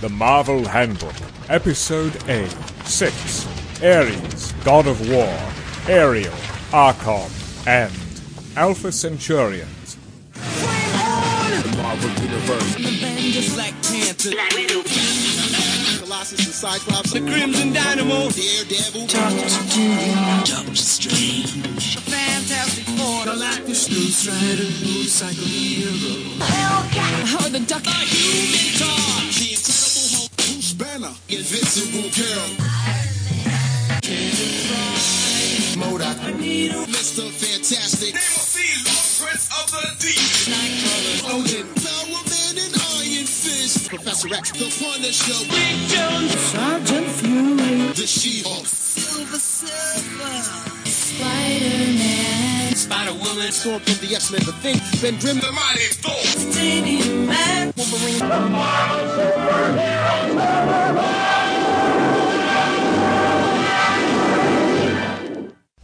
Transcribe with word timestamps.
The 0.00 0.08
Marvel 0.10 0.66
Handbook, 0.66 1.14
Episode 1.48 2.14
A 2.28 2.48
6 2.84 3.46
Ares, 3.82 4.52
God 4.64 4.86
of 4.86 5.08
War, 5.10 5.34
Ariel, 5.88 6.34
Archon, 6.72 7.30
and 7.66 7.92
Alpha 8.56 8.88
Centaurians. 8.88 9.96
The 10.34 11.76
Marvel 11.78 12.10
Universe. 12.22 12.76
Avengers, 12.76 13.54
Black 13.54 13.72
Panther, 13.82 14.32
Colossus 16.04 16.44
and 16.44 16.54
Cyclops. 16.54 17.12
the 17.12 17.20
Crimson 17.20 17.72
Dynamo, 17.72 18.28
Daredevil. 18.30 19.06
Doctor 19.06 19.48
Strange, 20.76 21.96
Fantastic 22.00 22.84
Four, 22.84 23.24
Galactus, 23.24 23.88
Ghost 23.88 24.28
Rider, 24.28 24.68
Motorcycle 24.84 25.44
Hero, 25.44 25.92
or 27.46 27.48
the 27.50 27.60
Duck, 27.66 27.86
Human 27.86 28.76
Torch, 28.78 29.36
The 29.36 29.46
Incredible 29.46 29.54
Hulk. 29.54 29.55
Banner. 31.06 31.16
Invisible 31.28 32.10
Girl. 32.10 32.48
MODOK. 35.76 36.16
Mr. 36.88 37.30
Fantastic. 37.30 38.14
They 38.14 38.28
will 38.34 38.46
see 38.46 38.72
Lord 38.84 39.06
Prince 39.20 39.46
of 39.60 39.70
the 39.70 39.84
Deep. 40.00 40.18
Odin. 41.32 41.66
Power 41.74 42.22
Man 42.30 42.54
and 42.64 42.74
Iron 42.98 43.26
Fist. 43.26 43.88
Professor 43.88 44.34
X. 44.34 44.52
The 44.52 44.70
Punisher. 44.82 45.38
Big 45.50 45.76
Jones, 45.88 46.32
Sergeant 46.40 47.06
Fury, 47.06 47.92
The 47.92 48.06
She-Hulk. 48.06 48.66
Silver 48.66 49.38
Surfer, 49.38 50.85
Spider-Man, 51.16 52.74
Spider-Woman, 52.74 53.50
Storm 53.50 53.80
from 53.80 54.06
the 54.06 54.14
X-Men. 54.14 54.42
The 54.44 54.52
Thing. 54.60 54.78
Ben 55.00 55.18
Grimm. 55.18 55.40
The 55.40 55.50
Mighty 55.50 55.88
Thor. 55.96 56.12
Stadium 56.52 57.26
Man, 57.26 57.72
Wolverine, 57.74 58.20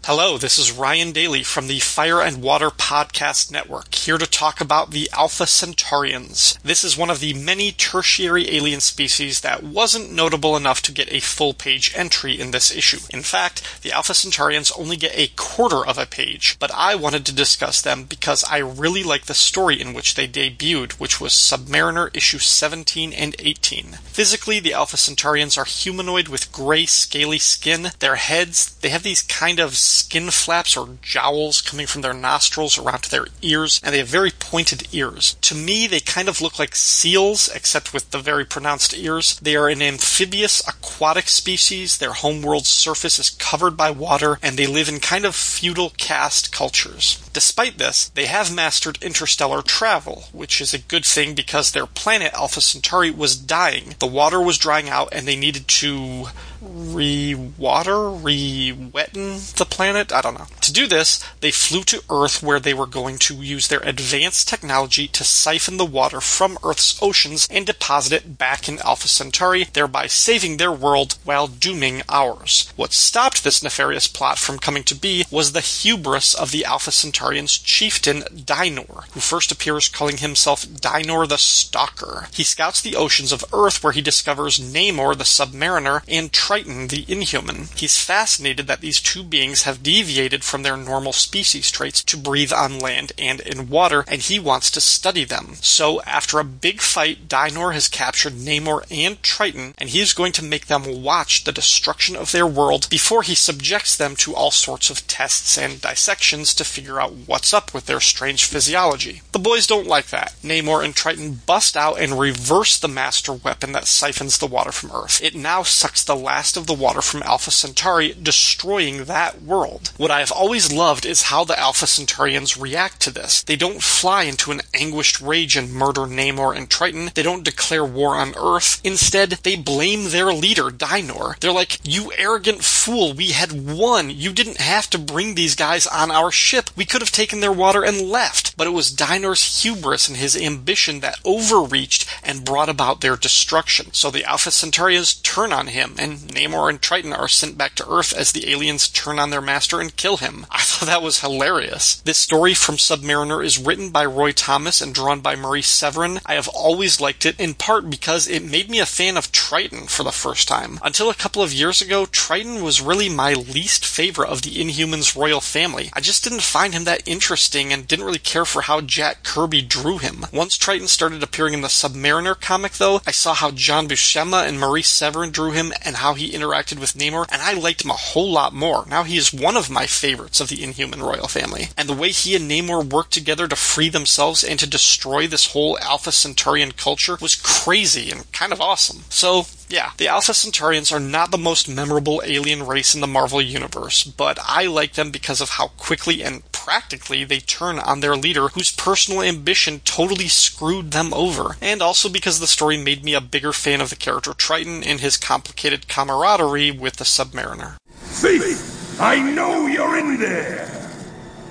Hello, 0.06 0.36
this 0.36 0.58
is 0.58 0.72
Ryan 0.72 1.12
Daly 1.12 1.44
from 1.44 1.68
the 1.68 1.78
Fire 1.78 2.20
and 2.20 2.42
Water 2.42 2.70
Podcast 2.70 3.52
Network, 3.52 3.94
here 3.94 4.18
to 4.18 4.26
talk 4.26 4.60
about 4.60 4.90
the 4.90 5.08
Alpha 5.12 5.44
Centaurians. 5.44 6.60
This 6.62 6.82
is 6.82 6.98
one 6.98 7.08
of 7.08 7.20
the 7.20 7.34
many 7.34 7.70
tertiary 7.70 8.50
alien 8.50 8.80
species 8.80 9.42
that 9.42 9.62
wasn't 9.62 10.10
notable 10.10 10.56
enough 10.56 10.82
to 10.82 10.92
get 10.92 11.12
a 11.12 11.20
full 11.20 11.54
page 11.54 11.92
entry 11.94 12.32
in 12.38 12.50
this 12.50 12.74
issue. 12.74 12.98
In 13.10 13.22
fact, 13.22 13.62
the 13.82 13.92
Alpha 13.92 14.12
Centaurians 14.12 14.72
only 14.76 14.96
get 14.96 15.16
a 15.16 15.28
quarter 15.36 15.86
of 15.86 15.98
a 15.98 16.04
page, 16.04 16.56
but 16.58 16.72
I 16.74 16.96
wanted 16.96 17.24
to 17.26 17.32
discuss 17.32 17.80
them 17.80 18.02
because 18.02 18.42
I 18.50 18.58
really 18.58 19.04
like 19.04 19.26
the 19.26 19.34
story 19.34 19.80
in 19.80 19.94
which 19.94 20.16
they 20.16 20.26
debuted, 20.26 20.94
which 20.94 21.20
was 21.20 21.32
Submariner 21.32 22.10
issue 22.12 22.40
17 22.40 23.12
and 23.12 23.36
18. 23.38 23.98
Physically, 24.02 24.58
the 24.58 24.74
Alpha 24.74 24.96
Centaurians 24.96 25.56
are 25.56 25.64
humanoid 25.64 26.26
with 26.26 26.50
gray, 26.50 26.86
scaly 26.86 27.38
skin. 27.38 27.92
Their 28.00 28.16
heads, 28.16 28.74
they 28.80 28.88
have 28.88 29.04
these 29.04 29.22
kind 29.22 29.60
of 29.60 29.76
skin 29.92 30.30
flaps 30.30 30.76
or 30.76 30.98
jowls 31.02 31.60
coming 31.60 31.86
from 31.86 32.02
their 32.02 32.14
nostrils 32.14 32.78
around 32.78 33.02
to 33.02 33.10
their 33.10 33.26
ears, 33.42 33.80
and 33.84 33.92
they 33.92 33.98
have 33.98 34.08
very 34.08 34.30
pointed 34.30 34.88
ears. 34.92 35.36
To 35.42 35.54
me, 35.54 35.86
they 35.86 36.00
kind 36.00 36.28
of 36.28 36.40
look 36.40 36.58
like 36.58 36.74
seals, 36.74 37.48
except 37.48 37.92
with 37.92 38.10
the 38.10 38.18
very 38.18 38.44
pronounced 38.44 38.96
ears. 38.96 39.38
They 39.40 39.56
are 39.56 39.68
an 39.68 39.82
amphibious 39.82 40.66
aquatic 40.66 41.28
species. 41.28 41.98
Their 41.98 42.12
homeworld's 42.12 42.68
surface 42.68 43.18
is 43.18 43.30
covered 43.30 43.76
by 43.76 43.90
water, 43.90 44.38
and 44.42 44.56
they 44.56 44.66
live 44.66 44.88
in 44.88 45.00
kind 45.00 45.24
of 45.24 45.36
feudal 45.36 45.90
caste 45.90 46.52
cultures. 46.52 47.18
Despite 47.32 47.78
this, 47.78 48.08
they 48.10 48.26
have 48.26 48.54
mastered 48.54 49.02
interstellar 49.02 49.62
travel, 49.62 50.24
which 50.32 50.60
is 50.60 50.74
a 50.74 50.78
good 50.78 51.04
thing 51.04 51.34
because 51.34 51.72
their 51.72 51.86
planet 51.86 52.32
Alpha 52.34 52.60
Centauri 52.60 53.10
was 53.10 53.36
dying. 53.36 53.94
The 53.98 54.06
water 54.06 54.40
was 54.40 54.58
drying 54.58 54.88
out, 54.88 55.08
and 55.12 55.26
they 55.26 55.36
needed 55.36 55.68
to 55.68 56.26
re-water, 56.62 58.10
re-wetten 58.10 59.40
the 59.56 59.66
planet? 59.68 60.12
I 60.12 60.20
don't 60.20 60.38
know. 60.38 60.46
To 60.60 60.72
do 60.72 60.86
this, 60.86 61.24
they 61.40 61.50
flew 61.50 61.82
to 61.84 62.02
Earth 62.08 62.42
where 62.42 62.60
they 62.60 62.74
were 62.74 62.86
going 62.86 63.18
to 63.18 63.34
use 63.34 63.68
their 63.68 63.80
advanced 63.80 64.48
technology 64.48 65.08
to 65.08 65.24
siphon 65.24 65.76
the 65.76 65.84
water 65.84 66.20
from 66.20 66.58
Earth's 66.64 67.00
oceans 67.02 67.48
and 67.50 67.66
deposit 67.66 68.12
it 68.12 68.38
back 68.38 68.68
in 68.68 68.78
Alpha 68.80 69.08
Centauri, 69.08 69.64
thereby 69.72 70.06
saving 70.06 70.56
their 70.56 70.72
world 70.72 71.16
while 71.24 71.46
dooming 71.46 72.02
ours. 72.08 72.72
What 72.76 72.92
stopped 72.92 73.44
this 73.44 73.62
nefarious 73.62 74.06
plot 74.06 74.38
from 74.38 74.58
coming 74.58 74.84
to 74.84 74.94
be 74.94 75.24
was 75.30 75.52
the 75.52 75.60
hubris 75.60 76.34
of 76.34 76.50
the 76.50 76.64
Alpha 76.64 76.92
Centaurian's 76.92 77.58
chieftain, 77.58 78.22
Dinor, 78.44 79.04
who 79.12 79.20
first 79.20 79.50
appears 79.50 79.88
calling 79.88 80.18
himself 80.18 80.66
Dinor 80.66 81.26
the 81.26 81.38
Stalker. 81.38 82.28
He 82.32 82.44
scouts 82.44 82.80
the 82.80 82.96
oceans 82.96 83.32
of 83.32 83.44
Earth 83.52 83.82
where 83.82 83.92
he 83.92 84.00
discovers 84.00 84.58
Namor 84.58 85.16
the 85.16 85.24
Submariner 85.24 86.02
and 86.08 86.32
Triton 86.52 86.88
the 86.88 87.06
Inhuman. 87.08 87.68
He's 87.76 87.96
fascinated 87.96 88.66
that 88.66 88.82
these 88.82 89.00
two 89.00 89.22
beings 89.22 89.62
have 89.62 89.82
deviated 89.82 90.44
from 90.44 90.62
their 90.62 90.76
normal 90.76 91.14
species 91.14 91.70
traits 91.70 92.04
to 92.04 92.18
breathe 92.18 92.52
on 92.52 92.78
land 92.78 93.12
and 93.16 93.40
in 93.40 93.70
water, 93.70 94.04
and 94.06 94.20
he 94.20 94.38
wants 94.38 94.70
to 94.72 94.80
study 94.82 95.24
them. 95.24 95.54
So, 95.62 96.02
after 96.02 96.38
a 96.38 96.44
big 96.44 96.82
fight, 96.82 97.26
Dinor 97.26 97.72
has 97.72 97.88
captured 97.88 98.34
Namor 98.34 98.84
and 98.90 99.22
Triton, 99.22 99.72
and 99.78 99.88
he 99.88 100.00
is 100.00 100.12
going 100.12 100.32
to 100.32 100.44
make 100.44 100.66
them 100.66 101.02
watch 101.02 101.44
the 101.44 101.52
destruction 101.52 102.16
of 102.16 102.32
their 102.32 102.46
world 102.46 102.86
before 102.90 103.22
he 103.22 103.34
subjects 103.34 103.96
them 103.96 104.14
to 104.16 104.34
all 104.34 104.50
sorts 104.50 104.90
of 104.90 105.06
tests 105.06 105.56
and 105.56 105.80
dissections 105.80 106.52
to 106.52 106.64
figure 106.64 107.00
out 107.00 107.14
what's 107.24 107.54
up 107.54 107.72
with 107.72 107.86
their 107.86 108.00
strange 108.00 108.44
physiology. 108.44 109.22
The 109.32 109.38
boys 109.38 109.66
don't 109.66 109.86
like 109.86 110.08
that. 110.08 110.34
Namor 110.44 110.84
and 110.84 110.94
Triton 110.94 111.40
bust 111.46 111.78
out 111.78 111.98
and 111.98 112.20
reverse 112.20 112.78
the 112.78 112.88
master 112.88 113.32
weapon 113.32 113.72
that 113.72 113.86
siphons 113.86 114.36
the 114.36 114.46
water 114.46 114.70
from 114.70 114.92
Earth. 114.92 115.22
It 115.22 115.34
now 115.34 115.62
sucks 115.62 116.04
the 116.04 116.14
last 116.14 116.41
of 116.56 116.66
the 116.66 116.74
water 116.74 117.00
from 117.00 117.22
Alpha 117.22 117.50
Centauri, 117.50 118.14
destroying 118.20 119.04
that 119.04 119.42
world. 119.42 119.92
What 119.96 120.10
I 120.10 120.20
have 120.20 120.32
always 120.32 120.72
loved 120.72 121.06
is 121.06 121.22
how 121.22 121.44
the 121.44 121.58
Alpha 121.58 121.86
Centaurians 121.86 122.60
react 122.60 123.00
to 123.02 123.10
this. 123.10 123.42
They 123.42 123.56
don't 123.56 123.82
fly 123.82 124.24
into 124.24 124.50
an 124.50 124.62
anguished 124.74 125.20
rage 125.20 125.56
and 125.56 125.72
murder 125.72 126.02
Namor 126.02 126.56
and 126.56 126.68
Triton. 126.68 127.10
They 127.14 127.22
don't 127.22 127.44
declare 127.44 127.84
war 127.84 128.16
on 128.16 128.34
Earth. 128.36 128.80
Instead, 128.82 129.30
they 129.42 129.56
blame 129.56 130.10
their 130.10 130.32
leader, 130.32 130.70
Dinor. 130.70 131.38
They're 131.40 131.52
like, 131.52 131.78
You 131.84 132.12
arrogant 132.16 132.64
fool, 132.64 133.12
we 133.14 133.28
had 133.28 133.52
won. 133.52 134.10
You 134.10 134.32
didn't 134.32 134.60
have 134.60 134.90
to 134.90 134.98
bring 134.98 135.34
these 135.34 135.54
guys 135.54 135.86
on 135.86 136.10
our 136.10 136.30
ship. 136.30 136.70
We 136.76 136.84
could 136.84 137.00
have 137.00 137.12
taken 137.12 137.40
their 137.40 137.52
water 137.52 137.84
and 137.84 138.00
left. 138.00 138.56
But 138.56 138.66
it 138.66 138.70
was 138.70 138.90
Dinor's 138.90 139.62
hubris 139.62 140.08
and 140.08 140.16
his 140.16 140.36
ambition 140.36 141.00
that 141.00 141.20
overreached 141.24 142.08
and 142.22 142.44
brought 142.44 142.68
about 142.68 143.00
their 143.00 143.16
destruction. 143.16 143.92
So 143.92 144.10
the 144.10 144.24
Alpha 144.24 144.50
Centaurians 144.50 145.22
turn 145.22 145.52
on 145.52 145.68
him, 145.68 145.94
and 145.98 146.31
Namor 146.34 146.68
and 146.68 146.80
Triton 146.80 147.12
are 147.12 147.28
sent 147.28 147.58
back 147.58 147.74
to 147.76 147.88
Earth 147.88 148.12
as 148.12 148.32
the 148.32 148.50
aliens 148.50 148.88
turn 148.88 149.18
on 149.18 149.30
their 149.30 149.40
master 149.40 149.80
and 149.80 149.96
kill 149.96 150.16
him. 150.18 150.46
I 150.50 150.62
thought 150.62 150.86
that 150.86 151.02
was 151.02 151.20
hilarious. 151.20 151.96
This 151.96 152.18
story 152.18 152.54
from 152.54 152.76
Submariner 152.76 153.44
is 153.44 153.58
written 153.58 153.90
by 153.90 154.04
Roy 154.04 154.32
Thomas 154.32 154.80
and 154.80 154.94
drawn 154.94 155.20
by 155.20 155.36
Marie 155.36 155.62
Severin. 155.62 156.20
I 156.26 156.34
have 156.34 156.48
always 156.48 157.00
liked 157.00 157.26
it, 157.26 157.38
in 157.38 157.54
part 157.54 157.88
because 157.90 158.28
it 158.28 158.44
made 158.44 158.70
me 158.70 158.78
a 158.78 158.86
fan 158.86 159.16
of 159.16 159.32
Triton 159.32 159.86
for 159.86 160.02
the 160.02 160.12
first 160.12 160.48
time. 160.48 160.78
Until 160.82 161.10
a 161.10 161.14
couple 161.14 161.42
of 161.42 161.52
years 161.52 161.80
ago, 161.80 162.06
Triton 162.06 162.62
was 162.62 162.80
really 162.80 163.08
my 163.08 163.34
least 163.34 163.84
favorite 163.84 164.28
of 164.28 164.42
the 164.42 164.56
Inhumans 164.56 165.16
royal 165.16 165.40
family. 165.40 165.90
I 165.92 166.00
just 166.00 166.24
didn't 166.24 166.42
find 166.42 166.72
him 166.74 166.84
that 166.84 167.06
interesting 167.06 167.72
and 167.72 167.86
didn't 167.86 168.04
really 168.04 168.18
care 168.18 168.44
for 168.44 168.62
how 168.62 168.80
Jack 168.80 169.22
Kirby 169.22 169.62
drew 169.62 169.98
him. 169.98 170.26
Once 170.32 170.56
Triton 170.56 170.88
started 170.88 171.22
appearing 171.22 171.54
in 171.54 171.60
the 171.60 171.68
Submariner 171.68 172.40
comic, 172.40 172.72
though, 172.72 173.00
I 173.06 173.10
saw 173.10 173.34
how 173.34 173.50
John 173.50 173.88
Buscema 173.88 174.46
and 174.46 174.58
Marie 174.58 174.82
Severin 174.82 175.30
drew 175.30 175.50
him 175.52 175.72
and 175.82 175.96
how 175.96 176.11
he 176.14 176.32
interacted 176.32 176.78
with 176.78 176.94
Namor, 176.94 177.26
and 177.30 177.42
I 177.42 177.52
liked 177.52 177.84
him 177.84 177.90
a 177.90 177.94
whole 177.94 178.30
lot 178.30 178.52
more. 178.52 178.84
Now 178.86 179.02
he 179.02 179.16
is 179.16 179.32
one 179.32 179.56
of 179.56 179.70
my 179.70 179.86
favorites 179.86 180.40
of 180.40 180.48
the 180.48 180.62
Inhuman 180.62 181.02
royal 181.02 181.28
family. 181.28 181.68
And 181.76 181.88
the 181.88 181.94
way 181.94 182.10
he 182.10 182.34
and 182.36 182.50
Namor 182.50 182.84
worked 182.84 183.12
together 183.12 183.48
to 183.48 183.56
free 183.56 183.88
themselves 183.88 184.44
and 184.44 184.58
to 184.60 184.66
destroy 184.66 185.26
this 185.26 185.52
whole 185.52 185.78
Alpha 185.80 186.12
Centaurian 186.12 186.72
culture 186.72 187.16
was 187.20 187.34
crazy 187.34 188.10
and 188.10 188.30
kind 188.32 188.52
of 188.52 188.60
awesome. 188.60 189.04
So, 189.08 189.46
yeah, 189.72 189.92
the 189.96 190.06
Alpha 190.06 190.32
Centaurians 190.32 190.92
are 190.92 191.00
not 191.00 191.30
the 191.30 191.38
most 191.38 191.66
memorable 191.66 192.22
alien 192.26 192.66
race 192.66 192.94
in 192.94 193.00
the 193.00 193.06
Marvel 193.06 193.40
Universe, 193.40 194.04
but 194.04 194.38
I 194.42 194.66
like 194.66 194.92
them 194.92 195.10
because 195.10 195.40
of 195.40 195.50
how 195.50 195.68
quickly 195.68 196.22
and 196.22 196.42
practically 196.52 197.24
they 197.24 197.40
turn 197.40 197.78
on 197.78 198.00
their 198.00 198.14
leader, 198.14 198.48
whose 198.48 198.70
personal 198.70 199.22
ambition 199.22 199.80
totally 199.80 200.28
screwed 200.28 200.90
them 200.90 201.14
over, 201.14 201.56
and 201.62 201.80
also 201.80 202.10
because 202.10 202.38
the 202.38 202.46
story 202.46 202.76
made 202.76 203.02
me 203.02 203.14
a 203.14 203.20
bigger 203.22 203.54
fan 203.54 203.80
of 203.80 203.88
the 203.88 203.96
character 203.96 204.34
Triton 204.34 204.84
and 204.84 205.00
his 205.00 205.16
complicated 205.16 205.88
camaraderie 205.88 206.70
with 206.70 206.96
the 206.96 207.04
Submariner. 207.04 207.76
Thief! 207.88 209.00
I 209.00 209.18
know 209.20 209.66
you're 209.66 209.98
in 209.98 210.20
there! 210.20 210.68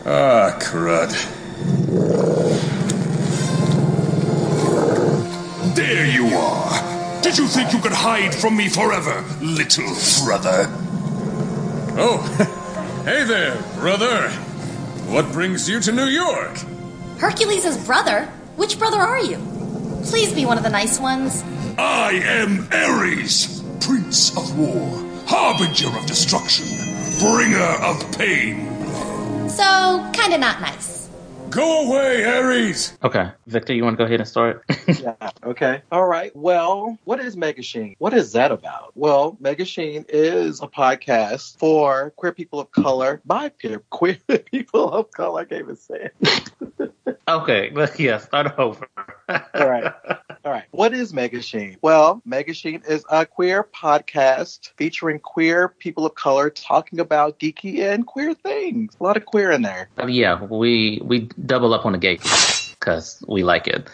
Ah, 0.06 0.60
crud. 0.62 1.12
Did 7.32 7.38
you 7.38 7.48
think 7.48 7.72
you 7.72 7.80
could 7.80 7.94
hide 7.94 8.36
from 8.36 8.58
me 8.58 8.68
forever, 8.68 9.24
little 9.40 9.96
brother? 10.26 10.66
Oh, 11.96 12.22
hey 13.06 13.24
there, 13.24 13.56
brother. 13.76 14.30
What 15.08 15.32
brings 15.32 15.70
you 15.70 15.80
to 15.80 15.94
New 15.94 16.08
York? 16.08 16.58
Hercules' 17.20 17.78
brother? 17.86 18.26
Which 18.58 18.78
brother 18.78 19.00
are 19.00 19.22
you? 19.22 19.38
Please 20.04 20.34
be 20.34 20.46
one 20.46 20.58
of 20.58 20.66
the 20.66 20.70
nice 20.70 21.00
ones. 21.00 21.42
I 21.78 22.22
am 22.22 22.68
Ares, 22.70 23.64
Prince 23.80 24.36
of 24.36 24.60
War, 24.60 25.02
Harbinger 25.26 25.98
of 25.98 26.06
Destruction, 26.08 26.68
Bringer 27.22 27.78
of 27.82 28.12
Pain. 28.18 28.68
So, 29.48 30.06
kinda 30.12 30.38
not 30.38 30.60
nice. 30.60 31.01
Go 31.52 31.86
away, 31.86 32.24
Ares! 32.24 32.98
Okay, 33.04 33.30
Victor, 33.46 33.74
you 33.74 33.84
want 33.84 33.96
to 33.96 33.98
go 33.98 34.06
ahead 34.06 34.22
and 34.22 34.30
start? 34.30 34.64
yeah. 34.88 35.16
Okay. 35.44 35.82
All 35.92 36.06
right. 36.06 36.34
Well, 36.34 36.98
what 37.04 37.20
is 37.20 37.36
Megashine? 37.36 37.96
What 38.00 38.14
is 38.14 38.32
that 38.32 38.54
about? 38.54 38.94
Well, 38.96 39.38
Megashine 39.42 40.06
is 40.08 40.62
a 40.62 40.68
podcast 40.68 41.58
for 41.58 42.12
queer 42.12 42.32
people 42.32 42.62
of 42.62 42.72
color 42.72 43.22
by 43.26 43.50
queer, 43.50 43.80
queer 43.90 44.18
people 44.46 44.94
of 44.94 45.12
color. 45.12 45.42
I 45.42 45.44
can't 45.44 45.64
even 45.64 45.76
say 45.76 46.10
it. 46.22 47.18
okay. 47.28 47.70
Let's 47.74 48.00
yeah. 48.00 48.20
Start 48.20 48.58
over. 48.58 48.88
All 49.28 49.70
right. 49.70 49.92
All 50.44 50.52
right. 50.52 50.64
What 50.72 50.94
is 50.94 51.14
Megashine? 51.14 51.78
Well, 51.84 52.24
Megashine 52.28 52.88
is 52.90 53.06
a 53.10 53.28
queer 53.28 53.64
podcast 53.64 54.72
featuring 54.76 55.20
queer 55.20 55.70
people 55.70 56.06
of 56.06 56.16
color 56.16 56.50
talking 56.50 57.00
about 57.00 57.40
geeky 57.40 57.82
and 57.82 58.08
queer 58.08 58.34
things. 58.34 58.96
A 59.00 59.04
lot 59.04 59.18
of 59.18 59.26
queer 59.26 59.52
in 59.52 59.62
there. 59.62 59.90
Uh, 60.02 60.08
yeah, 60.08 60.44
we 60.44 61.00
we 61.04 61.30
double 61.46 61.76
up 61.76 61.86
on 61.86 61.92
the 61.92 62.00
gay 62.00 62.18
because 62.80 63.24
we 63.28 63.44
like 63.44 63.68
it. 63.68 63.88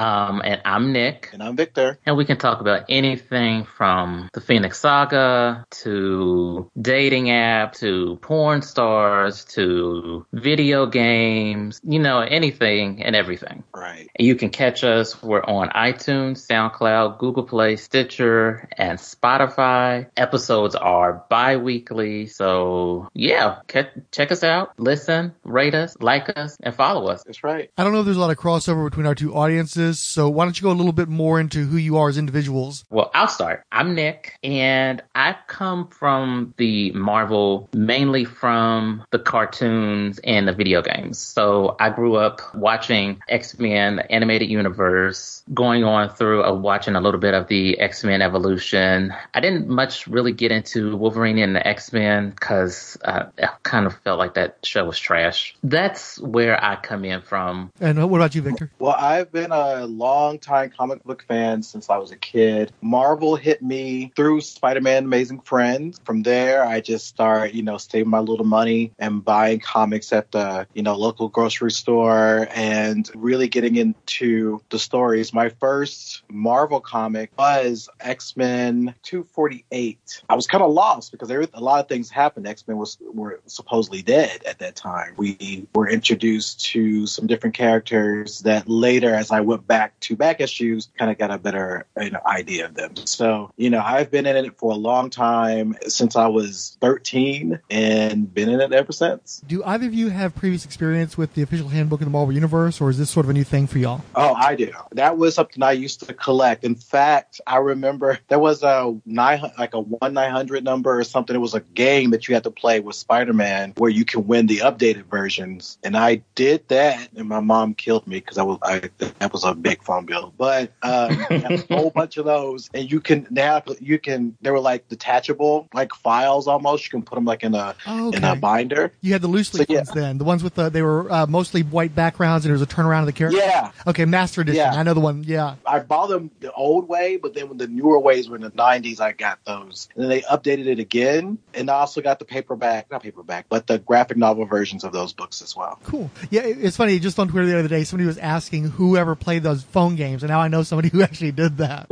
Um, 0.00 0.40
and 0.42 0.62
I'm 0.64 0.92
Nick. 0.92 1.28
And 1.34 1.42
I'm 1.42 1.56
Victor. 1.56 1.98
And 2.06 2.16
we 2.16 2.24
can 2.24 2.38
talk 2.38 2.62
about 2.62 2.84
anything 2.88 3.66
from 3.66 4.30
the 4.32 4.40
Phoenix 4.40 4.78
Saga 4.78 5.66
to 5.82 6.70
dating 6.80 7.30
app 7.30 7.74
to 7.74 8.16
porn 8.22 8.62
stars 8.62 9.44
to 9.56 10.24
video 10.32 10.86
games, 10.86 11.82
you 11.84 11.98
know, 11.98 12.20
anything 12.20 13.02
and 13.02 13.14
everything. 13.14 13.62
Right. 13.74 14.08
And 14.16 14.26
you 14.26 14.36
can 14.36 14.48
catch 14.48 14.84
us. 14.84 15.22
We're 15.22 15.44
on 15.44 15.68
iTunes, 15.68 16.48
SoundCloud, 16.48 17.18
Google 17.18 17.44
Play, 17.44 17.76
Stitcher, 17.76 18.70
and 18.78 18.98
Spotify. 18.98 20.08
Episodes 20.16 20.76
are 20.76 21.26
bi-weekly. 21.28 22.26
So 22.26 23.10
yeah, 23.12 23.58
check 23.68 24.32
us 24.32 24.42
out, 24.42 24.72
listen, 24.78 25.34
rate 25.44 25.74
us, 25.74 25.94
like 26.00 26.30
us, 26.38 26.56
and 26.62 26.74
follow 26.74 27.08
us. 27.08 27.22
That's 27.24 27.44
right. 27.44 27.70
I 27.76 27.84
don't 27.84 27.92
know 27.92 28.00
if 28.00 28.06
there's 28.06 28.16
a 28.16 28.20
lot 28.20 28.30
of 28.30 28.38
crossover 28.38 28.88
between 28.88 29.04
our 29.04 29.14
two 29.14 29.34
audiences, 29.34 29.89
so 29.98 30.28
why 30.28 30.44
don't 30.44 30.58
you 30.58 30.62
go 30.62 30.70
a 30.70 30.72
little 30.72 30.92
bit 30.92 31.08
more 31.08 31.40
into 31.40 31.64
who 31.64 31.76
you 31.76 31.96
are 31.96 32.08
as 32.08 32.18
individuals? 32.18 32.84
Well, 32.90 33.10
I'll 33.14 33.28
start. 33.28 33.64
I'm 33.72 33.94
Nick, 33.94 34.38
and 34.42 35.02
I've 35.14 35.46
come 35.46 35.88
from 35.88 36.54
the 36.56 36.92
Marvel 36.92 37.68
mainly 37.74 38.24
from 38.24 39.04
the 39.10 39.18
cartoons 39.18 40.20
and 40.24 40.46
the 40.46 40.52
video 40.52 40.82
games. 40.82 41.18
So 41.18 41.76
I 41.78 41.90
grew 41.90 42.16
up 42.16 42.40
watching 42.54 43.20
X-Men, 43.28 43.96
the 43.96 44.12
animated 44.12 44.48
universe, 44.50 45.42
going 45.52 45.84
on 45.84 46.10
through 46.10 46.44
uh, 46.44 46.52
watching 46.52 46.94
a 46.94 47.00
little 47.00 47.20
bit 47.20 47.34
of 47.34 47.48
the 47.48 47.78
X-Men 47.78 48.22
evolution. 48.22 49.12
I 49.34 49.40
didn't 49.40 49.68
much 49.68 50.06
really 50.06 50.32
get 50.32 50.52
into 50.52 50.96
Wolverine 50.96 51.38
and 51.38 51.54
the 51.54 51.66
X-Men 51.66 52.30
because 52.30 52.96
uh, 53.04 53.26
I 53.38 53.48
kind 53.62 53.86
of 53.86 53.96
felt 53.98 54.18
like 54.18 54.34
that 54.34 54.58
show 54.64 54.84
was 54.84 54.98
trash. 54.98 55.54
That's 55.62 56.18
where 56.20 56.62
I 56.62 56.76
come 56.76 57.04
in 57.04 57.22
from. 57.22 57.70
And 57.80 58.10
what 58.10 58.18
about 58.18 58.34
you, 58.34 58.42
Victor? 58.42 58.70
Well, 58.78 58.96
I've 58.98 59.32
been 59.32 59.52
a 59.52 59.79
long 59.86 60.38
time 60.38 60.70
comic 60.70 61.02
book 61.04 61.24
fan 61.26 61.62
since 61.62 61.90
I 61.90 61.98
was 61.98 62.10
a 62.10 62.16
kid. 62.16 62.72
Marvel 62.80 63.36
hit 63.36 63.62
me 63.62 64.12
through 64.16 64.40
Spider-Man 64.40 65.04
Amazing 65.04 65.40
Friends. 65.40 66.00
From 66.04 66.22
there, 66.22 66.64
I 66.64 66.80
just 66.80 67.06
started, 67.06 67.54
you 67.54 67.62
know, 67.62 67.78
saving 67.78 68.10
my 68.10 68.20
little 68.20 68.46
money 68.46 68.92
and 68.98 69.24
buying 69.24 69.60
comics 69.60 70.12
at 70.12 70.30
the, 70.32 70.66
you 70.74 70.82
know, 70.82 70.96
local 70.96 71.28
grocery 71.28 71.72
store 71.72 72.48
and 72.54 73.10
really 73.14 73.48
getting 73.48 73.76
into 73.76 74.60
the 74.70 74.78
stories. 74.78 75.32
My 75.32 75.48
first 75.48 76.22
Marvel 76.30 76.80
comic 76.80 77.30
was 77.38 77.88
X-Men 78.00 78.94
248. 79.02 80.22
I 80.28 80.34
was 80.34 80.46
kind 80.46 80.62
of 80.62 80.70
lost 80.70 81.12
because 81.12 81.28
there 81.28 81.40
a 81.54 81.60
lot 81.60 81.80
of 81.80 81.88
things 81.88 82.10
happened. 82.10 82.46
X-Men 82.46 82.76
was 82.76 82.98
were 83.00 83.40
supposedly 83.46 84.02
dead 84.02 84.42
at 84.46 84.58
that 84.58 84.76
time. 84.76 85.14
We 85.16 85.66
were 85.74 85.88
introduced 85.88 86.64
to 86.66 87.06
some 87.06 87.26
different 87.26 87.54
characters 87.54 88.40
that 88.40 88.68
later, 88.68 89.14
as 89.14 89.30
I 89.30 89.40
went 89.40 89.66
back 89.70 90.00
to 90.00 90.16
back 90.16 90.40
issues, 90.40 90.88
kind 90.98 91.12
of 91.12 91.16
got 91.16 91.30
a 91.30 91.38
better 91.38 91.86
you 92.00 92.10
know, 92.10 92.18
idea 92.26 92.64
of 92.64 92.74
them. 92.74 92.96
So, 92.96 93.52
you 93.56 93.70
know, 93.70 93.78
I've 93.78 94.10
been 94.10 94.26
in 94.26 94.34
it 94.34 94.58
for 94.58 94.72
a 94.72 94.74
long 94.74 95.10
time 95.10 95.76
since 95.86 96.16
I 96.16 96.26
was 96.26 96.76
13 96.80 97.60
and 97.70 98.34
been 98.34 98.48
in 98.48 98.60
it 98.60 98.72
ever 98.72 98.90
since. 98.90 99.40
Do 99.46 99.62
either 99.64 99.86
of 99.86 99.94
you 99.94 100.08
have 100.08 100.34
previous 100.34 100.64
experience 100.64 101.16
with 101.16 101.34
the 101.34 101.42
official 101.42 101.68
handbook 101.68 102.00
of 102.00 102.06
the 102.06 102.10
Marvel 102.10 102.34
Universe, 102.34 102.80
or 102.80 102.90
is 102.90 102.98
this 102.98 103.10
sort 103.10 103.26
of 103.26 103.30
a 103.30 103.32
new 103.32 103.44
thing 103.44 103.68
for 103.68 103.78
y'all? 103.78 104.02
Oh, 104.16 104.34
I 104.34 104.56
do. 104.56 104.72
That 104.90 105.16
was 105.16 105.36
something 105.36 105.62
I 105.62 105.70
used 105.70 106.04
to 106.04 106.14
collect. 106.14 106.64
In 106.64 106.74
fact, 106.74 107.40
I 107.46 107.58
remember 107.58 108.18
there 108.26 108.40
was 108.40 108.64
a 108.64 108.98
nine, 109.06 109.40
like 109.56 109.74
a 109.74 109.80
one 109.80 110.14
nine 110.14 110.32
hundred 110.32 110.64
number 110.64 110.98
or 110.98 111.04
something. 111.04 111.36
It 111.36 111.38
was 111.38 111.54
a 111.54 111.60
game 111.60 112.10
that 112.10 112.26
you 112.26 112.34
had 112.34 112.42
to 112.42 112.50
play 112.50 112.80
with 112.80 112.96
Spider 112.96 113.34
Man 113.34 113.74
where 113.76 113.90
you 113.90 114.04
can 114.04 114.26
win 114.26 114.48
the 114.48 114.58
updated 114.58 115.04
versions, 115.04 115.78
and 115.84 115.96
I 115.96 116.22
did 116.34 116.66
that, 116.68 117.08
and 117.14 117.28
my 117.28 117.38
mom 117.38 117.74
killed 117.74 118.08
me 118.08 118.18
because 118.18 118.36
I 118.36 118.42
was 118.42 118.58
I, 118.64 118.90
that 118.98 119.32
was 119.32 119.44
a 119.44 119.49
big 119.54 119.82
phone 119.82 120.06
bill. 120.06 120.32
But 120.36 120.72
um, 120.82 121.20
a 121.30 121.56
whole 121.68 121.90
bunch 121.94 122.16
of 122.16 122.24
those, 122.24 122.70
and 122.74 122.90
you 122.90 123.00
can 123.00 123.26
now 123.30 123.62
you 123.80 123.98
can 123.98 124.36
they 124.40 124.50
were 124.50 124.60
like 124.60 124.88
detachable, 124.88 125.68
like 125.74 125.92
files 125.94 126.46
almost. 126.46 126.84
You 126.86 126.90
can 126.90 127.02
put 127.02 127.14
them 127.16 127.24
like 127.24 127.42
in 127.42 127.54
a 127.54 127.74
Oh, 127.86 128.08
okay. 128.08 128.18
in 128.18 128.24
a 128.24 128.36
binder. 128.36 128.92
You 129.00 129.12
had 129.12 129.22
the 129.22 129.28
loose 129.28 129.52
leaf 129.54 129.66
So, 129.68 129.72
yeah. 129.72 129.78
ones 129.80 129.90
then, 129.92 130.18
the 130.18 130.24
ones 130.24 130.42
with 130.42 130.54
the 130.54 130.68
they 130.68 130.82
were 130.82 131.10
uh, 131.10 131.26
mostly 131.26 131.62
white 131.62 131.94
backgrounds, 131.94 132.44
and 132.44 132.50
there 132.50 132.58
was 132.58 132.62
a 132.62 132.66
turnaround 132.66 133.00
of 133.00 133.06
the 133.06 133.12
character. 133.12 133.38
Yeah. 133.38 133.72
Okay, 133.86 134.04
Master 134.04 134.40
Edition. 134.42 134.58
Yeah. 134.58 134.72
I 134.74 134.82
know 134.82 134.94
the 134.94 135.00
one. 135.00 135.24
Yeah. 135.24 135.54
I 135.66 135.78
bought 135.80 136.08
them 136.08 136.30
the 136.40 136.52
old 136.52 136.88
way, 136.88 137.16
but 137.16 137.34
then 137.34 137.48
when 137.48 137.58
the 137.58 137.66
newer 137.68 137.98
ways 137.98 138.28
were 138.28 138.36
in 138.36 138.42
the 138.42 138.50
90s, 138.50 139.00
I 139.00 139.12
got 139.12 139.38
those. 139.44 139.88
And 139.94 140.04
then 140.04 140.10
they 140.10 140.20
updated 140.22 140.66
it 140.66 140.78
again. 140.78 141.38
And 141.54 141.70
I 141.70 141.74
also 141.74 142.00
got 142.00 142.18
the 142.18 142.24
paperback, 142.24 142.90
not 142.90 143.02
paperback, 143.02 143.46
but 143.48 143.66
the 143.66 143.78
graphic 143.78 144.16
novel 144.16 144.44
versions 144.46 144.84
of 144.84 144.92
those 144.92 145.12
books 145.12 145.42
as 145.42 145.56
well. 145.56 145.78
Cool. 145.84 146.10
Yeah, 146.30 146.42
it's 146.44 146.76
funny. 146.76 146.98
Just 146.98 147.18
on 147.18 147.28
Twitter 147.28 147.46
the 147.46 147.58
other 147.58 147.68
day, 147.68 147.84
somebody 147.84 148.06
was 148.06 148.18
asking 148.18 148.64
whoever 148.64 149.14
played 149.14 149.39
those 149.42 149.62
phone 149.62 149.96
games, 149.96 150.22
and 150.22 150.30
now 150.30 150.40
I 150.40 150.48
know 150.48 150.62
somebody 150.62 150.88
who 150.88 151.02
actually 151.02 151.32
did 151.32 151.58
that. 151.58 151.88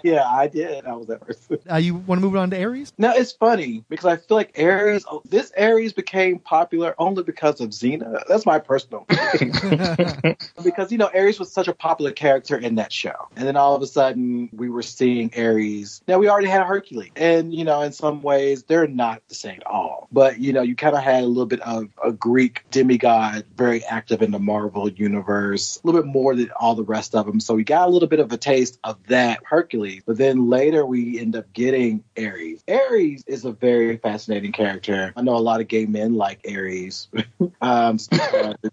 yeah, 0.02 0.24
I 0.28 0.46
did. 0.48 0.84
I 0.84 0.94
was 0.94 1.06
that 1.08 1.20
person. 1.20 1.58
Uh, 1.70 1.76
you 1.76 1.94
want 1.94 2.20
to 2.20 2.26
move 2.26 2.36
on 2.36 2.50
to 2.50 2.62
Ares? 2.62 2.92
No, 2.98 3.12
it's 3.12 3.32
funny 3.32 3.84
because 3.88 4.06
I 4.06 4.16
feel 4.16 4.36
like 4.36 4.58
Ares, 4.58 5.04
oh, 5.10 5.22
this 5.28 5.52
Ares 5.58 5.92
became 5.92 6.38
popular 6.38 6.94
only 6.98 7.22
because 7.22 7.60
of 7.60 7.70
Xena. 7.70 8.22
That's 8.28 8.46
my 8.46 8.58
personal. 8.58 9.06
because 10.64 10.92
you 10.92 10.98
know 10.98 11.10
Ares 11.14 11.38
was 11.38 11.52
such 11.52 11.68
a 11.68 11.74
popular 11.74 12.12
character 12.12 12.56
in 12.56 12.76
that 12.76 12.92
show, 12.92 13.28
and 13.36 13.46
then 13.46 13.56
all 13.56 13.74
of 13.74 13.82
a 13.82 13.86
sudden 13.86 14.48
we 14.52 14.68
were 14.68 14.82
seeing 14.82 15.30
Ares. 15.36 16.02
Now 16.06 16.18
we 16.18 16.28
already 16.28 16.48
had 16.48 16.64
Hercules, 16.64 17.10
and 17.16 17.54
you 17.54 17.64
know 17.64 17.82
in 17.82 17.92
some 17.92 18.22
ways 18.22 18.64
they're 18.64 18.86
not 18.86 19.26
the 19.28 19.34
same 19.34 19.56
at 19.56 19.66
all. 19.66 20.08
But 20.12 20.40
you 20.40 20.52
know 20.52 20.62
you 20.62 20.76
kind 20.76 20.96
of 20.96 21.02
had 21.02 21.22
a 21.22 21.26
little 21.26 21.46
bit 21.46 21.60
of 21.60 21.88
a 22.02 22.12
Greek 22.12 22.64
demigod 22.70 23.44
very 23.56 23.84
active 23.84 24.22
in 24.22 24.30
the 24.30 24.38
Marvel 24.38 24.88
universe, 24.88 25.80
a 25.82 25.86
little 25.86 26.02
bit 26.02 26.08
more 26.08 26.34
than 26.34 26.50
all 26.52 26.74
the 26.74 26.82
rest 26.90 27.14
of 27.14 27.26
them. 27.26 27.40
So 27.40 27.54
we 27.54 27.64
got 27.64 27.88
a 27.88 27.90
little 27.90 28.08
bit 28.08 28.20
of 28.20 28.32
a 28.32 28.36
taste 28.36 28.78
of 28.84 28.98
that 29.06 29.40
Hercules, 29.44 30.02
but 30.04 30.18
then 30.18 30.50
later 30.50 30.84
we 30.84 31.18
end 31.18 31.36
up 31.36 31.52
getting 31.52 32.04
Ares. 32.18 32.62
Ares 32.68 33.24
is 33.26 33.44
a 33.44 33.52
very 33.52 33.96
fascinating 33.96 34.52
character. 34.52 35.12
I 35.16 35.22
know 35.22 35.36
a 35.36 35.38
lot 35.38 35.60
of 35.60 35.68
gay 35.68 35.86
men 35.86 36.14
like 36.14 36.44
Ares. 36.48 37.08
um, 37.60 37.98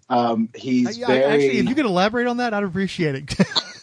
um, 0.10 0.50
he's 0.56 0.88
Uh, 0.88 0.92
yeah, 1.00 1.08
very 1.08 1.24
Actually, 1.24 1.58
if 1.60 1.70
you 1.70 1.76
could 1.76 1.86
elaborate 1.86 2.28
on 2.28 2.38
that, 2.38 2.54
I'd 2.54 2.64
appreciate 2.64 3.16
it. 3.16 3.36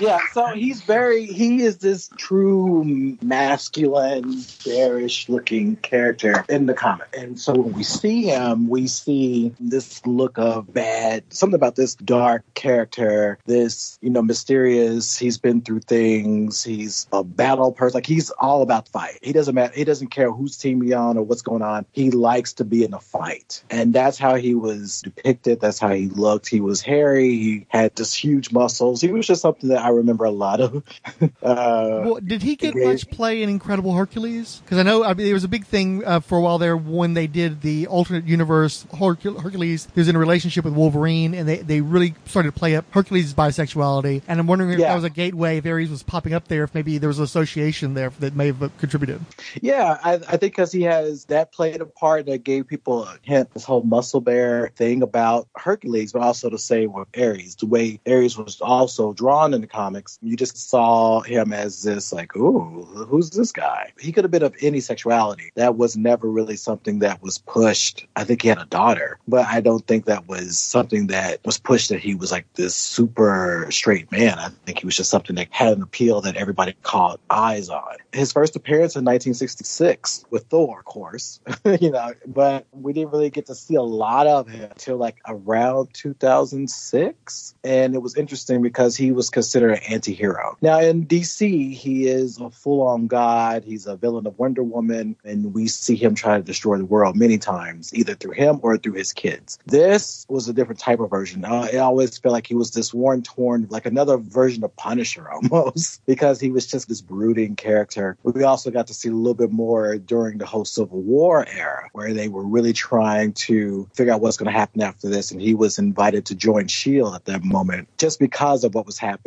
yeah, 0.00 0.18
so 0.32 0.46
he's 0.48 0.82
very 0.82 1.26
he 1.26 1.62
is 1.62 1.78
this 1.78 2.08
true 2.16 2.84
masculine, 3.22 4.42
bearish 4.64 5.28
looking 5.28 5.76
character 5.76 6.44
in 6.48 6.66
the 6.66 6.74
comic. 6.74 7.14
And 7.16 7.38
so 7.38 7.52
when 7.52 7.72
we 7.72 7.82
see 7.82 8.22
him, 8.22 8.68
we 8.68 8.86
see 8.86 9.54
this 9.60 10.04
look 10.06 10.38
of 10.38 10.72
bad, 10.72 11.24
something 11.32 11.54
about 11.54 11.76
this 11.76 11.94
dark 11.94 12.42
character, 12.54 13.38
this, 13.46 13.98
you 14.00 14.10
know, 14.10 14.22
mysterious, 14.22 15.16
he's 15.16 15.38
been 15.38 15.62
through 15.62 15.80
things, 15.80 16.62
he's 16.62 17.06
a 17.12 17.22
battle 17.24 17.72
person, 17.72 17.98
like 17.98 18.06
he's 18.06 18.30
all 18.30 18.62
about 18.62 18.88
fight. 18.88 19.18
He 19.22 19.32
doesn't 19.32 19.54
matter 19.54 19.74
he 19.74 19.84
doesn't 19.84 20.08
care 20.08 20.30
whose 20.30 20.56
team 20.56 20.80
he's 20.82 20.92
on 20.92 21.16
or 21.16 21.22
what's 21.22 21.42
going 21.42 21.62
on. 21.62 21.86
He 21.92 22.10
likes 22.10 22.54
to 22.54 22.64
be 22.64 22.84
in 22.84 22.94
a 22.94 23.00
fight. 23.00 23.62
And 23.70 23.92
that's 23.92 24.18
how 24.18 24.36
he 24.36 24.54
was 24.54 25.02
depicted, 25.02 25.60
that's 25.60 25.78
how 25.78 25.90
he 25.90 26.08
looked. 26.08 26.48
He 26.48 26.60
was 26.60 26.80
hairy, 26.80 27.30
he 27.30 27.66
had 27.68 27.94
this 27.96 28.14
huge 28.14 28.52
muscles. 28.52 29.00
He 29.00 29.12
was 29.12 29.26
just 29.26 29.44
something 29.52 29.70
that 29.70 29.84
I 29.84 29.88
remember 29.90 30.24
a 30.24 30.30
lot 30.30 30.60
of. 30.60 30.82
uh, 31.22 31.28
well, 31.42 32.18
did 32.24 32.42
he 32.42 32.56
get 32.56 32.74
much 32.74 33.08
play 33.10 33.42
in 33.42 33.48
Incredible 33.48 33.94
Hercules? 33.94 34.60
Because 34.64 34.78
I 34.78 34.82
know 34.82 35.04
I 35.04 35.14
mean, 35.14 35.26
there 35.26 35.34
was 35.34 35.44
a 35.44 35.48
big 35.48 35.66
thing 35.66 36.04
uh, 36.04 36.20
for 36.20 36.38
a 36.38 36.40
while 36.40 36.58
there 36.58 36.76
when 36.76 37.14
they 37.14 37.26
did 37.26 37.60
the 37.60 37.86
alternate 37.86 38.24
universe 38.26 38.86
Hercul- 38.92 39.40
Hercules. 39.42 39.88
He 39.94 40.00
was 40.00 40.08
in 40.08 40.16
a 40.16 40.18
relationship 40.18 40.64
with 40.64 40.74
Wolverine, 40.74 41.34
and 41.34 41.48
they, 41.48 41.58
they 41.58 41.80
really 41.80 42.14
started 42.26 42.52
to 42.52 42.58
play 42.58 42.76
up 42.76 42.84
Hercules' 42.90 43.34
bisexuality. 43.34 44.22
And 44.28 44.40
I'm 44.40 44.46
wondering 44.46 44.72
if 44.72 44.78
Yeah. 44.78 44.88
that 44.88 44.94
was 44.94 45.04
a 45.04 45.10
gateway, 45.10 45.58
if 45.58 45.66
Ares 45.66 45.90
was 45.90 46.02
popping 46.02 46.32
up 46.32 46.48
there, 46.48 46.64
if 46.64 46.74
maybe 46.74 46.98
there 46.98 47.08
was 47.08 47.18
an 47.18 47.24
association 47.24 47.94
there 47.94 48.10
that 48.20 48.34
may 48.34 48.46
have 48.46 48.70
contributed. 48.78 49.20
Yeah, 49.60 49.98
I, 50.02 50.14
I 50.14 50.18
think 50.18 50.52
because 50.52 50.72
he 50.72 50.82
has 50.82 51.26
that 51.26 51.52
played 51.52 51.80
a 51.80 51.86
part 51.86 52.26
that 52.26 52.44
gave 52.44 52.66
people 52.66 53.04
a 53.04 53.18
hint, 53.22 53.52
this 53.52 53.64
whole 53.64 53.82
muscle 53.82 54.20
bear 54.20 54.72
thing 54.76 55.02
about 55.02 55.48
Hercules, 55.56 56.12
but 56.12 56.22
also 56.22 56.50
the 56.50 56.58
same 56.58 56.92
with 56.92 57.08
Ares. 57.16 57.56
The 57.56 57.66
way 57.66 58.00
Ares 58.06 58.36
was 58.38 58.60
also 58.60 59.12
drawn 59.12 59.41
on 59.42 59.54
in 59.54 59.60
the 59.60 59.66
comics. 59.66 60.18
You 60.22 60.36
just 60.36 60.56
saw 60.56 61.20
him 61.20 61.52
as 61.52 61.82
this 61.82 62.12
like, 62.12 62.36
ooh, 62.36 62.84
who's 63.08 63.30
this 63.30 63.52
guy? 63.52 63.92
He 63.98 64.12
could 64.12 64.24
have 64.24 64.30
been 64.30 64.42
of 64.42 64.54
any 64.60 64.80
sexuality. 64.80 65.52
That 65.56 65.76
was 65.76 65.96
never 65.96 66.28
really 66.30 66.56
something 66.56 67.00
that 67.00 67.22
was 67.22 67.38
pushed. 67.38 68.06
I 68.16 68.24
think 68.24 68.42
he 68.42 68.48
had 68.48 68.58
a 68.58 68.66
daughter, 68.66 69.18
but 69.26 69.46
I 69.46 69.60
don't 69.60 69.86
think 69.86 70.06
that 70.06 70.28
was 70.28 70.58
something 70.58 71.08
that 71.08 71.40
was 71.44 71.58
pushed 71.58 71.88
that 71.88 72.00
he 72.00 72.14
was 72.14 72.30
like 72.30 72.46
this 72.54 72.74
super 72.74 73.66
straight 73.70 74.10
man. 74.12 74.38
I 74.38 74.50
think 74.64 74.78
he 74.78 74.86
was 74.86 74.96
just 74.96 75.10
something 75.10 75.36
that 75.36 75.48
had 75.50 75.76
an 75.76 75.82
appeal 75.82 76.20
that 76.22 76.36
everybody 76.36 76.74
caught 76.82 77.20
eyes 77.30 77.68
on. 77.68 77.96
His 78.12 78.32
first 78.32 78.56
appearance 78.56 78.94
in 78.94 79.04
1966 79.04 80.24
with 80.30 80.44
Thor, 80.46 80.80
of 80.80 80.84
course, 80.84 81.40
you 81.80 81.90
know, 81.90 82.12
but 82.26 82.66
we 82.72 82.92
didn't 82.92 83.10
really 83.10 83.30
get 83.30 83.46
to 83.46 83.54
see 83.54 83.74
a 83.74 83.82
lot 83.82 84.26
of 84.26 84.48
him 84.48 84.70
until 84.70 84.96
like 84.96 85.18
around 85.26 85.92
2006. 85.94 87.54
And 87.64 87.94
it 87.94 88.02
was 88.02 88.16
interesting 88.16 88.62
because 88.62 88.96
he 88.96 89.12
was 89.12 89.30
considered 89.32 89.72
an 89.72 89.82
anti 89.88 90.14
hero. 90.14 90.56
Now 90.60 90.80
in 90.80 91.06
DC, 91.06 91.72
he 91.72 92.06
is 92.06 92.38
a 92.38 92.50
full 92.50 92.82
on 92.82 93.06
god. 93.06 93.64
He's 93.64 93.86
a 93.86 93.96
villain 93.96 94.26
of 94.26 94.38
Wonder 94.38 94.62
Woman, 94.62 95.16
and 95.24 95.54
we 95.54 95.66
see 95.68 95.96
him 95.96 96.14
try 96.14 96.36
to 96.36 96.42
destroy 96.42 96.78
the 96.78 96.84
world 96.84 97.16
many 97.16 97.38
times, 97.38 97.92
either 97.94 98.14
through 98.14 98.32
him 98.32 98.60
or 98.62 98.76
through 98.76 98.94
his 98.94 99.12
kids. 99.12 99.58
This 99.66 100.26
was 100.28 100.48
a 100.48 100.52
different 100.52 100.78
type 100.78 101.00
of 101.00 101.10
version. 101.10 101.44
Uh, 101.44 101.68
I 101.72 101.78
always 101.78 102.18
felt 102.18 102.32
like 102.32 102.46
he 102.46 102.54
was 102.54 102.70
this 102.72 102.92
worn 102.92 103.22
torn, 103.22 103.66
like 103.70 103.86
another 103.86 104.16
version 104.16 104.64
of 104.64 104.74
Punisher 104.76 105.30
almost, 105.32 106.04
because 106.06 106.40
he 106.40 106.50
was 106.50 106.66
just 106.66 106.88
this 106.88 107.00
brooding 107.00 107.56
character. 107.56 108.16
We 108.22 108.44
also 108.44 108.70
got 108.70 108.86
to 108.88 108.94
see 108.94 109.08
a 109.08 109.12
little 109.12 109.34
bit 109.34 109.50
more 109.50 109.96
during 109.96 110.38
the 110.38 110.46
whole 110.46 110.64
Civil 110.64 111.00
War 111.00 111.46
era, 111.48 111.88
where 111.92 112.12
they 112.12 112.28
were 112.28 112.44
really 112.44 112.72
trying 112.72 113.32
to 113.32 113.88
figure 113.94 114.12
out 114.12 114.20
what's 114.20 114.36
going 114.36 114.52
to 114.52 114.58
happen 114.58 114.82
after 114.82 115.08
this. 115.08 115.30
And 115.30 115.40
he 115.40 115.54
was 115.54 115.78
invited 115.78 116.26
to 116.26 116.34
join 116.34 116.64
S.H.I.E.L.D. 116.64 117.14
at 117.14 117.24
that 117.26 117.44
moment 117.44 117.88
just 117.98 118.18
because 118.18 118.64
of 118.64 118.74
what 118.74 118.86
was 118.86 118.98
happening 118.98 119.21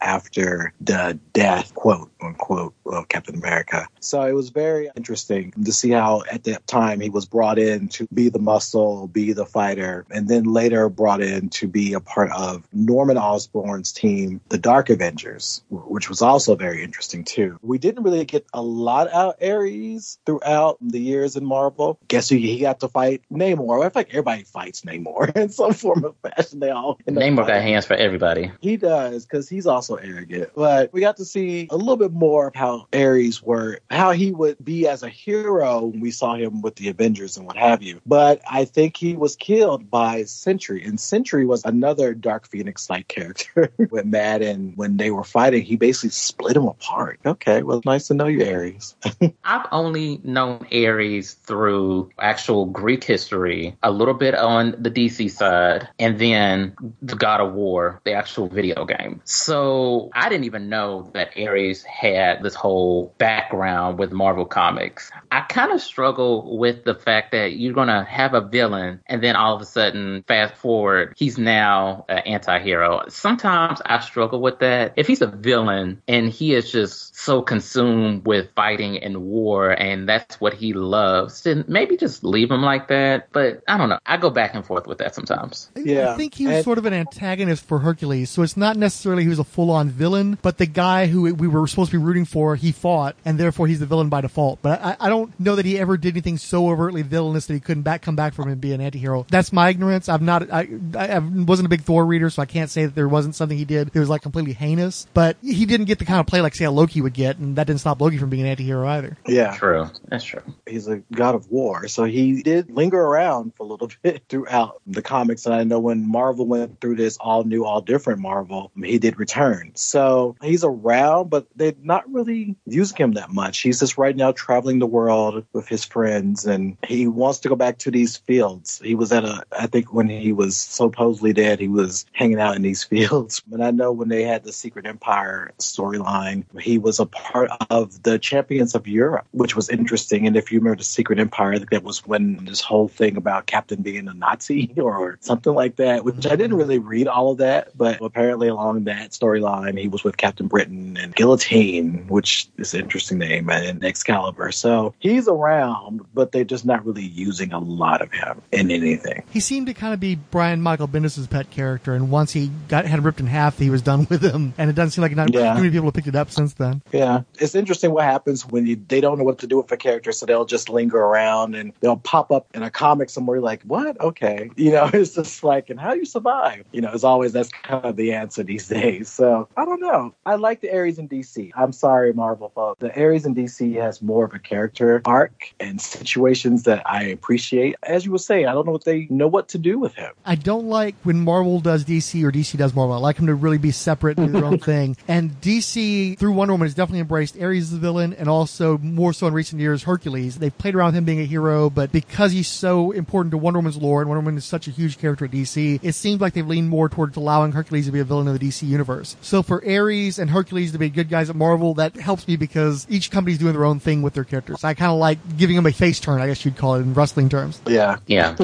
after 0.00 0.72
the 0.80 1.18
death, 1.32 1.74
quote 1.74 2.10
unquote, 2.20 2.74
of 2.86 3.08
Captain 3.08 3.34
America. 3.34 3.86
So 4.00 4.22
it 4.22 4.34
was 4.34 4.50
very 4.50 4.90
interesting 4.96 5.52
to 5.64 5.72
see 5.72 5.90
how 5.90 6.22
at 6.30 6.44
that 6.44 6.66
time 6.66 7.00
he 7.00 7.10
was 7.10 7.26
brought 7.26 7.58
in 7.58 7.88
to 7.88 8.06
be 8.12 8.28
the 8.28 8.38
muscle, 8.38 9.06
be 9.08 9.32
the 9.32 9.46
fighter, 9.46 10.06
and 10.10 10.28
then 10.28 10.44
later 10.44 10.88
brought 10.88 11.22
in 11.22 11.48
to 11.50 11.68
be 11.68 11.94
a 11.94 12.00
part 12.00 12.30
of 12.32 12.66
Norman 12.72 13.16
Osborn's 13.16 13.92
team, 13.92 14.40
the 14.48 14.58
Dark 14.58 14.90
Avengers, 14.90 15.62
which 15.70 16.08
was 16.08 16.22
also 16.22 16.56
very 16.56 16.82
interesting 16.82 17.24
too. 17.24 17.58
We 17.62 17.78
didn't 17.78 18.02
really 18.02 18.24
get 18.24 18.46
a 18.52 18.62
lot 18.62 19.12
out 19.12 19.36
of 19.40 19.48
Ares 19.48 20.18
throughout 20.26 20.78
the 20.80 21.00
years 21.00 21.36
in 21.36 21.44
Marvel. 21.44 21.98
Guess 22.08 22.28
who 22.28 22.36
he 22.36 22.60
got 22.60 22.80
to 22.80 22.88
fight? 22.88 23.22
Namor. 23.32 23.84
I 23.84 23.88
feel 23.88 23.92
like 23.94 24.10
everybody 24.10 24.44
fights 24.44 24.82
Namor 24.82 25.36
in 25.36 25.50
some 25.50 25.72
form 25.74 26.04
of 26.04 26.16
fashion. 26.22 26.60
They 26.60 26.70
all 26.70 26.98
Namor 27.06 27.46
got 27.46 27.62
hands 27.62 27.86
for 27.86 27.94
everybody. 27.94 28.52
He 28.60 28.76
does 28.76 29.24
because 29.40 29.48
he's 29.48 29.66
also 29.66 29.94
arrogant. 29.94 30.50
But 30.54 30.92
we 30.92 31.00
got 31.00 31.16
to 31.16 31.24
see 31.24 31.66
a 31.70 31.76
little 31.76 31.96
bit 31.96 32.12
more 32.12 32.48
of 32.48 32.54
how 32.54 32.86
Ares 32.92 33.42
were, 33.42 33.80
how 33.88 34.10
he 34.10 34.32
would 34.32 34.62
be 34.62 34.86
as 34.86 35.02
a 35.02 35.08
hero 35.08 35.86
when 35.86 36.00
we 36.00 36.10
saw 36.10 36.34
him 36.34 36.60
with 36.60 36.74
the 36.76 36.88
Avengers 36.88 37.38
and 37.38 37.46
what 37.46 37.56
have 37.56 37.82
you. 37.82 38.02
But 38.04 38.42
I 38.48 38.66
think 38.66 38.98
he 38.98 39.16
was 39.16 39.36
killed 39.36 39.90
by 39.90 40.24
Sentry, 40.24 40.84
and 40.84 41.00
Sentry 41.00 41.46
was 41.46 41.64
another 41.64 42.12
Dark 42.12 42.48
Phoenix 42.48 42.90
like 42.90 43.08
character 43.08 43.72
when 43.88 44.10
Mad 44.10 44.42
and 44.42 44.76
When 44.76 44.98
they 44.98 45.10
were 45.10 45.24
fighting, 45.24 45.62
he 45.62 45.76
basically 45.76 46.10
split 46.10 46.56
him 46.56 46.66
apart. 46.66 47.20
Okay, 47.24 47.62
well, 47.62 47.80
nice 47.86 48.08
to 48.08 48.14
know 48.14 48.26
you, 48.26 48.44
Ares. 48.44 48.94
I've 49.44 49.66
only 49.72 50.20
known 50.22 50.66
Ares 50.70 51.32
through 51.32 52.10
actual 52.18 52.66
Greek 52.66 53.04
history, 53.04 53.76
a 53.82 53.90
little 53.90 54.14
bit 54.14 54.34
on 54.34 54.74
the 54.78 54.90
DC 54.90 55.30
side, 55.30 55.88
and 55.98 56.18
then 56.18 56.76
the 57.00 57.16
God 57.16 57.40
of 57.40 57.54
War, 57.54 58.00
the 58.04 58.12
actual 58.12 58.48
video 58.48 58.84
game. 58.84 59.22
So 59.30 60.10
I 60.12 60.28
didn't 60.28 60.44
even 60.44 60.68
know 60.68 61.08
that 61.14 61.38
Ares 61.38 61.84
had 61.84 62.42
this 62.42 62.56
whole 62.56 63.14
background 63.16 63.96
with 63.96 64.10
Marvel 64.10 64.44
Comics. 64.44 65.12
I 65.30 65.42
kind 65.42 65.70
of 65.70 65.80
struggle 65.80 66.58
with 66.58 66.82
the 66.82 66.96
fact 66.96 67.30
that 67.30 67.52
you're 67.52 67.72
going 67.72 67.86
to 67.86 68.02
have 68.02 68.34
a 68.34 68.40
villain, 68.40 69.00
and 69.06 69.22
then 69.22 69.36
all 69.36 69.54
of 69.54 69.62
a 69.62 69.66
sudden, 69.66 70.24
fast 70.26 70.56
forward, 70.56 71.14
he's 71.16 71.38
now 71.38 72.06
an 72.08 72.18
anti 72.26 72.58
hero. 72.58 73.04
Sometimes 73.08 73.80
I 73.86 74.00
struggle 74.00 74.40
with 74.40 74.58
that. 74.58 74.94
If 74.96 75.06
he's 75.06 75.22
a 75.22 75.28
villain 75.28 76.02
and 76.08 76.28
he 76.28 76.52
is 76.54 76.72
just 76.72 77.14
so 77.14 77.40
consumed 77.40 78.26
with 78.26 78.48
fighting 78.56 78.98
and 78.98 79.22
war 79.22 79.70
and 79.70 80.08
that's 80.08 80.40
what 80.40 80.54
he 80.54 80.72
loves, 80.72 81.42
then 81.42 81.64
maybe 81.68 81.96
just 81.96 82.24
leave 82.24 82.50
him 82.50 82.62
like 82.62 82.88
that. 82.88 83.28
But 83.30 83.62
I 83.68 83.78
don't 83.78 83.90
know. 83.90 84.00
I 84.04 84.16
go 84.16 84.30
back 84.30 84.56
and 84.56 84.66
forth 84.66 84.88
with 84.88 84.98
that 84.98 85.14
sometimes. 85.14 85.70
Yeah. 85.76 86.14
I 86.14 86.16
think 86.16 86.34
he 86.34 86.48
was 86.48 86.64
sort 86.64 86.78
of 86.78 86.86
an 86.86 86.94
antagonist 86.94 87.64
for 87.64 87.78
Hercules, 87.78 88.28
so 88.30 88.42
it's 88.42 88.56
not 88.56 88.76
necessarily 88.76 89.09
he 89.18 89.28
was 89.28 89.38
a 89.38 89.44
full-on 89.44 89.90
villain, 89.90 90.38
but 90.42 90.58
the 90.58 90.66
guy 90.66 91.06
who 91.06 91.34
we 91.34 91.48
were 91.48 91.66
supposed 91.66 91.90
to 91.90 91.98
be 91.98 92.04
rooting 92.04 92.24
for, 92.24 92.56
he 92.56 92.72
fought, 92.72 93.16
and 93.24 93.38
therefore 93.38 93.66
he's 93.66 93.80
the 93.80 93.86
villain 93.86 94.08
by 94.08 94.20
default. 94.20 94.60
But 94.62 94.80
I, 94.82 94.96
I 95.00 95.08
don't 95.08 95.38
know 95.40 95.56
that 95.56 95.64
he 95.64 95.78
ever 95.78 95.96
did 95.96 96.14
anything 96.14 96.38
so 96.38 96.68
overtly 96.70 97.02
villainous 97.02 97.46
that 97.46 97.54
he 97.54 97.60
couldn't 97.60 97.82
back 97.82 98.02
come 98.02 98.16
back 98.16 98.34
from 98.34 98.48
it 98.48 98.52
and 98.52 98.60
be 98.60 98.72
an 98.72 98.80
anti-hero. 98.80 99.26
That's 99.30 99.52
my 99.52 99.68
ignorance. 99.68 100.08
I'm 100.08 100.24
not. 100.24 100.50
I, 100.50 100.68
I 100.96 101.18
wasn't 101.18 101.66
a 101.66 101.68
big 101.68 101.82
Thor 101.82 102.04
reader, 102.04 102.30
so 102.30 102.42
I 102.42 102.46
can't 102.46 102.70
say 102.70 102.86
that 102.86 102.94
there 102.94 103.08
wasn't 103.08 103.34
something 103.34 103.56
he 103.56 103.64
did 103.64 103.90
that 103.90 103.98
was 103.98 104.08
like 104.08 104.22
completely 104.22 104.52
heinous. 104.52 105.06
But 105.14 105.36
he 105.42 105.66
didn't 105.66 105.86
get 105.86 105.98
the 105.98 106.04
kind 106.04 106.20
of 106.20 106.26
play 106.26 106.40
like 106.40 106.54
say 106.54 106.64
a 106.64 106.70
Loki 106.70 107.00
would 107.00 107.14
get, 107.14 107.38
and 107.38 107.56
that 107.56 107.66
didn't 107.66 107.80
stop 107.80 108.00
Loki 108.00 108.18
from 108.18 108.30
being 108.30 108.42
an 108.42 108.48
anti-hero 108.48 108.86
either. 108.86 109.16
Yeah. 109.26 109.56
True. 109.56 109.90
That's 110.08 110.24
true. 110.24 110.42
He's 110.66 110.88
a 110.88 110.98
god 111.12 111.34
of 111.34 111.50
war. 111.50 111.88
So 111.88 112.04
he 112.04 112.42
did 112.42 112.70
linger 112.70 113.00
around 113.00 113.54
for 113.56 113.64
a 113.64 113.66
little 113.66 113.90
bit 114.02 114.22
throughout 114.28 114.80
the 114.86 115.02
comics. 115.02 115.46
And 115.46 115.54
I 115.54 115.64
know 115.64 115.80
when 115.80 116.06
Marvel 116.06 116.46
went 116.46 116.80
through 116.80 116.96
this 116.96 117.16
all 117.18 117.44
new, 117.44 117.64
all 117.64 117.80
different 117.80 118.20
Marvel, 118.20 118.70
he 118.82 118.98
did 119.00 119.18
return. 119.18 119.72
So 119.74 120.36
he's 120.42 120.64
around, 120.64 121.30
but 121.30 121.46
they're 121.56 121.74
not 121.82 122.10
really 122.10 122.56
using 122.66 122.96
him 122.96 123.12
that 123.12 123.30
much. 123.30 123.60
He's 123.60 123.80
just 123.80 123.98
right 123.98 124.16
now 124.16 124.32
traveling 124.32 124.78
the 124.78 124.86
world 124.86 125.44
with 125.52 125.68
his 125.68 125.84
friends 125.84 126.46
and 126.46 126.76
he 126.86 127.06
wants 127.06 127.38
to 127.40 127.48
go 127.48 127.56
back 127.56 127.78
to 127.78 127.90
these 127.90 128.16
fields. 128.18 128.80
He 128.84 128.94
was 128.94 129.12
at 129.12 129.24
a, 129.24 129.44
I 129.58 129.66
think 129.66 129.92
when 129.92 130.08
he 130.08 130.32
was 130.32 130.56
supposedly 130.56 131.32
dead, 131.32 131.60
he 131.60 131.68
was 131.68 132.06
hanging 132.12 132.40
out 132.40 132.56
in 132.56 132.62
these 132.62 132.84
fields. 132.90 133.40
But 133.46 133.60
I 133.60 133.70
know 133.70 133.92
when 133.92 134.08
they 134.08 134.22
had 134.22 134.44
the 134.44 134.52
Secret 134.52 134.86
Empire 134.86 135.52
storyline, 135.58 136.44
he 136.60 136.78
was 136.78 137.00
a 137.00 137.06
part 137.06 137.50
of 137.70 138.02
the 138.02 138.18
Champions 138.18 138.74
of 138.74 138.86
Europe, 138.86 139.26
which 139.32 139.56
was 139.56 139.68
interesting. 139.68 140.26
And 140.26 140.36
if 140.36 140.52
you 140.52 140.58
remember 140.58 140.78
the 140.78 140.84
Secret 140.84 141.18
Empire, 141.18 141.58
that 141.58 141.82
was 141.82 142.06
when 142.06 142.44
this 142.44 142.60
whole 142.60 142.88
thing 142.88 143.16
about 143.16 143.46
Captain 143.46 143.82
being 143.82 144.08
a 144.08 144.14
Nazi 144.14 144.72
or 144.76 145.18
something 145.20 145.54
like 145.54 145.76
that, 145.76 146.04
which 146.04 146.26
I 146.26 146.36
didn't 146.36 146.56
really 146.56 146.78
read 146.78 147.08
all 147.08 147.32
of 147.32 147.38
that, 147.38 147.76
but 147.76 148.00
apparently 148.00 148.48
along 148.48 148.84
that 148.90 149.10
storyline, 149.10 149.78
he 149.78 149.88
was 149.88 150.04
with 150.04 150.16
Captain 150.16 150.46
Britain 150.46 150.96
and 151.00 151.14
Guillotine, 151.14 152.06
which 152.08 152.48
is 152.58 152.74
an 152.74 152.80
interesting 152.82 153.18
name, 153.18 153.48
and 153.50 153.84
Excalibur. 153.84 154.52
So 154.52 154.94
he's 154.98 155.28
around, 155.28 156.00
but 156.14 156.32
they're 156.32 156.44
just 156.44 156.64
not 156.64 156.84
really 156.84 157.04
using 157.04 157.52
a 157.52 157.58
lot 157.58 158.02
of 158.02 158.12
him 158.12 158.42
in 158.52 158.70
anything. 158.70 159.22
He 159.30 159.40
seemed 159.40 159.66
to 159.68 159.74
kind 159.74 159.94
of 159.94 160.00
be 160.00 160.16
Brian 160.16 160.60
Michael 160.60 160.88
Bendis' 160.88 161.28
pet 161.28 161.50
character, 161.50 161.94
and 161.94 162.10
once 162.10 162.32
he 162.32 162.50
got 162.68 162.84
had 162.86 163.04
ripped 163.04 163.20
in 163.20 163.26
half, 163.26 163.58
he 163.58 163.70
was 163.70 163.82
done 163.82 164.06
with 164.10 164.22
him. 164.22 164.54
And 164.58 164.68
it 164.70 164.74
doesn't 164.74 164.90
seem 164.92 165.02
like 165.02 165.14
not 165.14 165.32
Yeah. 165.32 165.54
too 165.54 165.60
many 165.60 165.70
people 165.70 165.86
have 165.86 165.94
picked 165.94 166.08
it 166.08 166.16
up 166.16 166.30
since 166.30 166.54
then. 166.54 166.82
Yeah, 166.92 167.22
it's 167.38 167.54
interesting 167.54 167.92
what 167.92 168.04
happens 168.04 168.46
when 168.46 168.66
you, 168.66 168.76
they 168.88 169.00
don't 169.00 169.18
know 169.18 169.24
what 169.24 169.38
to 169.38 169.46
do 169.46 169.56
with 169.58 169.70
a 169.72 169.76
character, 169.76 170.12
so 170.12 170.26
they'll 170.26 170.44
just 170.44 170.68
linger 170.68 170.98
around 170.98 171.54
and 171.54 171.72
they'll 171.80 171.96
pop 171.96 172.30
up 172.32 172.48
in 172.54 172.62
a 172.62 172.70
comic 172.70 173.10
somewhere. 173.10 173.40
Like, 173.40 173.62
what? 173.62 174.00
Okay, 174.00 174.50
you 174.56 174.72
know, 174.72 174.90
it's 174.92 175.14
just 175.14 175.44
like, 175.44 175.70
and 175.70 175.78
how 175.80 175.92
do 175.92 175.98
you 175.98 176.04
survive? 176.04 176.64
You 176.72 176.80
know, 176.80 176.90
it's 176.92 177.04
always 177.04 177.32
that's 177.32 177.50
kind 177.50 177.84
of 177.84 177.96
the 177.96 178.12
answer 178.12 178.42
these 178.42 178.68
days. 178.68 178.79
So 179.04 179.48
I 179.56 179.64
don't 179.64 179.80
know. 179.80 180.14
I 180.24 180.36
like 180.36 180.60
the 180.60 180.72
Ares 180.72 180.98
in 180.98 181.08
DC. 181.08 181.50
I'm 181.54 181.72
sorry, 181.72 182.12
Marvel 182.12 182.50
folks. 182.54 182.80
The 182.80 182.98
Ares 182.98 183.26
in 183.26 183.34
DC 183.34 183.80
has 183.80 184.00
more 184.02 184.24
of 184.24 184.34
a 184.34 184.38
character 184.38 185.02
arc 185.04 185.52
and 185.58 185.80
situations 185.80 186.64
that 186.64 186.82
I 186.86 187.04
appreciate. 187.04 187.76
As 187.82 188.04
you 188.04 188.12
were 188.12 188.18
saying, 188.18 188.46
I 188.46 188.52
don't 188.52 188.66
know 188.66 188.72
what 188.72 188.84
they 188.84 189.06
know 189.10 189.28
what 189.28 189.48
to 189.48 189.58
do 189.58 189.78
with 189.78 189.94
him. 189.94 190.12
I 190.24 190.34
don't 190.34 190.68
like 190.68 190.94
when 191.02 191.20
Marvel 191.20 191.60
does 191.60 191.84
DC 191.84 192.22
or 192.22 192.32
DC 192.32 192.56
does 192.56 192.74
Marvel. 192.74 192.94
I 192.94 192.98
like 192.98 193.16
them 193.16 193.26
to 193.26 193.34
really 193.34 193.58
be 193.58 193.70
separate 193.70 194.18
and 194.18 194.28
do 194.28 194.32
their 194.32 194.44
own 194.44 194.58
thing. 194.70 194.96
And 195.08 195.40
DC, 195.40 196.18
through 196.18 196.32
Wonder 196.32 196.54
Woman, 196.54 196.66
has 196.66 196.74
definitely 196.74 197.00
embraced 197.00 197.40
Ares 197.40 197.64
as 197.64 197.70
the 197.72 197.78
villain 197.78 198.14
and 198.14 198.28
also 198.28 198.78
more 198.78 199.12
so 199.12 199.26
in 199.26 199.34
recent 199.34 199.60
years, 199.60 199.82
Hercules. 199.82 200.38
They've 200.38 200.56
played 200.56 200.74
around 200.74 200.88
with 200.88 200.96
him 200.96 201.04
being 201.04 201.20
a 201.20 201.24
hero, 201.24 201.70
but 201.70 201.92
because 201.92 202.32
he's 202.32 202.48
so 202.48 202.92
important 202.92 203.32
to 203.32 203.38
Wonder 203.38 203.58
Woman's 203.58 203.76
lore 203.76 204.00
and 204.00 204.08
Wonder 204.08 204.20
Woman 204.20 204.38
is 204.38 204.44
such 204.44 204.68
a 204.68 204.70
huge 204.70 204.98
character 204.98 205.24
at 205.24 205.30
DC, 205.30 205.80
it 205.82 205.92
seems 205.92 206.20
like 206.20 206.34
they've 206.34 206.46
leaned 206.46 206.68
more 206.68 206.88
towards 206.88 207.16
allowing 207.16 207.52
Hercules 207.52 207.86
to 207.86 207.92
be 207.92 208.00
a 208.00 208.04
villain 208.04 208.28
of 208.28 208.38
the 208.38 208.48
DC 208.48 208.69
universe. 208.70 209.16
So 209.20 209.42
for 209.42 209.62
Ares 209.64 210.18
and 210.18 210.30
Hercules 210.30 210.72
to 210.72 210.78
be 210.78 210.88
good 210.88 211.08
guys 211.08 211.30
at 211.30 211.36
Marvel, 211.36 211.74
that 211.74 211.96
helps 211.96 212.26
me 212.26 212.36
because 212.36 212.86
each 212.88 213.10
company's 213.10 213.38
doing 213.38 213.52
their 213.52 213.64
own 213.64 213.80
thing 213.80 214.02
with 214.02 214.14
their 214.14 214.24
characters. 214.24 214.64
I 214.64 214.74
kind 214.74 214.92
of 214.92 214.98
like 214.98 215.18
giving 215.36 215.56
them 215.56 215.66
a 215.66 215.72
face 215.72 216.00
turn, 216.00 216.20
I 216.20 216.26
guess 216.26 216.44
you'd 216.44 216.56
call 216.56 216.76
it 216.76 216.80
in 216.80 216.94
wrestling 216.94 217.28
terms. 217.28 217.60
Yeah. 217.66 217.98
Yeah. 218.06 218.36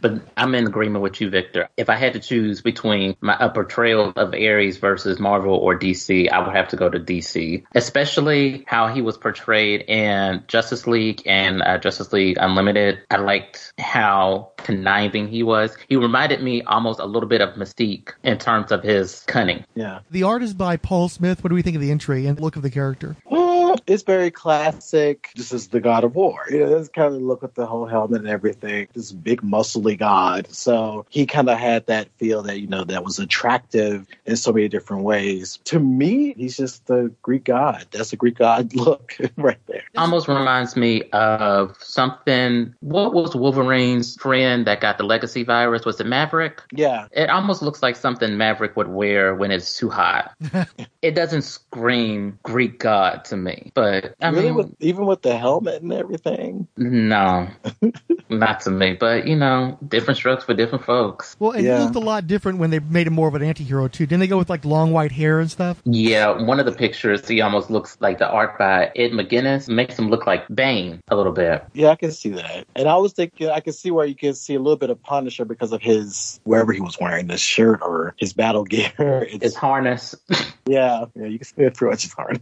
But 0.00 0.22
I'm 0.36 0.54
in 0.54 0.66
agreement 0.66 1.02
with 1.02 1.20
you, 1.20 1.30
Victor. 1.30 1.68
If 1.76 1.88
I 1.88 1.96
had 1.96 2.12
to 2.14 2.20
choose 2.20 2.60
between 2.60 3.16
my 3.20 3.36
a 3.40 3.50
portrayal 3.50 4.12
of 4.16 4.34
Ares 4.34 4.76
versus 4.76 5.18
Marvel 5.18 5.54
or 5.54 5.78
DC, 5.78 6.30
I 6.30 6.38
would 6.44 6.54
have 6.54 6.68
to 6.68 6.76
go 6.76 6.88
to 6.88 6.98
DC, 6.98 7.64
especially 7.74 8.64
how 8.66 8.88
he 8.88 9.02
was 9.02 9.16
portrayed 9.16 9.82
in 9.82 10.44
Justice 10.46 10.86
League 10.86 11.22
and 11.26 11.62
uh, 11.62 11.78
Justice 11.78 12.12
League 12.12 12.36
Unlimited. 12.40 13.00
I 13.10 13.16
liked 13.16 13.72
how 13.78 14.52
conniving 14.58 15.28
he 15.28 15.42
was. 15.42 15.76
He 15.88 15.96
reminded 15.96 16.42
me 16.42 16.62
almost 16.62 17.00
a 17.00 17.06
little 17.06 17.28
bit 17.28 17.40
of 17.40 17.54
Mystique 17.54 18.10
in 18.22 18.38
terms 18.38 18.72
of 18.72 18.82
his 18.82 19.24
cunning. 19.26 19.61
Yeah. 19.74 20.00
The 20.10 20.22
art 20.22 20.42
is 20.42 20.54
by 20.54 20.76
Paul 20.76 21.08
Smith. 21.08 21.42
What 21.42 21.48
do 21.48 21.54
we 21.54 21.62
think 21.62 21.76
of 21.76 21.82
the 21.82 21.90
entry 21.90 22.26
and 22.26 22.38
look 22.40 22.56
of 22.56 22.62
the 22.62 22.70
character? 22.70 23.16
It's 23.86 24.02
very 24.02 24.30
classic. 24.30 25.30
This 25.36 25.52
is 25.52 25.68
the 25.68 25.80
God 25.80 26.04
of 26.04 26.14
War. 26.14 26.44
You 26.50 26.60
know, 26.60 26.70
that's 26.70 26.88
kind 26.88 27.14
of 27.14 27.22
look 27.22 27.42
with 27.42 27.54
the 27.54 27.66
whole 27.66 27.86
helmet 27.86 28.20
and 28.20 28.28
everything. 28.28 28.88
This 28.92 29.12
big 29.12 29.42
muscly 29.42 29.98
god. 29.98 30.52
So 30.52 31.06
he 31.08 31.26
kind 31.26 31.48
of 31.48 31.58
had 31.58 31.86
that 31.86 32.08
feel 32.18 32.42
that, 32.42 32.60
you 32.60 32.66
know, 32.66 32.84
that 32.84 33.04
was 33.04 33.18
attractive 33.18 34.06
in 34.26 34.36
so 34.36 34.52
many 34.52 34.68
different 34.68 35.02
ways. 35.04 35.58
To 35.64 35.78
me, 35.78 36.34
he's 36.34 36.56
just 36.56 36.86
the 36.86 37.12
Greek 37.22 37.44
god. 37.44 37.86
That's 37.90 38.12
a 38.12 38.16
Greek 38.16 38.36
god 38.36 38.74
look 38.74 39.16
right 39.36 39.58
there. 39.66 39.82
Almost 39.96 40.28
reminds 40.28 40.76
me 40.76 41.02
of 41.12 41.76
something. 41.80 42.74
What 42.80 43.14
was 43.14 43.34
Wolverine's 43.34 44.16
friend 44.16 44.66
that 44.66 44.80
got 44.80 44.98
the 44.98 45.04
legacy 45.04 45.44
virus? 45.44 45.84
Was 45.84 46.00
it 46.00 46.06
Maverick? 46.06 46.62
Yeah. 46.72 47.08
It 47.12 47.30
almost 47.30 47.62
looks 47.62 47.82
like 47.82 47.96
something 47.96 48.36
Maverick 48.36 48.76
would 48.76 48.88
wear 48.88 49.34
when 49.34 49.50
it's 49.50 49.76
too 49.76 49.90
hot. 49.90 50.34
it 51.02 51.14
doesn't 51.14 51.42
scream 51.42 52.38
Greek 52.42 52.78
god 52.78 53.24
to 53.26 53.36
me, 53.36 53.41
but 53.74 54.14
I 54.20 54.28
really, 54.30 54.46
mean, 54.46 54.54
with, 54.54 54.74
even 54.80 55.06
with 55.06 55.22
the 55.22 55.36
helmet 55.36 55.82
and 55.82 55.92
everything. 55.92 56.68
no, 56.76 57.48
not 58.28 58.60
to 58.62 58.70
me. 58.70 58.94
But 58.94 59.26
you 59.26 59.36
know, 59.36 59.78
different 59.86 60.18
strokes 60.18 60.44
for 60.44 60.54
different 60.54 60.84
folks. 60.84 61.36
Well, 61.38 61.52
and 61.52 61.64
Yeah. 61.64 61.78
he 61.78 61.84
looked 61.84 61.96
a 61.96 62.00
lot 62.00 62.26
different 62.26 62.58
when 62.58 62.70
they 62.70 62.78
made 62.78 63.06
him 63.06 63.14
more 63.14 63.28
of 63.28 63.34
an 63.34 63.42
anti-hero 63.42 63.88
too. 63.88 64.06
Didn't 64.06 64.20
they 64.20 64.26
go 64.26 64.38
with 64.38 64.50
like 64.50 64.64
long 64.64 64.92
white 64.92 65.12
hair 65.12 65.40
and 65.40 65.50
stuff? 65.50 65.80
Yeah, 65.84 66.42
one 66.42 66.60
of 66.60 66.66
the 66.66 66.72
pictures, 66.72 67.26
he 67.28 67.40
almost 67.40 67.70
looks 67.70 67.96
like 68.00 68.18
the 68.18 68.28
art 68.28 68.58
by 68.58 68.90
Ed 68.96 69.10
McGuinness 69.12 69.68
makes 69.68 69.98
him 69.98 70.08
look 70.08 70.26
like 70.26 70.44
Bane 70.54 71.00
a 71.08 71.16
little 71.16 71.32
bit. 71.32 71.64
Yeah, 71.72 71.88
I 71.88 71.96
can 71.96 72.12
see 72.12 72.30
that. 72.30 72.66
And 72.76 72.88
I 72.88 72.96
was 72.96 73.12
thinking, 73.12 73.48
I 73.48 73.60
can 73.60 73.72
see 73.72 73.90
where 73.90 74.06
you 74.06 74.14
can 74.14 74.34
see 74.34 74.54
a 74.54 74.58
little 74.60 74.76
bit 74.76 74.90
of 74.90 75.02
Punisher 75.02 75.44
because 75.44 75.72
of 75.72 75.80
his, 75.82 76.40
wherever 76.44 76.72
he 76.72 76.80
was 76.80 76.98
wearing 77.00 77.26
this 77.26 77.40
shirt 77.40 77.80
or 77.82 78.14
his 78.18 78.32
battle 78.32 78.64
gear. 78.64 78.92
It's, 79.32 79.42
His 79.44 79.54
harness. 79.54 80.14
yeah, 80.66 81.04
yeah, 81.14 81.26
you 81.26 81.38
can 81.38 81.46
see 81.46 81.62
it 81.62 81.74
pretty 81.74 81.90
much 81.92 82.02
his 82.02 82.12
harness. 82.12 82.40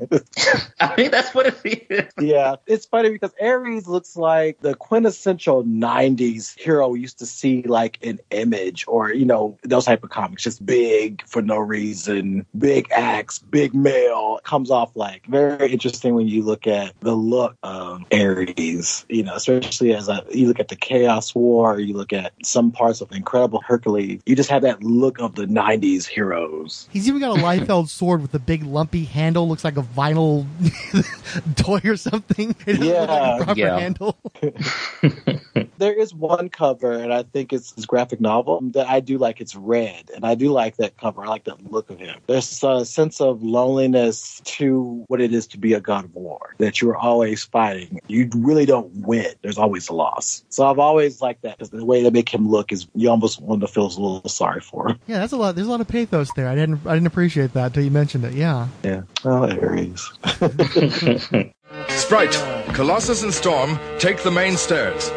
I 0.90 0.96
mean, 1.00 1.10
that's 1.10 1.34
what 1.34 1.46
it 1.46 1.86
is. 1.88 2.12
yeah, 2.20 2.56
it's 2.66 2.86
funny 2.86 3.10
because 3.10 3.32
Ares 3.40 3.86
looks 3.86 4.16
like 4.16 4.60
the 4.60 4.74
quintessential 4.74 5.64
90s 5.64 6.58
hero 6.58 6.88
we 6.88 7.00
used 7.00 7.18
to 7.18 7.26
see 7.26 7.62
like 7.62 7.98
an 8.02 8.20
Image 8.30 8.84
or, 8.86 9.12
you 9.12 9.24
know, 9.24 9.58
those 9.62 9.84
type 9.84 10.04
of 10.04 10.10
comics. 10.10 10.42
Just 10.42 10.64
big 10.64 11.26
for 11.26 11.42
no 11.42 11.56
reason, 11.58 12.46
big 12.56 12.90
axe, 12.92 13.38
big 13.38 13.74
male. 13.74 14.40
Comes 14.44 14.70
off 14.70 14.94
like 14.94 15.26
very 15.26 15.72
interesting 15.72 16.14
when 16.14 16.28
you 16.28 16.42
look 16.42 16.66
at 16.66 16.92
the 17.00 17.14
look 17.14 17.56
of 17.62 18.02
Ares, 18.12 19.04
you 19.08 19.22
know, 19.22 19.34
especially 19.34 19.94
as 19.94 20.08
a, 20.08 20.24
you 20.30 20.48
look 20.48 20.60
at 20.60 20.68
the 20.68 20.76
Chaos 20.76 21.34
War, 21.34 21.78
you 21.78 21.94
look 21.94 22.12
at 22.12 22.32
some 22.42 22.70
parts 22.70 23.00
of 23.00 23.10
Incredible 23.12 23.62
Hercules. 23.66 24.20
You 24.26 24.36
just 24.36 24.50
have 24.50 24.62
that 24.62 24.82
look 24.82 25.20
of 25.20 25.34
the 25.34 25.46
90s 25.46 26.06
heroes. 26.06 26.88
He's 26.90 27.08
even 27.08 27.20
got 27.20 27.38
a 27.38 27.42
Liefeld 27.42 27.88
sword 28.00 28.22
with 28.22 28.34
a 28.34 28.38
big 28.38 28.64
lumpy 28.64 29.04
handle. 29.04 29.48
Looks 29.48 29.64
like 29.64 29.76
a 29.76 29.82
vinyl 29.82 30.46
toy 31.56 31.80
or 31.84 31.96
something. 31.96 32.54
It 32.66 32.78
doesn't 32.78 32.86
look 32.98 33.08
like 33.08 33.22
Yeah. 33.22 33.36
a 33.36 33.44
proper 33.44 33.60
Yeah. 33.60 33.78
handle. 33.78 34.18
There 35.80 35.94
is 35.94 36.12
one 36.12 36.50
cover, 36.50 36.92
and 36.92 37.10
I 37.10 37.22
think 37.22 37.54
it's 37.54 37.72
his 37.72 37.86
graphic 37.86 38.20
novel 38.20 38.60
that 38.74 38.86
I 38.86 39.00
do 39.00 39.16
like. 39.16 39.40
It's 39.40 39.56
red, 39.56 40.10
and 40.14 40.26
I 40.26 40.34
do 40.34 40.52
like 40.52 40.76
that 40.76 40.98
cover. 40.98 41.24
I 41.24 41.28
like 41.28 41.44
that 41.44 41.72
look 41.72 41.88
of 41.88 41.98
him. 41.98 42.20
There's 42.26 42.62
a 42.62 42.84
sense 42.84 43.18
of 43.18 43.42
loneliness 43.42 44.42
to 44.44 45.04
what 45.08 45.22
it 45.22 45.32
is 45.32 45.46
to 45.48 45.58
be 45.58 45.72
a 45.72 45.80
god 45.80 46.04
of 46.04 46.14
war. 46.14 46.54
That 46.58 46.82
you're 46.82 46.98
always 46.98 47.44
fighting. 47.44 47.98
You 48.08 48.28
really 48.36 48.66
don't 48.66 48.94
win. 48.94 49.32
There's 49.40 49.56
always 49.56 49.88
a 49.88 49.94
loss. 49.94 50.44
So 50.50 50.66
I've 50.66 50.78
always 50.78 51.22
liked 51.22 51.40
that 51.42 51.56
because 51.56 51.70
the 51.70 51.82
way 51.82 52.02
they 52.02 52.10
make 52.10 52.28
him 52.28 52.46
look 52.46 52.72
is 52.72 52.86
you 52.94 53.08
almost 53.08 53.40
want 53.40 53.62
to 53.62 53.66
feel 53.66 53.86
a 53.86 53.88
little 53.88 54.28
sorry 54.28 54.60
for 54.60 54.90
him. 54.90 54.98
Yeah, 55.06 55.20
that's 55.20 55.32
a 55.32 55.38
lot. 55.38 55.54
There's 55.54 55.66
a 55.66 55.70
lot 55.70 55.80
of 55.80 55.88
pathos 55.88 56.30
there. 56.36 56.46
I 56.46 56.54
didn't. 56.56 56.86
I 56.86 56.92
didn't 56.92 57.06
appreciate 57.06 57.54
that 57.54 57.68
until 57.68 57.84
you 57.84 57.90
mentioned 57.90 58.26
it. 58.26 58.34
Yeah. 58.34 58.68
Yeah. 58.84 59.02
Oh, 59.24 59.44
Ares. 59.44 60.12
Sprite, 61.88 62.32
Colossus 62.74 63.22
and 63.22 63.32
Storm, 63.32 63.78
take 63.98 64.22
the 64.22 64.30
main 64.30 64.56
stairs. 64.58 65.10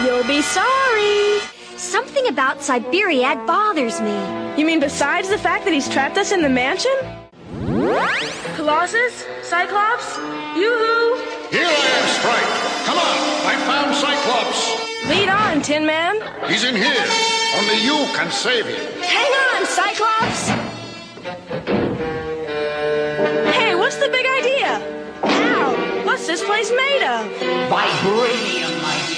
You'll 0.00 0.26
be 0.28 0.42
sorry. 0.42 1.40
Something 1.76 2.28
about 2.28 2.58
Siberiad 2.58 3.46
bothers 3.48 4.00
me. 4.00 4.16
You 4.56 4.64
mean 4.64 4.78
besides 4.78 5.28
the 5.28 5.38
fact 5.38 5.64
that 5.64 5.74
he's 5.74 5.88
trapped 5.88 6.16
us 6.18 6.30
in 6.30 6.40
the 6.40 6.48
mansion? 6.48 6.94
Colossus? 8.54 9.26
Cyclops? 9.42 10.16
Yoo-hoo! 10.54 11.16
Here 11.50 11.66
I 11.66 11.78
am, 11.94 12.08
Sprite. 12.14 12.52
Come 12.86 12.98
on, 12.98 13.18
I 13.46 13.56
found 13.66 13.94
Cyclops. 13.96 14.70
Lead 15.08 15.28
on, 15.28 15.62
Tin 15.62 15.84
Man. 15.84 16.20
He's 16.48 16.62
in 16.62 16.76
here. 16.76 17.04
Only 17.58 17.82
you 17.82 18.06
can 18.14 18.30
save 18.30 18.66
him. 18.66 19.02
Hang 19.02 19.32
on, 19.50 19.66
Cyclops! 19.66 20.48
Hey, 23.52 23.74
what's 23.74 23.96
the 23.96 24.08
big 24.10 24.26
idea? 24.26 24.80
Ow! 25.24 26.04
What's 26.04 26.26
this 26.26 26.44
place 26.44 26.70
made 26.70 27.02
of? 27.02 27.26
Vibranium, 27.68 28.82
my 28.82 28.94
dear 29.08 29.17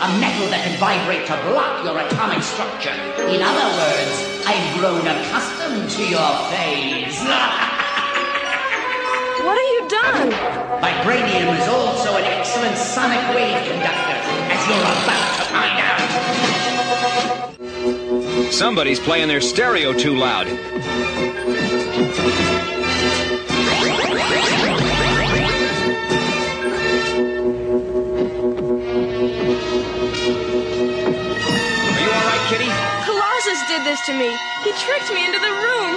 A 0.00 0.08
metal 0.20 0.46
that 0.54 0.62
can 0.62 0.78
vibrate 0.78 1.26
to 1.26 1.34
block 1.50 1.82
your 1.82 1.98
atomic 1.98 2.40
structure. 2.40 2.94
In 3.26 3.42
other 3.42 3.66
words, 3.82 4.14
I've 4.46 4.78
grown 4.78 5.02
accustomed 5.02 5.90
to 5.90 6.02
your 6.06 6.30
phase. 6.54 7.18
What 9.42 9.56
have 9.56 9.70
you 9.74 9.82
done? 9.88 10.30
Vibranium 10.82 11.58
is 11.58 11.68
also 11.68 12.16
an 12.16 12.24
excellent 12.24 12.76
sonic 12.76 13.34
wave 13.34 13.56
conductor, 13.66 14.18
as 14.52 14.68
you're 14.68 14.78
about 14.78 15.36
to 15.38 15.44
find 15.50 15.78
out. 18.46 18.52
Somebody's 18.52 19.00
playing 19.00 19.28
their 19.28 19.40
stereo 19.40 19.92
too 19.92 20.14
loud. 20.16 20.46
To 34.08 34.14
me. 34.16 34.32
He 34.64 34.72
tricked 34.72 35.12
me 35.12 35.26
into 35.26 35.38
the 35.38 35.52
room. 35.52 35.94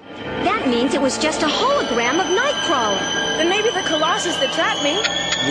That 0.44 0.68
means 0.68 0.92
it 0.92 1.00
was 1.00 1.16
just 1.16 1.42
a 1.42 1.46
hologram 1.46 2.20
of 2.20 2.26
Nightcrawler. 2.26 3.00
Then 3.36 3.48
maybe 3.48 3.70
the 3.70 3.82
Colossus 3.88 4.36
that 4.36 4.52
trapped 4.52 4.82
me. 4.84 4.96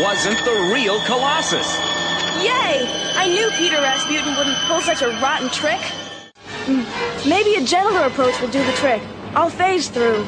Wasn't 0.03 0.37
the 0.45 0.73
real 0.73 0.99
Colossus. 1.05 1.65
Yay! 2.45 2.85
I 3.17 3.27
knew 3.27 3.49
Peter 3.57 3.77
Rasputin 3.77 4.35
wouldn't 4.37 4.57
pull 4.67 4.81
such 4.81 5.01
a 5.01 5.09
rotten 5.21 5.49
trick. 5.49 5.81
Hmm, 6.65 6.85
Maybe 7.27 7.55
a 7.55 7.65
gentler 7.65 8.05
approach 8.05 8.39
will 8.39 8.49
do 8.49 8.63
the 8.63 8.73
trick. 8.73 9.01
I'll 9.33 9.49
phase 9.49 9.89
through. 9.89 10.25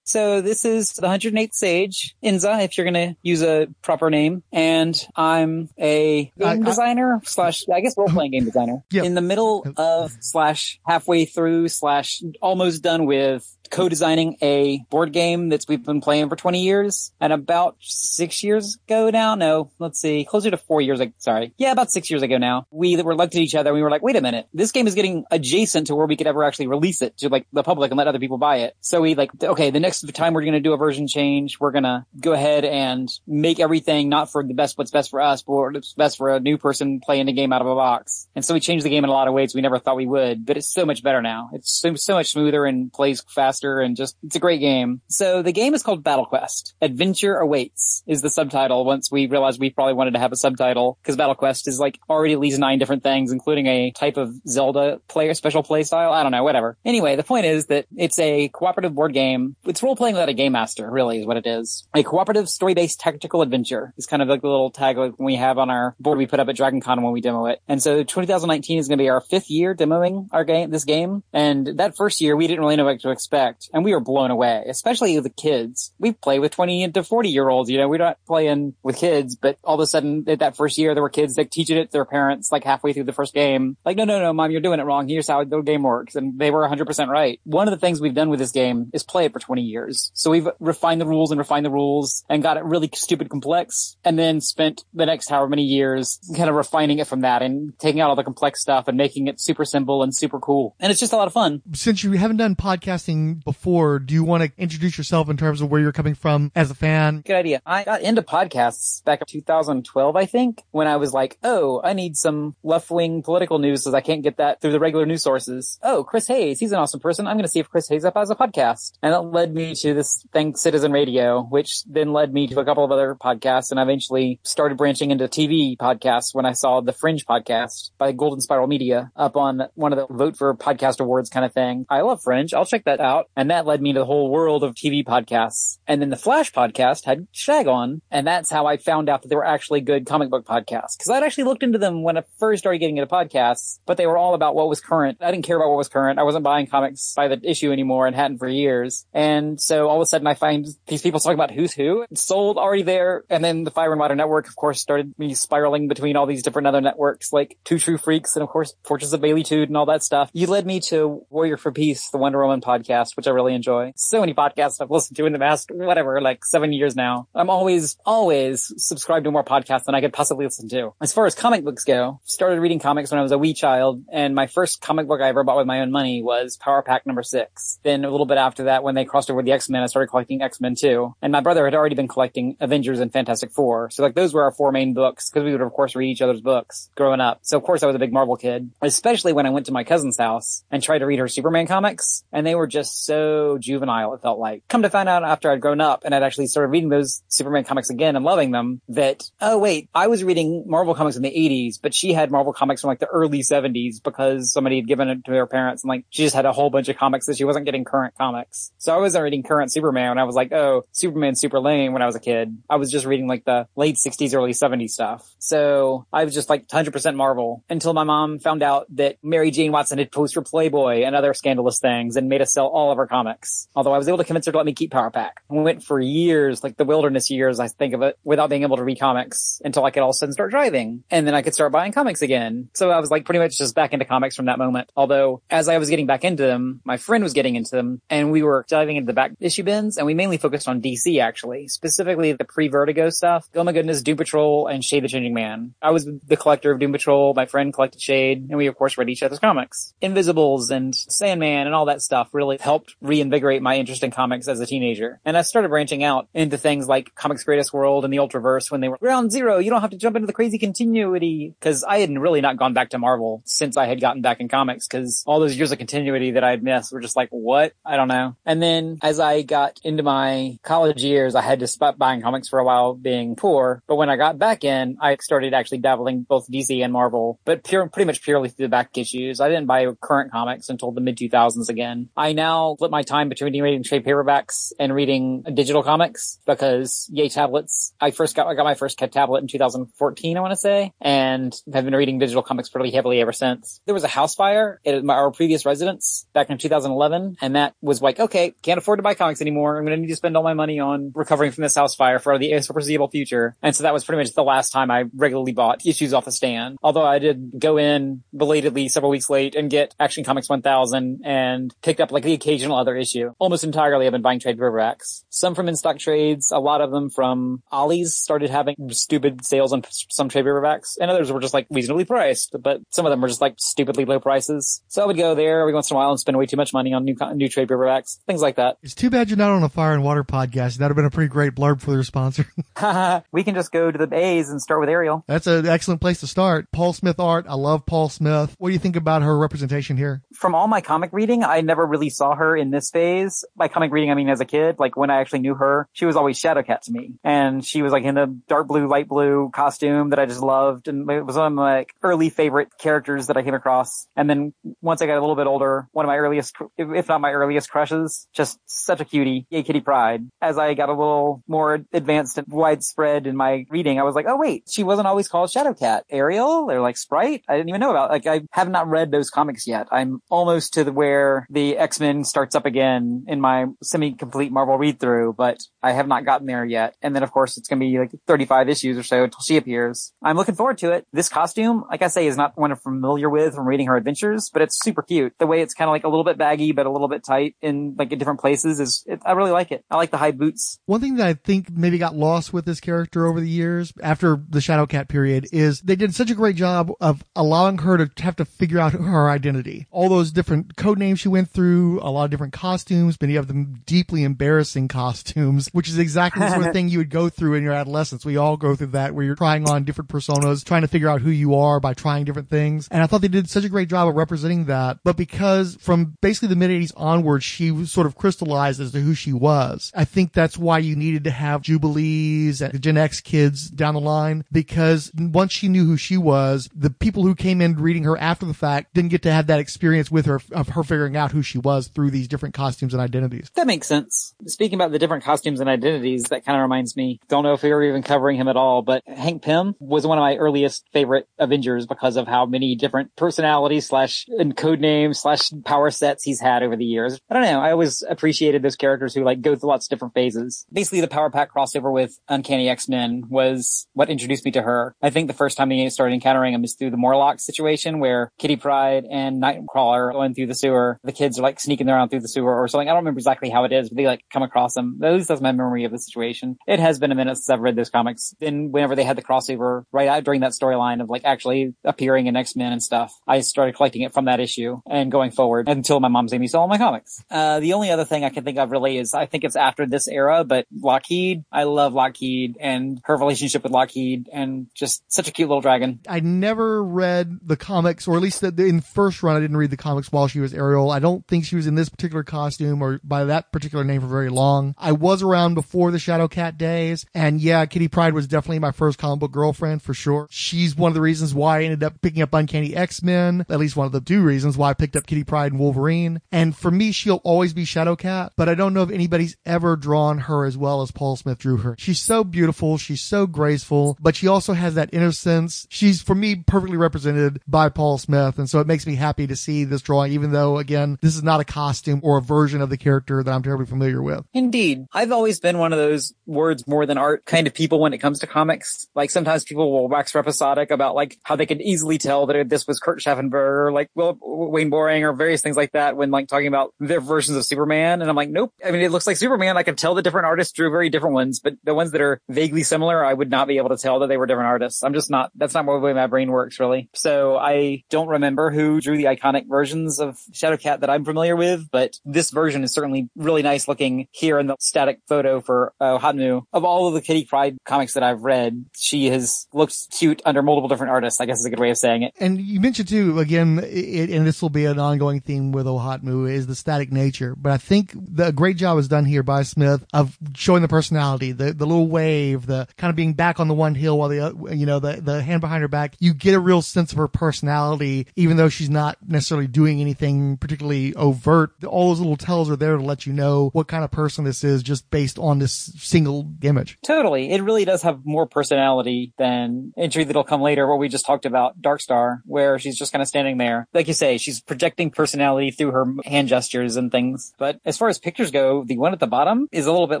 So 0.08 0.40
this 0.40 0.64
is 0.64 0.94
the 0.94 1.06
108th 1.06 1.52
Sage, 1.52 2.16
Inza, 2.24 2.64
if 2.64 2.78
you're 2.78 2.90
going 2.90 3.10
to 3.10 3.14
use 3.22 3.42
a 3.42 3.68
proper 3.82 4.08
name. 4.08 4.42
And 4.50 4.98
I'm 5.14 5.68
a 5.78 6.32
game 6.38 6.48
I- 6.48 6.52
I- 6.52 6.58
designer 6.58 7.20
slash, 7.24 7.64
I 7.70 7.80
guess 7.82 7.94
role-playing 7.94 8.30
game 8.30 8.46
designer. 8.46 8.82
In 9.04 9.14
the 9.14 9.20
middle 9.20 9.66
of 9.76 10.12
slash 10.20 10.80
halfway 10.86 11.26
through 11.26 11.68
slash 11.68 12.22
almost 12.40 12.82
done 12.82 13.04
with 13.04 13.46
co-designing 13.70 14.36
a 14.42 14.84
board 14.90 15.12
game 15.12 15.48
that's 15.48 15.68
we've 15.68 15.84
been 15.84 16.00
playing 16.00 16.28
for 16.28 16.36
20 16.36 16.62
years. 16.62 17.12
And 17.20 17.32
about 17.32 17.76
six 17.80 18.42
years 18.42 18.78
ago 18.86 19.10
now, 19.10 19.34
no, 19.34 19.70
let's 19.78 20.00
see, 20.00 20.24
closer 20.24 20.50
to 20.50 20.56
four 20.56 20.80
years 20.80 21.00
ago, 21.00 21.12
sorry. 21.18 21.52
Yeah, 21.58 21.72
about 21.72 21.90
six 21.90 22.10
years 22.10 22.22
ago 22.22 22.38
now, 22.38 22.66
we 22.70 23.00
were 23.02 23.16
looked 23.16 23.34
at 23.34 23.40
each 23.40 23.54
other 23.54 23.70
and 23.70 23.76
we 23.76 23.82
were 23.82 23.90
like, 23.90 24.02
wait 24.02 24.16
a 24.16 24.20
minute, 24.20 24.48
this 24.52 24.72
game 24.72 24.86
is 24.86 24.94
getting 24.94 25.24
adjacent 25.30 25.88
to 25.88 25.94
where 25.94 26.06
we 26.06 26.16
could 26.16 26.26
ever 26.26 26.44
actually 26.44 26.66
release 26.66 27.02
it 27.02 27.16
to 27.18 27.28
like 27.28 27.46
the 27.52 27.62
public 27.62 27.90
and 27.90 27.98
let 27.98 28.08
other 28.08 28.18
people 28.18 28.38
buy 28.38 28.58
it. 28.58 28.76
So 28.80 29.00
we 29.00 29.14
like, 29.14 29.30
okay, 29.42 29.70
the 29.70 29.80
next 29.80 30.02
time 30.14 30.34
we're 30.34 30.42
going 30.42 30.52
to 30.54 30.60
do 30.60 30.72
a 30.72 30.76
version 30.76 31.06
change, 31.06 31.58
we're 31.60 31.70
going 31.70 31.84
to 31.84 32.04
go 32.20 32.32
ahead 32.32 32.64
and 32.64 33.08
make 33.26 33.60
everything 33.60 34.08
not 34.08 34.30
for 34.30 34.42
the 34.42 34.54
best, 34.54 34.78
what's 34.78 34.90
best 34.90 35.10
for 35.10 35.20
us, 35.20 35.42
but 35.42 35.52
what's 35.52 35.94
best 35.94 36.16
for 36.16 36.30
a 36.30 36.40
new 36.40 36.58
person 36.58 37.00
playing 37.00 37.26
the 37.26 37.32
game 37.32 37.52
out 37.52 37.60
of 37.60 37.66
a 37.66 37.74
box. 37.74 38.28
And 38.34 38.44
so 38.44 38.54
we 38.54 38.60
changed 38.60 38.84
the 38.84 38.90
game 38.90 39.04
in 39.04 39.10
a 39.10 39.12
lot 39.12 39.28
of 39.28 39.34
ways 39.34 39.54
we 39.54 39.60
never 39.60 39.78
thought 39.78 39.96
we 39.96 40.06
would, 40.06 40.46
but 40.46 40.56
it's 40.56 40.72
so 40.72 40.86
much 40.86 41.02
better 41.02 41.22
now. 41.22 41.50
It's 41.52 41.70
so, 41.70 41.94
so 41.94 42.14
much 42.14 42.32
smoother 42.32 42.64
and 42.64 42.92
plays 42.92 43.20
faster 43.58 43.80
and 43.80 43.96
just, 43.96 44.16
it's 44.22 44.36
a 44.36 44.40
great 44.40 44.60
game. 44.60 45.00
So 45.08 45.42
the 45.42 45.52
game 45.52 45.74
is 45.74 45.82
called 45.82 46.02
Battle 46.02 46.26
Quest. 46.26 46.74
Adventure 46.80 47.36
Awaits 47.36 48.02
is 48.06 48.22
the 48.22 48.30
subtitle 48.30 48.84
once 48.84 49.10
we 49.10 49.26
realized 49.26 49.60
we 49.60 49.70
probably 49.70 49.94
wanted 49.94 50.12
to 50.12 50.18
have 50.18 50.32
a 50.32 50.36
subtitle 50.36 50.98
because 51.02 51.16
Battle 51.16 51.34
Quest 51.34 51.68
is 51.68 51.80
like 51.80 51.98
already 52.08 52.34
at 52.34 52.40
least 52.40 52.58
nine 52.58 52.78
different 52.78 53.02
things, 53.02 53.32
including 53.32 53.66
a 53.66 53.90
type 53.92 54.16
of 54.16 54.32
Zelda 54.46 55.00
player, 55.08 55.34
special 55.34 55.62
play 55.62 55.82
style. 55.82 56.12
I 56.12 56.22
don't 56.22 56.32
know, 56.32 56.44
whatever. 56.44 56.76
Anyway, 56.84 57.16
the 57.16 57.24
point 57.24 57.46
is 57.46 57.66
that 57.66 57.86
it's 57.96 58.18
a 58.18 58.48
cooperative 58.48 58.94
board 58.94 59.12
game. 59.12 59.56
It's 59.64 59.82
role 59.82 59.96
playing 59.96 60.14
without 60.14 60.28
a 60.28 60.34
game 60.34 60.52
master, 60.52 60.90
really 60.90 61.20
is 61.20 61.26
what 61.26 61.36
it 61.36 61.46
is. 61.46 61.86
A 61.94 62.02
cooperative 62.02 62.48
story 62.48 62.74
based 62.74 63.00
tactical 63.00 63.42
adventure 63.42 63.92
is 63.96 64.06
kind 64.06 64.22
of 64.22 64.28
like 64.28 64.42
the 64.42 64.48
little 64.48 64.70
tag 64.70 64.96
we 65.18 65.36
have 65.36 65.58
on 65.58 65.70
our 65.70 65.94
board 66.00 66.18
we 66.18 66.26
put 66.26 66.40
up 66.40 66.48
at 66.48 66.56
Dragon 66.56 66.80
Con 66.80 67.02
when 67.02 67.12
we 67.12 67.20
demo 67.20 67.46
it. 67.46 67.60
And 67.68 67.82
so 67.82 68.02
2019 68.02 68.78
is 68.78 68.88
going 68.88 68.98
to 68.98 69.02
be 69.02 69.08
our 69.08 69.20
fifth 69.20 69.50
year 69.50 69.74
demoing 69.74 70.28
our 70.32 70.44
game, 70.44 70.70
this 70.70 70.84
game. 70.84 71.22
And 71.32 71.78
that 71.78 71.96
first 71.96 72.20
year, 72.20 72.36
we 72.36 72.46
didn't 72.46 72.60
really 72.60 72.76
know 72.76 72.84
what 72.84 73.00
to 73.00 73.10
expect. 73.10 73.47
And 73.72 73.84
we 73.84 73.94
were 73.94 74.00
blown 74.00 74.30
away, 74.30 74.64
especially 74.68 75.18
the 75.18 75.30
kids. 75.30 75.92
We 75.98 76.12
play 76.12 76.38
with 76.38 76.52
20 76.52 76.90
to 76.92 77.02
40 77.02 77.28
year 77.28 77.48
olds, 77.48 77.70
you 77.70 77.78
know, 77.78 77.88
we're 77.88 77.98
not 77.98 78.18
playing 78.26 78.74
with 78.82 78.96
kids, 78.96 79.36
but 79.36 79.58
all 79.64 79.74
of 79.74 79.80
a 79.80 79.86
sudden 79.86 80.24
that 80.24 80.56
first 80.56 80.78
year, 80.78 80.94
there 80.94 81.02
were 81.02 81.10
kids 81.10 81.34
that 81.34 81.50
teaching 81.50 81.76
it 81.76 81.86
to 81.86 81.92
their 81.92 82.04
parents 82.04 82.50
like 82.52 82.64
halfway 82.64 82.92
through 82.92 83.04
the 83.04 83.12
first 83.12 83.34
game. 83.34 83.76
Like, 83.84 83.96
no, 83.96 84.04
no, 84.04 84.20
no, 84.20 84.32
mom, 84.32 84.50
you're 84.50 84.60
doing 84.60 84.80
it 84.80 84.84
wrong. 84.84 85.08
Here's 85.08 85.28
how 85.28 85.44
the 85.44 85.60
game 85.62 85.82
works. 85.82 86.14
And 86.14 86.38
they 86.38 86.50
were 86.50 86.68
100% 86.68 87.08
right. 87.08 87.40
One 87.44 87.68
of 87.68 87.72
the 87.72 87.78
things 87.78 88.00
we've 88.00 88.14
done 88.14 88.30
with 88.30 88.38
this 88.38 88.52
game 88.52 88.90
is 88.92 89.02
play 89.02 89.24
it 89.24 89.32
for 89.32 89.40
20 89.40 89.62
years. 89.62 90.10
So 90.14 90.30
we've 90.30 90.48
refined 90.60 91.00
the 91.00 91.06
rules 91.06 91.30
and 91.30 91.38
refined 91.38 91.64
the 91.64 91.70
rules 91.70 92.24
and 92.28 92.42
got 92.42 92.56
it 92.56 92.64
really 92.64 92.90
stupid 92.94 93.30
complex 93.30 93.96
and 94.04 94.18
then 94.18 94.40
spent 94.40 94.84
the 94.94 95.06
next 95.06 95.30
however 95.30 95.48
many 95.48 95.64
years 95.64 96.18
kind 96.36 96.48
of 96.48 96.56
refining 96.56 96.98
it 96.98 97.06
from 97.06 97.20
that 97.20 97.42
and 97.42 97.78
taking 97.78 98.00
out 98.00 98.10
all 98.10 98.16
the 98.16 98.24
complex 98.24 98.60
stuff 98.60 98.88
and 98.88 98.96
making 98.96 99.26
it 99.26 99.40
super 99.40 99.64
simple 99.64 100.02
and 100.02 100.14
super 100.14 100.38
cool. 100.38 100.74
And 100.80 100.90
it's 100.90 101.00
just 101.00 101.12
a 101.12 101.16
lot 101.16 101.26
of 101.26 101.32
fun. 101.32 101.62
Since 101.72 102.04
you 102.04 102.12
haven't 102.12 102.36
done 102.36 102.56
podcasting 102.56 103.37
before, 103.44 103.98
do 103.98 104.14
you 104.14 104.24
want 104.24 104.42
to 104.44 104.52
introduce 104.58 104.98
yourself 104.98 105.28
in 105.28 105.36
terms 105.36 105.60
of 105.60 105.70
where 105.70 105.80
you're 105.80 105.92
coming 105.92 106.14
from 106.14 106.52
as 106.54 106.70
a 106.70 106.74
fan? 106.74 107.22
Good 107.24 107.36
idea. 107.36 107.62
I 107.66 107.84
got 107.84 108.02
into 108.02 108.22
podcasts 108.22 109.04
back 109.04 109.20
in 109.20 109.26
2012, 109.26 110.16
I 110.16 110.26
think, 110.26 110.62
when 110.70 110.86
I 110.86 110.96
was 110.96 111.12
like, 111.12 111.38
oh, 111.42 111.80
I 111.82 111.92
need 111.92 112.16
some 112.16 112.56
left 112.62 112.90
wing 112.90 113.22
political 113.22 113.58
news 113.58 113.82
because 113.82 113.94
I 113.94 114.00
can't 114.00 114.22
get 114.22 114.38
that 114.38 114.60
through 114.60 114.72
the 114.72 114.80
regular 114.80 115.06
news 115.06 115.22
sources. 115.22 115.78
Oh, 115.82 116.04
Chris 116.04 116.28
Hayes, 116.28 116.60
he's 116.60 116.72
an 116.72 116.78
awesome 116.78 117.00
person. 117.00 117.26
I'm 117.26 117.36
going 117.36 117.44
to 117.44 117.50
see 117.50 117.60
if 117.60 117.68
Chris 117.68 117.88
Hayes 117.88 118.04
up 118.04 118.16
has 118.16 118.30
a 118.30 118.34
podcast. 118.34 118.92
And 119.02 119.12
that 119.12 119.20
led 119.20 119.54
me 119.54 119.74
to 119.76 119.94
this 119.94 120.24
thing, 120.32 120.56
Citizen 120.56 120.92
Radio, 120.92 121.42
which 121.42 121.82
then 121.84 122.12
led 122.12 122.32
me 122.32 122.46
to 122.48 122.60
a 122.60 122.64
couple 122.64 122.84
of 122.84 122.90
other 122.90 123.14
podcasts. 123.14 123.70
And 123.70 123.78
I 123.78 123.82
eventually 123.82 124.40
started 124.42 124.78
branching 124.78 125.10
into 125.10 125.28
TV 125.28 125.76
podcasts 125.76 126.34
when 126.34 126.46
I 126.46 126.52
saw 126.52 126.80
the 126.80 126.92
Fringe 126.92 127.24
podcast 127.26 127.90
by 127.98 128.12
Golden 128.12 128.40
Spiral 128.40 128.66
Media 128.66 129.10
up 129.16 129.36
on 129.36 129.68
one 129.74 129.92
of 129.92 129.98
the 129.98 130.14
vote 130.14 130.36
for 130.36 130.54
podcast 130.56 131.00
awards 131.00 131.30
kind 131.30 131.44
of 131.44 131.52
thing. 131.52 131.86
I 131.88 132.00
love 132.00 132.22
Fringe. 132.22 132.54
I'll 132.54 132.64
check 132.64 132.84
that 132.84 133.00
out. 133.00 133.27
And 133.36 133.50
that 133.50 133.66
led 133.66 133.80
me 133.80 133.92
to 133.92 134.00
the 134.00 134.04
whole 134.04 134.30
world 134.30 134.64
of 134.64 134.74
TV 134.74 135.04
podcasts. 135.04 135.78
And 135.86 136.02
then 136.02 136.10
the 136.10 136.16
Flash 136.16 136.52
podcast 136.52 137.04
had 137.04 137.26
Shag 137.32 137.66
on. 137.66 138.02
And 138.10 138.26
that's 138.26 138.50
how 138.50 138.66
I 138.66 138.76
found 138.76 139.08
out 139.08 139.22
that 139.22 139.28
they 139.28 139.36
were 139.36 139.44
actually 139.44 139.80
good 139.80 140.06
comic 140.06 140.30
book 140.30 140.46
podcasts. 140.46 140.98
Cause 140.98 141.08
I'd 141.10 141.22
actually 141.22 141.44
looked 141.44 141.62
into 141.62 141.78
them 141.78 142.02
when 142.02 142.18
I 142.18 142.22
first 142.38 142.60
started 142.60 142.78
getting 142.78 142.96
into 142.96 143.12
podcasts, 143.12 143.78
but 143.86 143.96
they 143.96 144.06
were 144.06 144.16
all 144.16 144.34
about 144.34 144.54
what 144.54 144.68
was 144.68 144.80
current. 144.80 145.18
I 145.20 145.30
didn't 145.30 145.44
care 145.44 145.56
about 145.56 145.68
what 145.68 145.78
was 145.78 145.88
current. 145.88 146.18
I 146.18 146.24
wasn't 146.24 146.44
buying 146.44 146.66
comics 146.66 147.14
by 147.14 147.28
the 147.28 147.40
issue 147.42 147.72
anymore 147.72 148.06
and 148.06 148.16
hadn't 148.16 148.38
for 148.38 148.48
years. 148.48 149.06
And 149.12 149.60
so 149.60 149.88
all 149.88 149.96
of 149.96 150.02
a 150.02 150.06
sudden 150.06 150.26
I 150.26 150.34
find 150.34 150.66
these 150.86 151.02
people 151.02 151.20
talking 151.20 151.34
about 151.34 151.50
who's 151.50 151.72
who 151.72 152.06
sold 152.14 152.58
already 152.58 152.82
there. 152.82 153.24
And 153.30 153.44
then 153.44 153.64
the 153.64 153.70
Fire 153.70 153.92
and 153.92 154.00
Water 154.00 154.14
Network, 154.14 154.48
of 154.48 154.56
course, 154.56 154.80
started 154.80 155.14
me 155.18 155.34
spiraling 155.34 155.88
between 155.88 156.16
all 156.16 156.26
these 156.26 156.42
different 156.42 156.68
other 156.68 156.80
networks 156.80 157.32
like 157.32 157.56
Two 157.64 157.78
True 157.78 157.98
Freaks 157.98 158.36
and 158.36 158.42
of 158.42 158.48
course 158.48 158.74
Fortress 158.84 159.12
of 159.12 159.20
Baileytude 159.20 159.66
and 159.66 159.76
all 159.76 159.86
that 159.86 160.02
stuff. 160.02 160.30
You 160.32 160.46
led 160.46 160.66
me 160.66 160.80
to 160.88 161.24
Warrior 161.30 161.56
for 161.56 161.72
Peace, 161.72 162.08
the 162.10 162.18
Wonder 162.18 162.42
Woman 162.42 162.60
podcast, 162.60 163.16
which 163.18 163.26
I 163.26 163.32
really 163.32 163.52
enjoy. 163.52 163.92
So 163.96 164.20
many 164.20 164.32
podcasts 164.32 164.80
I've 164.80 164.92
listened 164.92 165.16
to 165.16 165.26
in 165.26 165.32
the 165.32 165.40
past, 165.40 165.72
whatever, 165.72 166.20
like 166.20 166.44
seven 166.44 166.72
years 166.72 166.94
now. 166.94 167.26
I'm 167.34 167.50
always, 167.50 167.96
always 168.06 168.72
subscribed 168.76 169.24
to 169.24 169.32
more 169.32 169.42
podcasts 169.42 169.86
than 169.86 169.96
I 169.96 170.00
could 170.00 170.12
possibly 170.12 170.46
listen 170.46 170.68
to. 170.68 170.94
As 171.00 171.12
far 171.12 171.26
as 171.26 171.34
comic 171.34 171.64
books 171.64 171.82
go, 171.82 172.20
started 172.24 172.60
reading 172.60 172.78
comics 172.78 173.10
when 173.10 173.18
I 173.18 173.24
was 173.24 173.32
a 173.32 173.38
wee 173.38 173.54
child, 173.54 174.04
and 174.12 174.36
my 174.36 174.46
first 174.46 174.80
comic 174.80 175.08
book 175.08 175.20
I 175.20 175.28
ever 175.28 175.42
bought 175.42 175.56
with 175.56 175.66
my 175.66 175.80
own 175.80 175.90
money 175.90 176.22
was 176.22 176.56
Power 176.56 176.82
Pack 176.82 177.06
number 177.06 177.24
six. 177.24 177.80
Then 177.82 178.04
a 178.04 178.10
little 178.10 178.24
bit 178.24 178.38
after 178.38 178.64
that, 178.64 178.84
when 178.84 178.94
they 178.94 179.04
crossed 179.04 179.32
over 179.32 179.42
the 179.42 179.50
X-Men, 179.50 179.82
I 179.82 179.86
started 179.86 180.06
collecting 180.06 180.40
X-Men 180.40 180.76
too. 180.76 181.16
And 181.20 181.32
my 181.32 181.40
brother 181.40 181.64
had 181.64 181.74
already 181.74 181.96
been 181.96 182.06
collecting 182.06 182.56
Avengers 182.60 183.00
and 183.00 183.12
Fantastic 183.12 183.50
Four. 183.50 183.90
So 183.90 184.04
like 184.04 184.14
those 184.14 184.32
were 184.32 184.44
our 184.44 184.52
four 184.52 184.70
main 184.70 184.94
books, 184.94 185.28
because 185.28 185.44
we 185.44 185.50
would 185.50 185.60
of 185.60 185.72
course 185.72 185.96
read 185.96 186.08
each 186.08 186.22
other's 186.22 186.40
books 186.40 186.88
growing 186.94 187.20
up. 187.20 187.40
So 187.42 187.56
of 187.56 187.64
course 187.64 187.82
I 187.82 187.86
was 187.86 187.96
a 187.96 187.98
big 187.98 188.12
Marvel 188.12 188.36
kid, 188.36 188.70
especially 188.80 189.32
when 189.32 189.46
I 189.46 189.50
went 189.50 189.66
to 189.66 189.72
my 189.72 189.82
cousin's 189.82 190.18
house 190.18 190.62
and 190.70 190.82
tried 190.82 190.98
to 190.98 191.06
read 191.06 191.18
her 191.18 191.26
Superman 191.26 191.66
comics, 191.66 192.22
and 192.30 192.46
they 192.46 192.54
were 192.54 192.68
just 192.68 192.97
so 192.98 193.58
juvenile, 193.58 194.14
it 194.14 194.22
felt 194.22 194.38
like. 194.38 194.66
Come 194.68 194.82
to 194.82 194.90
find 194.90 195.08
out 195.08 195.24
after 195.24 195.50
I'd 195.50 195.60
grown 195.60 195.80
up 195.80 196.02
and 196.04 196.14
I'd 196.14 196.22
actually 196.22 196.46
started 196.46 196.68
reading 196.68 196.88
those 196.88 197.22
Superman 197.28 197.64
comics 197.64 197.90
again 197.90 198.16
and 198.16 198.24
loving 198.24 198.50
them, 198.50 198.80
that, 198.88 199.30
oh 199.40 199.58
wait, 199.58 199.88
I 199.94 200.06
was 200.08 200.24
reading 200.24 200.64
Marvel 200.66 200.94
comics 200.94 201.16
in 201.16 201.22
the 201.22 201.30
80s, 201.30 201.80
but 201.80 201.94
she 201.94 202.12
had 202.12 202.30
Marvel 202.30 202.52
comics 202.52 202.80
from 202.80 202.88
like 202.88 203.00
the 203.00 203.06
early 203.06 203.40
70s 203.40 204.02
because 204.02 204.52
somebody 204.52 204.76
had 204.76 204.86
given 204.86 205.08
it 205.08 205.24
to 205.24 205.32
her 205.32 205.46
parents 205.46 205.84
and 205.84 205.88
like 205.88 206.04
she 206.10 206.22
just 206.22 206.34
had 206.34 206.46
a 206.46 206.52
whole 206.52 206.70
bunch 206.70 206.88
of 206.88 206.96
comics 206.96 207.26
that 207.26 207.36
she 207.36 207.44
wasn't 207.44 207.64
getting 207.64 207.84
current 207.84 208.14
comics. 208.16 208.72
So 208.78 208.94
I 208.94 208.98
wasn't 208.98 209.24
reading 209.24 209.42
current 209.42 209.72
Superman 209.72 210.10
when 210.10 210.18
I 210.18 210.24
was 210.24 210.34
like, 210.34 210.52
oh, 210.52 210.84
Superman's 210.92 211.40
super 211.40 211.60
lame 211.60 211.92
when 211.92 212.02
I 212.02 212.06
was 212.06 212.16
a 212.16 212.20
kid. 212.20 212.56
I 212.68 212.76
was 212.76 212.90
just 212.90 213.06
reading 213.06 213.26
like 213.26 213.44
the 213.44 213.66
late 213.76 213.96
60s, 213.96 214.34
early 214.34 214.52
70s 214.52 214.90
stuff. 214.90 215.34
So 215.38 216.06
I 216.12 216.24
was 216.24 216.34
just 216.34 216.48
like 216.48 216.68
100% 216.68 217.14
Marvel 217.14 217.64
until 217.68 217.94
my 217.94 218.04
mom 218.04 218.38
found 218.38 218.62
out 218.62 218.86
that 218.96 219.16
Mary 219.22 219.50
Jane 219.50 219.72
Watson 219.72 219.98
had 219.98 220.12
posed 220.12 220.34
for 220.34 220.42
Playboy 220.42 221.02
and 221.04 221.14
other 221.14 221.34
scandalous 221.34 221.78
things 221.78 222.16
and 222.16 222.28
made 222.28 222.42
us 222.42 222.52
sell 222.52 222.66
all 222.66 222.87
of 222.90 222.98
her 222.98 223.06
comics. 223.06 223.68
Although 223.74 223.92
I 223.92 223.98
was 223.98 224.08
able 224.08 224.18
to 224.18 224.24
convince 224.24 224.46
her 224.46 224.52
to 224.52 224.58
let 224.58 224.66
me 224.66 224.74
keep 224.74 224.90
Power 224.90 225.10
Pack. 225.10 225.42
We 225.48 225.60
went 225.62 225.82
for 225.82 226.00
years, 226.00 226.62
like 226.62 226.76
the 226.76 226.84
wilderness 226.84 227.30
years, 227.30 227.60
I 227.60 227.68
think 227.68 227.94
of 227.94 228.02
it, 228.02 228.18
without 228.24 228.50
being 228.50 228.62
able 228.62 228.76
to 228.76 228.84
read 228.84 229.00
comics 229.00 229.60
until 229.64 229.84
I 229.84 229.90
could 229.90 230.02
all 230.02 230.10
of 230.10 230.14
a 230.14 230.16
sudden 230.16 230.32
start 230.32 230.50
driving. 230.50 231.04
And 231.10 231.26
then 231.26 231.34
I 231.34 231.42
could 231.42 231.54
start 231.54 231.72
buying 231.72 231.92
comics 231.92 232.22
again. 232.22 232.68
So 232.74 232.90
I 232.90 233.00
was 233.00 233.10
like 233.10 233.24
pretty 233.24 233.40
much 233.40 233.58
just 233.58 233.74
back 233.74 233.92
into 233.92 234.04
comics 234.04 234.36
from 234.36 234.46
that 234.46 234.58
moment. 234.58 234.90
Although 234.96 235.42
as 235.50 235.68
I 235.68 235.78
was 235.78 235.90
getting 235.90 236.06
back 236.06 236.24
into 236.24 236.42
them, 236.42 236.80
my 236.84 236.96
friend 236.96 237.24
was 237.24 237.32
getting 237.32 237.56
into 237.56 237.70
them 237.70 238.00
and 238.08 238.30
we 238.30 238.42
were 238.42 238.64
diving 238.68 238.96
into 238.96 239.06
the 239.06 239.12
back 239.12 239.32
issue 239.40 239.62
bins 239.62 239.96
and 239.96 240.06
we 240.06 240.14
mainly 240.14 240.38
focused 240.38 240.68
on 240.68 240.80
DC 240.80 241.20
actually, 241.20 241.68
specifically 241.68 242.32
the 242.32 242.44
pre-Vertigo 242.44 243.10
stuff. 243.10 243.48
Oh 243.54 243.64
my 243.64 243.72
goodness, 243.72 244.02
Doom 244.02 244.16
Patrol 244.16 244.66
and 244.66 244.84
Shade 244.84 245.04
the 245.04 245.08
Changing 245.08 245.34
Man. 245.34 245.74
I 245.82 245.90
was 245.90 246.08
the 246.26 246.36
collector 246.36 246.70
of 246.70 246.78
Doom 246.78 246.92
Patrol. 246.92 247.34
My 247.34 247.46
friend 247.46 247.72
collected 247.72 248.00
Shade 248.00 248.46
and 248.48 248.56
we 248.56 248.66
of 248.66 248.76
course 248.76 248.96
read 248.96 249.08
each 249.08 249.22
other's 249.22 249.38
comics. 249.38 249.94
Invisibles 250.00 250.70
and 250.70 250.94
Sandman 250.94 251.66
and 251.66 251.74
all 251.74 251.86
that 251.86 252.02
stuff 252.02 252.28
really 252.32 252.58
helped 252.60 252.77
reinvigorate 253.00 253.62
my 253.62 253.76
interest 253.76 254.02
in 254.02 254.10
comics 254.10 254.48
as 254.48 254.60
a 254.60 254.66
teenager. 254.66 255.20
And 255.24 255.36
I 255.36 255.42
started 255.42 255.68
branching 255.68 256.04
out 256.04 256.28
into 256.34 256.58
things 256.58 256.88
like 256.88 257.14
Comics 257.14 257.44
Greatest 257.44 257.72
World 257.72 258.04
and 258.04 258.12
the 258.12 258.18
Ultraverse 258.18 258.70
when 258.70 258.80
they 258.80 258.88
were 258.88 258.98
ground 258.98 259.32
zero. 259.32 259.58
You 259.58 259.70
don't 259.70 259.80
have 259.80 259.90
to 259.90 259.98
jump 259.98 260.16
into 260.16 260.26
the 260.26 260.32
crazy 260.32 260.58
continuity 260.58 261.54
because 261.58 261.84
I 261.84 261.98
had 261.98 262.10
really 262.18 262.40
not 262.40 262.56
gone 262.56 262.74
back 262.74 262.90
to 262.90 262.98
Marvel 262.98 263.42
since 263.44 263.76
I 263.76 263.86
had 263.86 264.00
gotten 264.00 264.22
back 264.22 264.40
in 264.40 264.48
comics 264.48 264.86
because 264.86 265.22
all 265.26 265.40
those 265.40 265.56
years 265.56 265.72
of 265.72 265.78
continuity 265.78 266.32
that 266.32 266.44
I 266.44 266.50
had 266.50 266.62
missed 266.62 266.92
were 266.92 267.00
just 267.00 267.16
like, 267.16 267.28
what? 267.30 267.72
I 267.84 267.96
don't 267.96 268.08
know. 268.08 268.36
And 268.44 268.62
then 268.62 268.98
as 269.02 269.20
I 269.20 269.42
got 269.42 269.78
into 269.84 270.02
my 270.02 270.58
college 270.62 271.02
years, 271.02 271.34
I 271.34 271.42
had 271.42 271.60
to 271.60 271.66
stop 271.66 271.98
buying 271.98 272.22
comics 272.22 272.48
for 272.48 272.58
a 272.58 272.64
while 272.64 272.94
being 272.94 273.36
poor. 273.36 273.82
But 273.86 273.96
when 273.96 274.10
I 274.10 274.16
got 274.16 274.38
back 274.38 274.64
in, 274.64 274.98
I 275.00 275.16
started 275.20 275.54
actually 275.54 275.78
dabbling 275.78 276.22
both 276.22 276.50
DC 276.50 276.82
and 276.82 276.92
Marvel, 276.92 277.38
but 277.44 277.64
pure, 277.64 277.88
pretty 277.88 278.06
much 278.06 278.22
purely 278.22 278.48
through 278.48 278.66
the 278.66 278.70
back 278.70 278.96
issues. 278.96 279.40
I 279.40 279.48
didn't 279.48 279.66
buy 279.66 279.86
current 280.00 280.32
comics 280.32 280.68
until 280.68 280.92
the 280.92 281.00
mid 281.00 281.16
2000s 281.16 281.68
again. 281.68 282.08
I 282.16 282.32
now 282.32 282.67
split 282.76 282.90
my 282.90 283.02
time 283.02 283.28
between 283.28 283.60
reading 283.62 283.82
trade 283.82 284.04
paperbacks 284.04 284.72
and 284.78 284.94
reading 284.94 285.44
digital 285.54 285.82
comics 285.82 286.38
because 286.46 287.08
yay 287.12 287.28
tablets. 287.28 287.92
I 288.00 288.10
first 288.10 288.34
got, 288.34 288.46
I 288.46 288.54
got 288.54 288.64
my 288.64 288.74
first 288.74 288.98
tablet 288.98 289.40
in 289.40 289.48
2014, 289.48 290.36
I 290.36 290.40
want 290.40 290.52
to 290.52 290.56
say, 290.56 290.92
and 291.00 291.54
have 291.72 291.84
been 291.84 291.94
reading 291.94 292.18
digital 292.18 292.42
comics 292.42 292.68
pretty 292.68 292.90
heavily 292.90 293.20
ever 293.20 293.32
since. 293.32 293.80
There 293.86 293.94
was 293.94 294.04
a 294.04 294.08
house 294.08 294.34
fire 294.34 294.80
at 294.84 295.04
my, 295.04 295.14
our 295.14 295.30
previous 295.30 295.64
residence 295.64 296.26
back 296.32 296.50
in 296.50 296.58
2011, 296.58 297.36
and 297.40 297.56
that 297.56 297.74
was 297.80 298.02
like, 298.02 298.20
okay, 298.20 298.54
can't 298.62 298.78
afford 298.78 298.98
to 298.98 299.02
buy 299.02 299.14
comics 299.14 299.40
anymore. 299.40 299.78
I'm 299.78 299.84
going 299.84 299.96
to 299.96 300.00
need 300.00 300.08
to 300.08 300.16
spend 300.16 300.36
all 300.36 300.42
my 300.42 300.54
money 300.54 300.80
on 300.80 301.12
recovering 301.14 301.52
from 301.52 301.62
this 301.62 301.74
house 301.74 301.94
fire 301.94 302.18
for 302.18 302.38
the 302.38 302.60
foreseeable 302.60 303.08
future. 303.08 303.56
And 303.62 303.74
so 303.74 303.82
that 303.84 303.92
was 303.92 304.04
pretty 304.04 304.22
much 304.22 304.34
the 304.34 304.42
last 304.42 304.70
time 304.70 304.90
I 304.90 305.04
regularly 305.14 305.52
bought 305.52 305.84
issues 305.86 306.12
off 306.12 306.24
the 306.24 306.32
stand. 306.32 306.78
Although 306.82 307.04
I 307.04 307.18
did 307.18 307.58
go 307.58 307.78
in 307.78 308.22
belatedly 308.32 308.88
several 308.88 309.10
weeks 309.10 309.30
late 309.30 309.54
and 309.54 309.70
get 309.70 309.94
Action 309.98 310.24
Comics 310.24 310.48
1000 310.48 311.22
and 311.24 311.74
picked 311.82 312.00
up 312.00 312.12
like 312.12 312.24
the 312.24 312.34
occasional 312.34 312.57
other 312.66 312.96
issue. 312.96 313.32
Almost 313.38 313.64
entirely 313.64 314.06
I've 314.06 314.12
been 314.12 314.22
buying 314.22 314.40
trade 314.40 314.58
paperbacks. 314.58 315.24
Some 315.28 315.54
from 315.54 315.68
in-stock 315.68 315.98
trades, 315.98 316.50
a 316.52 316.58
lot 316.58 316.80
of 316.80 316.90
them 316.90 317.10
from 317.10 317.62
Ollie's 317.70 318.14
started 318.14 318.50
having 318.50 318.76
stupid 318.90 319.44
sales 319.44 319.72
on 319.72 319.82
some 320.08 320.28
trade 320.28 320.44
paperbacks 320.44 320.96
and 321.00 321.10
others 321.10 321.30
were 321.32 321.40
just 321.40 321.54
like 321.54 321.66
reasonably 321.70 322.04
priced, 322.04 322.56
but 322.60 322.80
some 322.90 323.06
of 323.06 323.10
them 323.10 323.20
were 323.20 323.28
just 323.28 323.40
like 323.40 323.54
stupidly 323.58 324.04
low 324.04 324.20
prices. 324.20 324.82
So 324.88 325.02
I 325.02 325.06
would 325.06 325.16
go 325.16 325.34
there 325.34 325.60
every 325.60 325.74
once 325.74 325.90
in 325.90 325.96
a 325.96 325.98
while 325.98 326.10
and 326.10 326.20
spend 326.20 326.36
way 326.36 326.46
too 326.46 326.56
much 326.56 326.72
money 326.72 326.92
on 326.92 327.04
new, 327.04 327.16
new 327.34 327.48
trade 327.48 327.68
paperbacks, 327.68 328.18
things 328.26 328.42
like 328.42 328.56
that. 328.56 328.78
It's 328.82 328.94
too 328.94 329.10
bad 329.10 329.28
you're 329.28 329.36
not 329.36 329.50
on 329.50 329.62
a 329.62 329.68
fire 329.68 329.92
and 329.92 330.02
water 330.02 330.24
podcast. 330.24 330.78
That'd 330.78 330.90
have 330.90 330.96
been 330.96 331.04
a 331.04 331.10
pretty 331.10 331.28
great 331.28 331.54
blurb 331.54 331.80
for 331.80 331.90
their 331.90 332.02
sponsor. 332.02 332.46
we 333.32 333.44
can 333.44 333.54
just 333.54 333.72
go 333.72 333.90
to 333.90 333.98
the 334.06 334.14
A's 334.14 334.50
and 334.50 334.60
start 334.60 334.80
with 334.80 334.88
Ariel. 334.88 335.24
That's 335.26 335.46
an 335.46 335.66
excellent 335.66 336.00
place 336.00 336.20
to 336.20 336.26
start. 336.26 336.70
Paul 336.72 336.92
Smith 336.92 337.18
art. 337.18 337.46
I 337.48 337.54
love 337.54 337.86
Paul 337.86 338.08
Smith. 338.08 338.54
What 338.58 338.68
do 338.68 338.72
you 338.72 338.78
think 338.78 338.96
about 338.96 339.22
her 339.22 339.36
representation 339.36 339.96
here? 339.96 340.22
From 340.34 340.54
all 340.54 340.68
my 340.68 340.80
comic 340.80 341.10
reading, 341.12 341.44
I 341.44 341.60
never 341.60 341.84
really 341.86 342.10
saw 342.10 342.34
her 342.34 342.47
her 342.48 342.56
in 342.56 342.70
this 342.70 342.90
phase. 342.90 343.44
By 343.56 343.68
comic 343.68 343.92
reading, 343.92 344.10
I 344.10 344.14
mean 344.14 344.28
as 344.28 344.40
a 344.40 344.44
kid, 344.44 344.78
like 344.78 344.96
when 344.96 345.10
I 345.10 345.20
actually 345.20 345.40
knew 345.40 345.54
her, 345.54 345.88
she 345.92 346.06
was 346.06 346.16
always 346.16 346.40
Shadowcat 346.40 346.80
to 346.82 346.92
me. 346.92 347.14
And 347.24 347.64
she 347.64 347.82
was 347.82 347.92
like 347.92 348.04
in 348.04 348.16
a 348.16 348.26
dark 348.26 348.68
blue, 348.68 348.88
light 348.88 349.08
blue 349.08 349.50
costume 349.52 350.10
that 350.10 350.18
I 350.18 350.26
just 350.26 350.42
loved. 350.42 350.88
And 350.88 351.10
it 351.10 351.24
was 351.24 351.36
one 351.36 351.46
of 351.46 351.52
my 351.52 351.78
like, 351.78 351.94
early 352.02 352.30
favorite 352.30 352.68
characters 352.78 353.26
that 353.26 353.36
I 353.36 353.42
came 353.42 353.54
across. 353.54 354.06
And 354.16 354.28
then 354.28 354.54
once 354.80 355.02
I 355.02 355.06
got 355.06 355.18
a 355.18 355.20
little 355.20 355.36
bit 355.36 355.46
older, 355.46 355.88
one 355.92 356.04
of 356.04 356.08
my 356.08 356.16
earliest, 356.16 356.56
if 356.76 357.08
not 357.08 357.20
my 357.20 357.32
earliest 357.32 357.70
crushes, 357.70 358.26
just 358.32 358.58
such 358.66 359.00
a 359.00 359.04
cutie, 359.04 359.46
Yay 359.50 359.62
Kitty 359.62 359.80
Pryde. 359.80 360.28
As 360.40 360.58
I 360.58 360.74
got 360.74 360.88
a 360.88 360.92
little 360.92 361.42
more 361.46 361.84
advanced 361.92 362.38
and 362.38 362.46
widespread 362.48 363.26
in 363.26 363.36
my 363.36 363.66
reading, 363.70 363.98
I 363.98 364.02
was 364.02 364.14
like, 364.14 364.26
oh 364.28 364.36
wait, 364.36 364.64
she 364.68 364.82
wasn't 364.82 365.06
always 365.06 365.28
called 365.28 365.50
Shadowcat. 365.50 366.02
Ariel 366.10 366.70
or 366.70 366.80
like 366.80 366.96
Sprite? 366.96 367.44
I 367.48 367.56
didn't 367.56 367.68
even 367.68 367.80
know 367.80 367.90
about, 367.90 368.10
like 368.10 368.26
I 368.26 368.42
have 368.52 368.68
not 368.68 368.88
read 368.88 369.10
those 369.10 369.30
comics 369.30 369.66
yet. 369.66 369.88
I'm 369.90 370.20
almost 370.30 370.74
to 370.74 370.84
the 370.84 370.92
where 370.92 371.46
the 371.50 371.76
X-Men 371.76 372.24
starts 372.38 372.54
up 372.54 372.66
again 372.66 373.24
in 373.26 373.40
my 373.40 373.66
semi-complete 373.82 374.52
Marvel 374.52 374.78
read 374.78 375.00
through, 375.00 375.32
but 375.36 375.58
I 375.82 375.90
have 375.90 376.06
not 376.06 376.24
gotten 376.24 376.46
there 376.46 376.64
yet. 376.64 376.94
And 377.02 377.16
then 377.16 377.24
of 377.24 377.32
course 377.32 377.58
it's 377.58 377.66
going 377.66 377.80
to 377.80 377.84
be 377.84 377.98
like 377.98 378.12
35 378.28 378.68
issues 378.68 378.96
or 378.96 379.02
so 379.02 379.24
until 379.24 379.40
she 379.40 379.56
appears. 379.56 380.12
I'm 380.22 380.36
looking 380.36 380.54
forward 380.54 380.78
to 380.78 380.92
it. 380.92 381.04
This 381.12 381.28
costume, 381.28 381.82
like 381.90 382.00
I 382.00 382.06
say, 382.06 382.28
is 382.28 382.36
not 382.36 382.56
one 382.56 382.70
I'm 382.70 382.76
familiar 382.76 383.28
with 383.28 383.56
from 383.56 383.66
reading 383.66 383.88
her 383.88 383.96
adventures, 383.96 384.50
but 384.52 384.62
it's 384.62 384.78
super 384.84 385.02
cute. 385.02 385.32
The 385.40 385.48
way 385.48 385.62
it's 385.62 385.74
kind 385.74 385.88
of 385.88 385.92
like 385.92 386.04
a 386.04 386.08
little 386.08 386.22
bit 386.22 386.38
baggy, 386.38 386.70
but 386.70 386.86
a 386.86 386.92
little 386.92 387.08
bit 387.08 387.24
tight 387.24 387.56
in 387.60 387.96
like 387.98 388.12
in 388.12 388.20
different 388.20 388.38
places 388.38 388.78
is, 388.78 389.02
it, 389.08 389.20
I 389.26 389.32
really 389.32 389.50
like 389.50 389.72
it. 389.72 389.84
I 389.90 389.96
like 389.96 390.12
the 390.12 390.16
high 390.16 390.30
boots. 390.30 390.78
One 390.86 391.00
thing 391.00 391.16
that 391.16 391.26
I 391.26 391.34
think 391.34 391.76
maybe 391.76 391.98
got 391.98 392.14
lost 392.14 392.52
with 392.52 392.66
this 392.66 392.78
character 392.78 393.26
over 393.26 393.40
the 393.40 393.50
years 393.50 393.92
after 394.00 394.40
the 394.48 394.60
Shadowcat 394.60 395.08
period 395.08 395.48
is 395.50 395.80
they 395.80 395.96
did 395.96 396.14
such 396.14 396.30
a 396.30 396.36
great 396.36 396.54
job 396.54 396.92
of 397.00 397.24
allowing 397.34 397.78
her 397.78 398.06
to 398.06 398.22
have 398.22 398.36
to 398.36 398.44
figure 398.44 398.78
out 398.78 398.92
her 398.92 399.28
identity. 399.28 399.88
All 399.90 400.08
those 400.08 400.30
different 400.30 400.76
code 400.76 400.98
names 401.00 401.18
she 401.18 401.28
went 401.28 401.48
through, 401.50 401.98
a 402.00 402.10
lot 402.10 402.27
of 402.28 402.30
different 402.30 402.52
costumes, 402.52 403.20
many 403.20 403.36
of 403.36 403.48
them 403.48 403.82
deeply 403.86 404.22
embarrassing 404.22 404.88
costumes, 404.88 405.68
which 405.72 405.88
is 405.88 405.98
exactly 405.98 406.40
the 406.40 406.50
sort 406.50 406.66
of 406.66 406.72
thing 406.74 406.88
you 406.88 406.98
would 406.98 407.10
go 407.10 407.28
through 407.28 407.54
in 407.54 407.62
your 407.62 407.72
adolescence. 407.72 408.24
We 408.24 408.36
all 408.36 408.56
go 408.56 408.76
through 408.76 408.88
that 408.88 409.14
where 409.14 409.24
you're 409.24 409.34
trying 409.34 409.68
on 409.68 409.84
different 409.84 410.10
personas, 410.10 410.64
trying 410.64 410.82
to 410.82 410.88
figure 410.88 411.08
out 411.08 411.20
who 411.20 411.30
you 411.30 411.54
are 411.54 411.80
by 411.80 411.94
trying 411.94 412.24
different 412.24 412.50
things. 412.50 412.88
And 412.90 413.02
I 413.02 413.06
thought 413.06 413.22
they 413.22 413.28
did 413.28 413.48
such 413.48 413.64
a 413.64 413.68
great 413.68 413.88
job 413.88 414.08
of 414.08 414.14
representing 414.14 414.66
that. 414.66 414.98
But 415.04 415.16
because 415.16 415.76
from 415.80 416.16
basically 416.20 416.48
the 416.48 416.56
mid 416.56 416.70
80s 416.70 416.92
onwards, 416.96 417.44
she 417.44 417.70
was 417.70 417.90
sort 417.90 418.06
of 418.06 418.16
crystallized 418.16 418.80
as 418.80 418.92
to 418.92 419.00
who 419.00 419.14
she 419.14 419.32
was. 419.32 419.92
I 419.94 420.04
think 420.04 420.32
that's 420.32 420.58
why 420.58 420.78
you 420.78 420.96
needed 420.96 421.24
to 421.24 421.30
have 421.30 421.62
Jubilees 421.62 422.60
and 422.60 422.80
Gen 422.80 422.96
X 422.96 423.20
kids 423.20 423.70
down 423.70 423.94
the 423.94 424.00
line 424.00 424.44
because 424.52 425.10
once 425.16 425.52
she 425.52 425.68
knew 425.68 425.84
who 425.84 425.96
she 425.96 426.16
was, 426.16 426.68
the 426.74 426.90
people 426.90 427.22
who 427.22 427.34
came 427.34 427.60
in 427.60 427.74
reading 427.76 428.04
her 428.04 428.18
after 428.18 428.46
the 428.46 428.54
fact 428.54 428.94
didn't 428.94 429.10
get 429.10 429.22
to 429.22 429.32
have 429.32 429.46
that 429.46 429.60
experience 429.60 430.10
with 430.10 430.26
her 430.26 430.40
of 430.52 430.70
her 430.70 430.82
figuring 430.82 431.16
out 431.16 431.32
who 431.32 431.42
she 431.42 431.58
was 431.58 431.88
through 431.88 432.07
these 432.10 432.28
different 432.28 432.54
costumes 432.54 432.94
and 432.94 433.02
identities. 433.02 433.50
That 433.54 433.66
makes 433.66 433.86
sense. 433.86 434.34
Speaking 434.46 434.76
about 434.76 434.92
the 434.92 434.98
different 434.98 435.24
costumes 435.24 435.60
and 435.60 435.68
identities, 435.68 436.24
that 436.24 436.44
kind 436.44 436.56
of 436.56 436.62
reminds 436.62 436.96
me, 436.96 437.20
don't 437.28 437.42
know 437.42 437.52
if 437.52 437.62
we 437.62 437.70
were 437.70 437.82
even 437.82 438.02
covering 438.02 438.36
him 438.36 438.48
at 438.48 438.56
all, 438.56 438.82
but 438.82 439.02
Hank 439.06 439.42
Pym 439.42 439.74
was 439.78 440.06
one 440.06 440.18
of 440.18 440.22
my 440.22 440.36
earliest 440.36 440.86
favorite 440.92 441.28
Avengers 441.38 441.86
because 441.86 442.16
of 442.16 442.26
how 442.26 442.46
many 442.46 442.74
different 442.74 443.14
personalities 443.16 443.86
slash 443.86 444.26
and 444.38 444.56
code 444.56 444.80
names 444.80 445.20
slash 445.20 445.50
power 445.64 445.90
sets 445.90 446.24
he's 446.24 446.40
had 446.40 446.62
over 446.62 446.76
the 446.76 446.84
years. 446.84 447.20
I 447.30 447.34
don't 447.34 447.42
know. 447.42 447.60
I 447.60 447.72
always 447.72 448.02
appreciated 448.08 448.62
those 448.62 448.76
characters 448.76 449.14
who 449.14 449.24
like 449.24 449.40
go 449.40 449.56
through 449.56 449.68
lots 449.68 449.86
of 449.86 449.90
different 449.90 450.14
phases. 450.14 450.66
Basically 450.72 451.00
the 451.00 451.08
Power 451.08 451.30
Pack 451.30 451.52
crossover 451.52 451.92
with 451.92 452.18
Uncanny 452.28 452.68
X-Men 452.68 453.24
was 453.28 453.86
what 453.92 454.10
introduced 454.10 454.44
me 454.44 454.50
to 454.52 454.62
her. 454.62 454.94
I 455.02 455.10
think 455.10 455.28
the 455.28 455.34
first 455.34 455.56
time 455.56 455.72
I 455.72 455.88
started 455.88 456.14
encountering 456.14 456.54
him 456.54 456.64
is 456.64 456.74
through 456.74 456.90
the 456.90 456.96
Morlock 456.96 457.40
situation 457.40 457.98
where 457.98 458.32
Kitty 458.38 458.56
Pryde 458.56 459.04
and 459.10 459.42
Nightcrawler 459.42 460.12
going 460.12 460.34
through 460.34 460.46
the 460.46 460.54
sewer. 460.54 460.98
The 461.02 461.12
kids 461.12 461.38
are 461.38 461.42
like 461.42 461.60
sneaking 461.60 461.86
around 461.98 462.08
through 462.08 462.20
the 462.20 462.28
sewer 462.28 462.54
or 462.54 462.68
something. 462.68 462.88
I 462.88 462.92
don't 462.92 463.00
remember 463.00 463.18
exactly 463.18 463.50
how 463.50 463.64
it 463.64 463.72
is, 463.72 463.90
but 463.90 463.96
they 463.96 464.06
like 464.06 464.22
come 464.32 464.42
across 464.42 464.74
them. 464.74 465.00
At 465.02 465.12
least 465.12 465.28
that's 465.28 465.40
my 465.40 465.52
memory 465.52 465.84
of 465.84 465.92
the 465.92 465.98
situation. 465.98 466.56
It 466.66 466.80
has 466.80 466.98
been 466.98 467.12
a 467.12 467.14
minute 467.14 467.36
since 467.36 467.50
I've 467.50 467.60
read 467.60 467.76
those 467.76 467.90
comics. 467.90 468.34
Then 468.40 468.70
whenever 468.70 468.96
they 468.96 469.04
had 469.04 469.16
the 469.16 469.22
crossover 469.22 469.84
right 469.92 470.08
out 470.08 470.24
during 470.24 470.40
that 470.40 470.52
storyline 470.52 471.02
of 471.02 471.10
like 471.10 471.22
actually 471.24 471.74
appearing 471.84 472.26
in 472.26 472.36
X-Men 472.36 472.72
and 472.72 472.82
stuff, 472.82 473.12
I 473.26 473.40
started 473.40 473.74
collecting 473.74 474.02
it 474.02 474.14
from 474.14 474.26
that 474.26 474.40
issue 474.40 474.80
and 474.88 475.10
going 475.12 475.30
forward 475.30 475.68
until 475.68 476.00
my 476.00 476.08
mom's 476.08 476.32
me 476.38 476.46
sell 476.46 476.60
all 476.60 476.68
my 476.68 476.78
comics. 476.78 477.24
Uh, 477.30 477.58
the 477.58 477.72
only 477.72 477.90
other 477.90 478.04
thing 478.04 478.24
I 478.24 478.30
can 478.30 478.44
think 478.44 478.58
of 478.58 478.70
really 478.70 478.98
is 478.98 479.14
I 479.14 479.26
think 479.26 479.44
it's 479.44 479.56
after 479.56 479.86
this 479.86 480.06
era, 480.06 480.44
but 480.44 480.66
Lockheed, 480.72 481.44
I 481.50 481.64
love 481.64 481.94
Lockheed 481.94 482.56
and 482.60 483.00
her 483.04 483.16
relationship 483.16 483.62
with 483.62 483.72
Lockheed 483.72 484.28
and 484.32 484.68
just 484.74 485.02
such 485.10 485.28
a 485.28 485.32
cute 485.32 485.48
little 485.48 485.60
dragon. 485.60 486.00
I 486.08 486.20
never 486.20 486.84
read 486.84 487.38
the 487.42 487.56
comics, 487.56 488.06
or 488.06 488.16
at 488.16 488.22
least 488.22 488.40
the, 488.40 488.48
in 488.64 488.80
first 488.80 489.22
run, 489.22 489.36
I 489.36 489.40
didn't 489.40 489.56
read 489.56 489.70
the 489.70 489.76
comics 489.76 490.12
while 490.12 490.28
she 490.28 490.40
was 490.40 490.54
Ariel. 490.54 490.90
I 490.90 490.98
don't 490.98 491.26
think 491.26 491.44
she 491.44 491.56
was 491.56 491.66
in 491.66 491.74
this 491.74 491.87
particular 491.88 492.22
costume 492.22 492.82
or 492.82 493.00
by 493.02 493.24
that 493.24 493.52
particular 493.52 493.84
name 493.84 494.00
for 494.00 494.06
very 494.06 494.28
long. 494.28 494.74
I 494.78 494.92
was 494.92 495.22
around 495.22 495.54
before 495.54 495.90
the 495.90 495.98
Shadowcat 495.98 496.58
days, 496.58 497.06
and 497.14 497.40
yeah, 497.40 497.64
Kitty 497.66 497.88
Pryde 497.88 498.14
was 498.14 498.26
definitely 498.26 498.58
my 498.58 498.72
first 498.72 498.98
comic 498.98 499.20
book 499.20 499.32
girlfriend 499.32 499.82
for 499.82 499.94
sure. 499.94 500.26
She's 500.30 500.76
one 500.76 500.90
of 500.90 500.94
the 500.94 501.00
reasons 501.00 501.34
why 501.34 501.60
I 501.60 501.64
ended 501.64 501.82
up 501.82 502.00
picking 502.00 502.22
up 502.22 502.34
Uncanny 502.34 502.74
X-Men, 502.74 503.46
at 503.48 503.58
least 503.58 503.76
one 503.76 503.86
of 503.86 503.92
the 503.92 504.00
two 504.00 504.22
reasons 504.22 504.56
why 504.56 504.70
I 504.70 504.74
picked 504.74 504.96
up 504.96 505.06
Kitty 505.06 505.24
Pryde 505.24 505.52
and 505.52 505.60
Wolverine. 505.60 506.20
And 506.30 506.56
for 506.56 506.70
me, 506.70 506.92
she'll 506.92 507.20
always 507.24 507.52
be 507.52 507.64
Shadowcat, 507.64 508.30
but 508.36 508.48
I 508.48 508.54
don't 508.54 508.74
know 508.74 508.82
if 508.82 508.90
anybody's 508.90 509.36
ever 509.46 509.76
drawn 509.76 510.18
her 510.18 510.44
as 510.44 510.56
well 510.56 510.82
as 510.82 510.90
Paul 510.90 511.16
Smith 511.16 511.38
drew 511.38 511.58
her. 511.58 511.74
She's 511.78 512.00
so 512.00 512.24
beautiful, 512.24 512.78
she's 512.78 513.02
so 513.02 513.26
graceful, 513.26 513.96
but 514.00 514.16
she 514.16 514.28
also 514.28 514.52
has 514.52 514.74
that 514.74 514.90
innocence. 514.92 515.66
She's, 515.70 516.02
for 516.02 516.14
me, 516.14 516.36
perfectly 516.36 516.76
represented 516.76 517.42
by 517.46 517.68
Paul 517.68 517.98
Smith, 517.98 518.38
and 518.38 518.48
so 518.48 518.60
it 518.60 518.66
makes 518.66 518.86
me 518.86 518.94
happy 518.94 519.26
to 519.26 519.36
see 519.36 519.64
this 519.64 519.82
drawing, 519.82 520.12
even 520.12 520.32
though, 520.32 520.58
again, 520.58 520.98
this 521.00 521.16
is 521.16 521.22
not 521.22 521.40
a 521.40 521.44
costume 521.44 521.77
or 522.02 522.18
a 522.18 522.22
version 522.22 522.60
of 522.60 522.70
the 522.70 522.76
character 522.76 523.22
that 523.22 523.30
I'm 523.30 523.42
terribly 523.42 523.66
familiar 523.66 524.02
with. 524.02 524.24
Indeed. 524.32 524.86
I've 524.92 525.12
always 525.12 525.40
been 525.40 525.58
one 525.58 525.72
of 525.72 525.78
those 525.78 526.12
words 526.26 526.66
more 526.66 526.86
than 526.86 526.98
art 526.98 527.24
kind 527.24 527.46
of 527.46 527.54
people 527.54 527.80
when 527.80 527.92
it 527.92 527.98
comes 527.98 528.18
to 528.20 528.26
comics. 528.26 528.88
Like 528.94 529.10
sometimes 529.10 529.44
people 529.44 529.70
will 529.70 529.88
wax 529.88 530.14
episodic 530.14 530.70
about 530.70 530.94
like 530.94 531.18
how 531.22 531.36
they 531.36 531.46
could 531.46 531.60
easily 531.60 531.98
tell 531.98 532.26
that 532.26 532.48
this 532.48 532.66
was 532.66 532.80
Kurt 532.80 533.00
Schaffenberger 533.00 533.66
or 533.66 533.72
like 533.72 533.88
Will, 533.94 534.18
Wayne 534.20 534.70
Boring 534.70 535.04
or 535.04 535.12
various 535.12 535.42
things 535.42 535.56
like 535.56 535.72
that 535.72 535.96
when 535.96 536.10
like 536.10 536.28
talking 536.28 536.48
about 536.48 536.74
their 536.80 537.00
versions 537.00 537.36
of 537.36 537.44
Superman. 537.44 538.00
And 538.00 538.10
I'm 538.10 538.16
like, 538.16 538.30
nope. 538.30 538.52
I 538.64 538.70
mean, 538.70 538.82
it 538.82 538.90
looks 538.90 539.06
like 539.06 539.16
Superman. 539.16 539.56
I 539.56 539.62
can 539.62 539.76
tell 539.76 539.94
the 539.94 540.02
different 540.02 540.26
artists 540.26 540.52
drew 540.52 540.70
very 540.70 540.90
different 540.90 541.14
ones, 541.14 541.40
but 541.40 541.54
the 541.64 541.74
ones 541.74 541.92
that 541.92 542.00
are 542.00 542.20
vaguely 542.28 542.62
similar, 542.62 543.04
I 543.04 543.14
would 543.14 543.30
not 543.30 543.48
be 543.48 543.58
able 543.58 543.70
to 543.70 543.76
tell 543.76 544.00
that 544.00 544.08
they 544.08 544.16
were 544.16 544.26
different 544.26 544.48
artists. 544.48 544.82
I'm 544.82 544.94
just 544.94 545.10
not, 545.10 545.30
that's 545.34 545.54
not 545.54 545.66
the 545.66 545.78
way 545.78 545.92
my 545.92 546.06
brain 546.06 546.30
works 546.30 546.60
really. 546.60 546.88
So 546.94 547.36
I 547.36 547.84
don't 547.90 548.08
remember 548.08 548.50
who 548.50 548.80
drew 548.80 548.96
the 548.96 549.04
iconic 549.04 549.48
versions 549.48 550.00
of 550.00 550.18
Shadowcat 550.32 550.80
that 550.80 550.90
I'm 550.90 551.04
familiar 551.04 551.36
with, 551.36 551.67
but 551.70 551.98
this 552.04 552.30
version 552.30 552.64
is 552.64 552.72
certainly 552.72 553.08
really 553.16 553.42
nice 553.42 553.68
looking 553.68 554.08
here 554.12 554.38
in 554.38 554.46
the 554.46 554.56
static 554.58 555.00
photo 555.08 555.40
for 555.40 555.72
uh, 555.80 555.98
Hatmu. 555.98 556.42
Of 556.52 556.64
all 556.64 556.88
of 556.88 556.94
the 556.94 557.00
Kitty 557.00 557.24
Pryde 557.24 557.58
comics 557.64 557.94
that 557.94 558.02
I've 558.02 558.22
read, 558.22 558.64
she 558.76 559.06
has 559.06 559.46
looked 559.52 559.76
cute 559.96 560.22
under 560.24 560.42
multiple 560.42 560.68
different 560.68 560.90
artists, 560.90 561.20
I 561.20 561.26
guess 561.26 561.38
is 561.38 561.44
a 561.44 561.50
good 561.50 561.60
way 561.60 561.70
of 561.70 561.78
saying 561.78 562.02
it. 562.02 562.14
And 562.18 562.40
you 562.40 562.60
mentioned 562.60 562.88
too, 562.88 563.18
again, 563.18 563.60
it, 563.62 564.10
and 564.10 564.26
this 564.26 564.42
will 564.42 564.50
be 564.50 564.64
an 564.64 564.78
ongoing 564.78 565.20
theme 565.20 565.52
with 565.52 565.66
OHOTMU, 565.66 566.30
is 566.30 566.46
the 566.46 566.54
static 566.54 566.92
nature. 566.92 567.34
But 567.36 567.52
I 567.52 567.56
think 567.56 567.92
the 567.94 568.32
great 568.32 568.56
job 568.56 568.78
is 568.78 568.88
done 568.88 569.04
here 569.04 569.22
by 569.22 569.42
Smith 569.42 569.84
of 569.92 570.18
showing 570.34 570.62
the 570.62 570.68
personality, 570.68 571.32
the, 571.32 571.52
the 571.52 571.66
little 571.66 571.88
wave, 571.88 572.46
the 572.46 572.68
kind 572.76 572.90
of 572.90 572.96
being 572.96 573.14
back 573.14 573.40
on 573.40 573.48
the 573.48 573.54
one 573.54 573.74
hill 573.74 573.98
while 573.98 574.08
the, 574.08 574.56
you 574.56 574.66
know, 574.66 574.78
the, 574.78 575.00
the 575.00 575.22
hand 575.22 575.40
behind 575.40 575.62
her 575.62 575.68
back. 575.68 575.94
You 575.98 576.14
get 576.14 576.34
a 576.34 576.40
real 576.40 576.62
sense 576.62 576.92
of 576.92 576.98
her 576.98 577.08
personality, 577.08 578.06
even 578.16 578.36
though 578.36 578.48
she's 578.48 578.70
not 578.70 578.98
necessarily 579.06 579.46
doing 579.46 579.80
anything 579.80 580.36
particularly 580.36 580.94
overt. 580.94 581.52
All 581.66 581.88
those 581.88 582.00
little 582.00 582.16
tells 582.16 582.50
are 582.50 582.56
there 582.56 582.76
to 582.76 582.82
let 582.82 583.06
you 583.06 583.12
know 583.12 583.50
what 583.52 583.68
kind 583.68 583.84
of 583.84 583.90
person 583.90 584.24
this 584.24 584.44
is 584.44 584.62
just 584.62 584.90
based 584.90 585.18
on 585.18 585.38
this 585.38 585.72
single 585.78 586.30
image. 586.42 586.78
Totally. 586.84 587.30
It 587.30 587.42
really 587.42 587.64
does 587.64 587.82
have 587.82 588.04
more 588.04 588.26
personality 588.26 589.12
than 589.18 589.72
entry 589.76 590.04
that'll 590.04 590.24
come 590.24 590.42
later 590.42 590.66
where 590.66 590.76
we 590.76 590.88
just 590.88 591.06
talked 591.06 591.26
about 591.26 591.60
Dark 591.60 591.80
Star, 591.80 592.22
where 592.24 592.58
she's 592.58 592.78
just 592.78 592.92
kind 592.92 593.02
of 593.02 593.08
standing 593.08 593.38
there. 593.38 593.66
Like 593.72 593.88
you 593.88 593.94
say, 593.94 594.18
she's 594.18 594.40
projecting 594.40 594.90
personality 594.90 595.50
through 595.50 595.72
her 595.72 595.86
hand 596.04 596.28
gestures 596.28 596.76
and 596.76 596.90
things. 596.92 597.32
But 597.38 597.60
as 597.64 597.76
far 597.76 597.88
as 597.88 597.98
pictures 597.98 598.30
go, 598.30 598.64
the 598.64 598.78
one 598.78 598.92
at 598.92 599.00
the 599.00 599.06
bottom 599.06 599.48
is 599.52 599.66
a 599.66 599.72
little 599.72 599.86
bit 599.86 600.00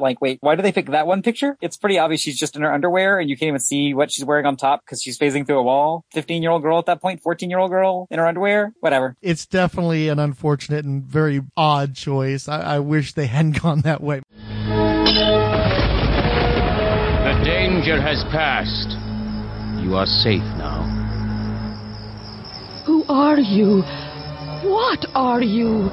like, 0.00 0.20
wait, 0.20 0.38
why 0.40 0.54
do 0.54 0.62
they 0.62 0.72
pick 0.72 0.86
that 0.86 1.06
one 1.06 1.22
picture? 1.22 1.56
It's 1.60 1.76
pretty 1.76 1.98
obvious 1.98 2.20
she's 2.20 2.38
just 2.38 2.56
in 2.56 2.62
her 2.62 2.72
underwear 2.72 3.18
and 3.18 3.28
you 3.28 3.36
can't 3.36 3.48
even 3.48 3.60
see 3.60 3.94
what 3.94 4.12
she's 4.12 4.24
wearing 4.24 4.46
on 4.46 4.56
top 4.56 4.84
because 4.84 5.02
she's 5.02 5.18
phasing 5.18 5.46
through 5.46 5.58
a 5.58 5.62
wall. 5.62 6.04
15 6.12 6.42
year 6.42 6.52
old 6.52 6.62
girl 6.62 6.78
at 6.78 6.86
that 6.86 7.00
point, 7.00 7.22
14 7.22 7.50
year 7.50 7.58
old 7.58 7.70
girl 7.70 8.06
in 8.10 8.18
her 8.18 8.26
underwear, 8.26 8.72
whatever. 8.80 9.16
It's 9.22 9.46
definitely 9.46 10.08
an 10.08 10.18
unfortunate 10.18 10.84
and 10.84 11.04
very 11.04 11.40
odd 11.56 11.94
choice. 11.94 12.48
I, 12.48 12.60
I 12.60 12.78
wish 12.80 13.14
they 13.14 13.26
hadn't 13.26 13.60
gone 13.62 13.82
that 13.82 14.02
way. 14.02 14.20
The 17.24 17.44
danger 17.44 18.00
has 18.00 18.24
passed. 18.30 18.96
You 19.82 19.96
are 19.96 20.06
safe 20.06 20.42
now. 20.58 20.84
Who 22.86 23.04
are 23.08 23.38
you? 23.38 23.82
What 24.64 25.06
are 25.14 25.42
you? 25.42 25.90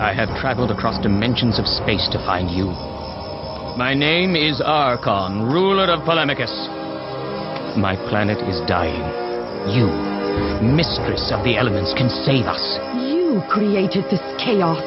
I 0.00 0.14
have 0.14 0.28
traveled 0.40 0.70
across 0.70 1.00
dimensions 1.02 1.58
of 1.58 1.66
space 1.66 2.08
to 2.12 2.18
find 2.24 2.50
you. 2.50 2.66
My 3.76 3.94
name 3.94 4.34
is 4.34 4.60
Archon, 4.64 5.42
ruler 5.52 5.92
of 5.92 6.04
Polemachus. 6.04 6.50
My 7.76 7.94
planet 8.08 8.38
is 8.48 8.60
dying. 8.66 9.04
You, 9.70 9.86
mistress 10.64 11.30
of 11.30 11.44
the 11.44 11.56
elements, 11.56 11.92
can 11.94 12.08
save 12.08 12.46
us. 12.46 12.89
You 13.30 13.40
created 13.46 14.10
this 14.10 14.18
chaos. 14.42 14.82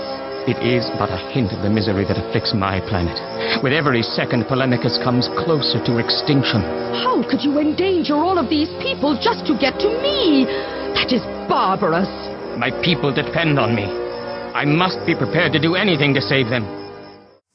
It 0.52 0.60
is 0.60 0.84
but 1.00 1.08
a 1.08 1.32
hint 1.32 1.56
of 1.56 1.64
the 1.64 1.70
misery 1.70 2.04
that 2.04 2.20
afflicts 2.20 2.54
my 2.54 2.84
planet. 2.92 3.16
With 3.64 3.72
every 3.72 4.04
second, 4.04 4.52
Polemachus 4.52 5.00
comes 5.02 5.32
closer 5.40 5.80
to 5.88 5.96
extinction. 5.96 6.60
How 7.08 7.24
could 7.24 7.40
you 7.40 7.58
endanger 7.58 8.16
all 8.20 8.38
of 8.38 8.50
these 8.50 8.68
people 8.84 9.16
just 9.16 9.48
to 9.48 9.56
get 9.56 9.80
to 9.80 9.88
me? 9.88 10.44
That 10.92 11.16
is 11.16 11.24
barbarous. 11.48 12.12
My 12.60 12.68
people 12.84 13.16
depend 13.16 13.58
on 13.58 13.76
me. 13.76 13.88
I 14.52 14.66
must 14.66 15.00
be 15.08 15.16
prepared 15.16 15.54
to 15.54 15.60
do 15.64 15.76
anything 15.76 16.14
to 16.14 16.20
save 16.20 16.50
them. 16.50 16.68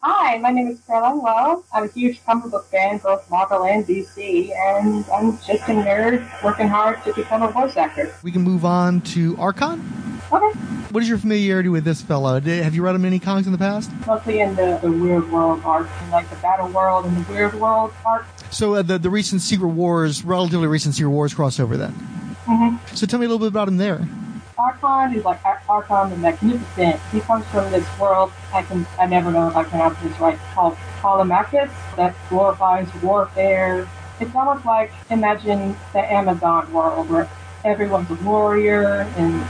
Hi, 0.01 0.39
my 0.39 0.49
name 0.49 0.69
is 0.69 0.81
Caroline 0.87 1.19
Lowe. 1.19 1.65
I'm 1.75 1.85
a 1.85 1.93
huge 1.93 2.25
comic 2.25 2.51
book 2.51 2.65
fan, 2.71 2.97
both 2.97 3.29
Marvel 3.29 3.65
and 3.65 3.85
DC, 3.85 4.57
and 4.57 5.05
I'm 5.13 5.37
just 5.45 5.69
a 5.69 5.77
nerd 5.77 6.25
working 6.43 6.69
hard 6.69 7.05
to 7.05 7.13
become 7.13 7.43
a 7.43 7.53
voice 7.53 7.77
actor. 7.77 8.15
We 8.25 8.33
can 8.33 8.41
move 8.41 8.65
on 8.65 9.03
to 9.13 9.37
Archon. 9.37 9.85
Okay. 10.33 10.78
What 10.91 11.03
is 11.03 11.09
your 11.09 11.19
familiarity 11.19 11.69
with 11.69 11.85
this 11.85 12.01
fellow? 12.01 12.41
Did, 12.41 12.65
have 12.65 12.75
you 12.75 12.83
read 12.83 12.95
him 12.95 13.05
any 13.05 13.19
comics 13.19 13.47
in 13.47 13.53
the 13.53 13.59
past? 13.59 13.91
Mostly 14.07 14.41
in 14.41 14.55
the, 14.55 14.79
the 14.81 14.91
Weird 14.91 15.31
World 15.31 15.61
arc, 15.63 15.87
like 16.11 16.31
the 16.31 16.37
Battle 16.37 16.69
World 16.69 17.05
and 17.05 17.15
the 17.15 17.31
Weird 17.31 17.53
World 17.55 17.93
arc. 18.07 18.25
So 18.51 18.75
uh, 18.75 18.81
the 18.81 18.99
the 18.99 19.11
recent 19.11 19.43
Secret 19.43 19.69
Wars, 19.69 20.25
relatively 20.25 20.67
recent 20.67 20.95
Secret 20.95 21.11
Wars 21.11 21.35
crossover, 21.35 21.77
then. 21.77 21.93
Mm-hmm. 22.47 22.95
So 22.95 23.07
tell 23.07 23.19
me 23.19 23.27
a 23.27 23.29
little 23.29 23.39
bit 23.39 23.49
about 23.49 23.69
him 23.69 23.77
there. 23.77 24.09
Archon 24.57 25.15
is 25.15 25.27
like 25.27 25.45
Ar- 25.45 25.61
Archon 25.69 26.09
the 26.09 26.17
Magnificent. 26.17 26.99
He 27.13 27.21
comes 27.21 27.45
from 27.49 27.71
this 27.71 27.87
world, 27.99 28.33
I 28.55 28.63
can 28.63 28.87
I 28.99 29.05
never 29.05 29.31
know 29.31 29.49
if 29.49 29.57
I 29.57 29.65
pronounce 29.65 30.01
this 30.01 30.19
right, 30.19 30.39
called 30.55 30.75
Polemarchus, 31.03 31.71
that 31.97 32.17
glorifies 32.31 32.89
warfare. 33.03 33.87
It's 34.21 34.35
almost 34.35 34.65
like 34.65 34.91
imagine 35.11 35.77
the 35.93 36.01
Amazon 36.01 36.73
world 36.73 37.11
where 37.11 37.29
everyone's 37.63 38.11
a 38.11 38.15
warrior 38.15 39.03
and 39.19 39.47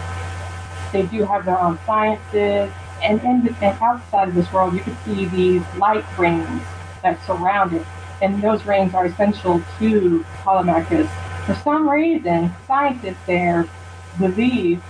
they 0.92 1.02
do 1.02 1.24
have 1.24 1.44
their 1.44 1.58
own 1.58 1.78
sciences. 1.86 2.72
And, 3.02 3.22
in 3.22 3.44
the, 3.44 3.50
and 3.64 3.80
outside 3.80 4.28
of 4.28 4.34
this 4.34 4.52
world, 4.52 4.74
you 4.74 4.80
can 4.80 4.96
see 5.04 5.26
these 5.26 5.62
light 5.76 6.04
rings 6.18 6.62
that 7.02 7.24
surround 7.24 7.72
it. 7.74 7.86
And 8.20 8.42
those 8.42 8.64
rings 8.66 8.94
are 8.94 9.06
essential 9.06 9.62
to 9.78 10.24
Polemachus. 10.38 11.08
For 11.46 11.54
some 11.54 11.88
reason, 11.88 12.52
scientists 12.66 13.24
there 13.26 13.68
believe, 14.18 14.82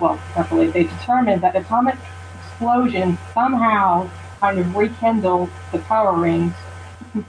well, 0.00 0.20
not 0.36 0.48
believe, 0.48 0.72
they 0.72 0.84
determined 0.84 1.42
that 1.42 1.56
atomic 1.56 1.96
explosion 2.38 3.18
somehow 3.34 4.08
kind 4.38 4.58
of 4.58 4.76
rekindled 4.76 5.50
the 5.72 5.78
power 5.80 6.16
rings 6.16 6.54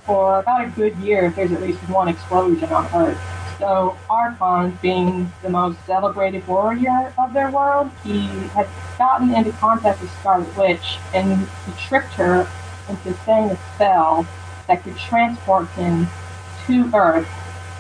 for 0.05 0.39
about 0.39 0.65
a 0.65 0.69
good 0.69 0.95
year 0.97 1.25
if 1.25 1.35
there's 1.35 1.51
at 1.51 1.61
least 1.61 1.79
one 1.89 2.07
explosion 2.07 2.71
on 2.71 2.85
Earth. 2.93 3.19
So 3.59 3.97
Arkon, 4.09 4.79
being 4.81 5.31
the 5.43 5.49
most 5.49 5.85
celebrated 5.85 6.47
warrior 6.47 7.13
of 7.17 7.33
their 7.33 7.51
world, 7.51 7.91
he 8.05 8.27
had 8.55 8.67
gotten 8.97 9.35
into 9.35 9.51
contact 9.51 10.01
with 10.01 10.11
Scarlet 10.19 10.55
Witch 10.57 10.97
and 11.13 11.47
he 11.65 11.71
tricked 11.77 12.13
her 12.13 12.47
into 12.87 13.13
saying 13.25 13.51
a 13.51 13.57
spell 13.75 14.25
that 14.67 14.81
could 14.83 14.97
transport 14.97 15.67
him 15.71 16.07
to 16.67 16.89
Earth, 16.95 17.27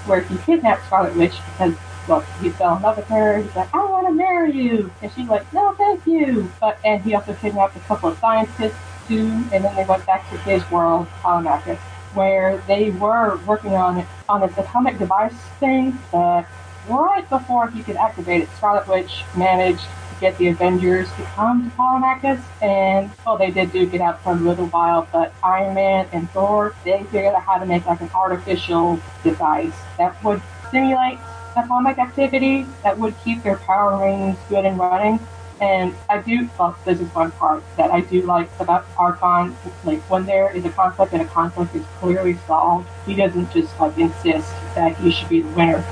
where 0.05 0.21
he 0.21 0.37
kidnapped 0.39 0.85
Scarlet 0.85 1.15
Witch 1.15 1.37
because 1.53 1.75
well, 2.07 2.21
he 2.41 2.49
fell 2.49 2.75
in 2.75 2.81
love 2.81 2.97
with 2.97 3.07
her. 3.07 3.37
He's 3.37 3.55
like, 3.55 3.73
I 3.73 3.85
want 3.85 4.07
to 4.07 4.13
marry 4.13 4.51
you, 4.51 4.91
and 5.01 5.11
she's 5.13 5.27
like, 5.29 5.51
No, 5.53 5.73
thank 5.75 6.05
you. 6.07 6.51
But 6.59 6.79
and 6.83 7.01
he 7.03 7.15
also 7.15 7.33
kidnapped 7.35 7.77
a 7.77 7.81
couple 7.81 8.09
of 8.09 8.17
scientists 8.17 8.75
too, 9.07 9.27
and 9.53 9.63
then 9.63 9.75
they 9.75 9.85
went 9.85 10.05
back 10.05 10.29
to 10.31 10.37
his 10.39 10.69
world, 10.71 11.07
Polemachus, 11.21 11.79
where 12.13 12.63
they 12.67 12.91
were 12.91 13.37
working 13.45 13.75
on 13.75 14.05
on 14.27 14.41
this 14.41 14.57
atomic 14.57 14.97
device 14.97 15.33
thing 15.59 15.97
that 16.11 16.47
right 16.87 17.27
before 17.29 17.69
he 17.69 17.83
could 17.83 17.95
activate 17.95 18.43
it, 18.43 18.49
Scarlet 18.57 18.87
Witch 18.87 19.23
managed 19.35 19.83
to 19.83 20.19
get 20.19 20.37
the 20.37 20.47
Avengers 20.47 21.07
to 21.13 21.23
come 21.35 21.69
to 21.69 21.75
Polemachus, 21.75 22.43
and 22.61 23.11
well, 23.25 23.37
they 23.37 23.51
did 23.51 23.71
do 23.71 23.85
get 23.85 24.01
out 24.01 24.21
for 24.23 24.31
a 24.31 24.35
little 24.35 24.67
while, 24.67 25.07
but 25.11 25.33
Iron 25.43 25.75
Man 25.75 26.07
and 26.11 26.29
Thor, 26.31 26.75
they 26.83 27.03
figured 27.03 27.33
out 27.33 27.43
how 27.43 27.57
to 27.59 27.65
make 27.65 27.85
like 27.85 28.01
an 28.01 28.09
artificial 28.13 28.99
device 29.23 29.73
that 29.97 30.21
would 30.23 30.41
simulate 30.71 31.19
atomic 31.55 31.97
activity 31.97 32.65
that 32.83 32.97
would 32.97 33.15
keep 33.23 33.43
their 33.43 33.57
power 33.57 33.99
rings 33.99 34.37
good 34.49 34.65
and 34.65 34.77
running. 34.77 35.19
And 35.61 35.93
I 36.09 36.21
do, 36.21 36.49
well, 36.57 36.77
this 36.85 37.01
is 37.01 37.13
one 37.13 37.31
part 37.31 37.63
that 37.75 37.91
I 37.91 38.01
do 38.01 38.21
like 38.21 38.49
about 38.59 38.87
Arkon. 38.95 39.55
Like 39.83 39.99
when 40.09 40.25
there 40.25 40.49
is 40.55 40.63
a 40.63 40.69
conflict 40.69 41.11
and 41.11 41.21
a 41.21 41.25
conflict 41.25 41.75
is 41.75 41.83
clearly 41.99 42.37
solved, 42.47 42.87
he 43.05 43.13
doesn't 43.13 43.51
just 43.51 43.77
like 43.79 43.97
insist 43.97 44.49
that 44.75 44.95
he 44.97 45.11
should 45.11 45.27
be 45.27 45.41
the 45.41 45.49
winner. 45.49 45.83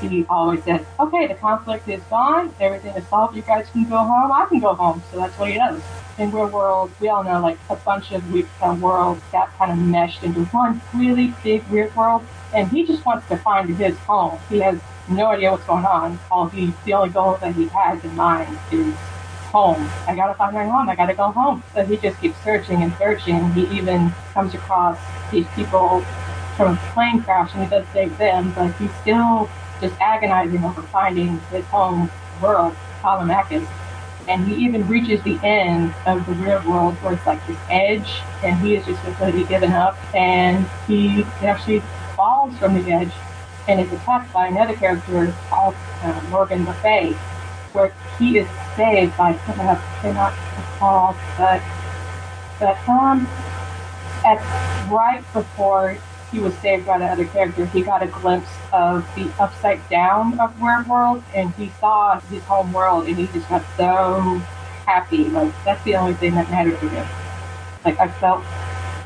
He 0.00 0.24
always 0.30 0.62
says, 0.62 0.82
"Okay, 1.00 1.26
the 1.26 1.34
conflict 1.34 1.88
is 1.88 2.00
gone. 2.04 2.54
Everything 2.60 2.94
is 2.94 3.04
solved. 3.08 3.34
You 3.34 3.42
guys 3.42 3.66
can 3.72 3.88
go 3.88 3.98
home. 3.98 4.30
I 4.30 4.46
can 4.46 4.60
go 4.60 4.74
home." 4.74 5.02
So 5.10 5.18
that's 5.18 5.36
what 5.36 5.50
he 5.50 5.56
does. 5.56 5.82
In 6.18 6.30
Weird 6.30 6.52
World, 6.52 6.92
we 7.00 7.08
all 7.08 7.24
know 7.24 7.40
like 7.40 7.58
a 7.68 7.74
bunch 7.74 8.12
of 8.12 8.32
weird 8.32 8.48
kind 8.60 8.74
of 8.74 8.82
worlds 8.82 9.20
got 9.32 9.52
kind 9.58 9.72
of 9.72 9.78
meshed 9.78 10.22
into 10.22 10.44
one 10.46 10.80
really 10.94 11.34
big 11.42 11.66
weird 11.68 11.94
world, 11.96 12.24
and 12.54 12.68
he 12.68 12.86
just 12.86 13.04
wants 13.04 13.26
to 13.28 13.36
find 13.36 13.68
his 13.76 13.98
home. 13.98 14.38
He 14.48 14.60
has 14.60 14.78
no 15.10 15.26
idea 15.26 15.50
what's 15.50 15.64
going 15.64 15.84
on. 15.84 16.18
All 16.30 16.48
he, 16.48 16.72
the 16.84 16.94
only 16.94 17.10
goal 17.10 17.38
that 17.40 17.54
he 17.54 17.66
has 17.68 18.02
in 18.04 18.14
mind 18.16 18.58
is 18.70 18.94
home. 19.50 19.88
I 20.06 20.14
gotta 20.14 20.34
find 20.34 20.54
my 20.54 20.64
home. 20.64 20.88
I 20.88 20.94
gotta 20.94 21.14
go 21.14 21.30
home. 21.30 21.62
So 21.74 21.84
he 21.84 21.96
just 21.96 22.20
keeps 22.20 22.38
searching 22.44 22.82
and 22.82 22.94
searching. 22.96 23.52
He 23.52 23.66
even 23.76 24.12
comes 24.34 24.54
across 24.54 24.98
these 25.30 25.46
people 25.54 26.04
from 26.56 26.74
a 26.74 26.80
plane 26.92 27.22
crash, 27.22 27.54
and 27.54 27.62
he 27.62 27.70
does 27.70 27.86
save 27.92 28.16
them, 28.18 28.52
but 28.52 28.72
he's 28.72 28.94
still 28.96 29.48
just 29.80 29.94
agonizing 30.00 30.64
over 30.64 30.82
finding 30.82 31.38
his 31.52 31.64
home 31.66 32.10
world, 32.42 32.74
Polemachus. 33.00 33.66
And 34.26 34.46
he 34.46 34.66
even 34.66 34.86
reaches 34.86 35.22
the 35.22 35.38
end 35.42 35.94
of 36.04 36.26
the 36.26 36.32
real 36.32 36.62
world 36.68 36.96
where 36.96 37.14
it's 37.14 37.24
like 37.24 37.44
this 37.46 37.56
edge, 37.70 38.20
and 38.42 38.58
he 38.58 38.74
is 38.74 38.84
just 38.84 39.02
completely 39.02 39.44
given 39.44 39.72
up, 39.72 39.96
and 40.14 40.66
he 40.86 41.22
actually 41.40 41.82
falls 42.14 42.58
from 42.58 42.74
the 42.74 42.92
edge 42.92 43.12
and 43.68 43.80
is 43.80 43.92
attacked 43.92 44.32
by 44.32 44.48
another 44.48 44.74
character 44.74 45.32
called 45.48 45.74
uh, 46.02 46.20
Morgan 46.30 46.64
Le 46.64 46.74
Fay, 46.74 47.12
where 47.74 47.92
he 48.18 48.38
is 48.38 48.48
saved 48.74 49.16
by 49.16 49.38
someone 49.46 49.68
I 49.68 49.76
cannot 50.00 50.32
recall, 50.56 51.16
but 51.36 51.62
but 52.58 52.76
um, 52.88 53.28
at 54.24 54.38
right 54.90 55.22
before 55.32 55.96
he 56.32 56.40
was 56.40 56.54
saved 56.58 56.86
by 56.86 56.98
the 56.98 57.04
other 57.04 57.24
character, 57.26 57.66
he 57.66 57.82
got 57.82 58.02
a 58.02 58.06
glimpse 58.06 58.50
of 58.72 59.06
the 59.14 59.30
upside 59.38 59.86
down 59.88 60.40
of 60.40 60.60
Weird 60.60 60.88
World, 60.88 61.22
and 61.34 61.52
he 61.54 61.70
saw 61.78 62.18
his 62.20 62.42
home 62.44 62.72
world, 62.72 63.06
and 63.06 63.16
he 63.16 63.26
just 63.28 63.48
got 63.48 63.62
so 63.76 64.40
happy. 64.86 65.24
Like 65.24 65.52
that's 65.64 65.82
the 65.84 65.94
only 65.96 66.14
thing 66.14 66.34
that 66.34 66.50
mattered 66.50 66.80
to 66.80 66.88
him. 66.88 67.06
Like 67.84 68.00
I 68.00 68.08
felt 68.08 68.44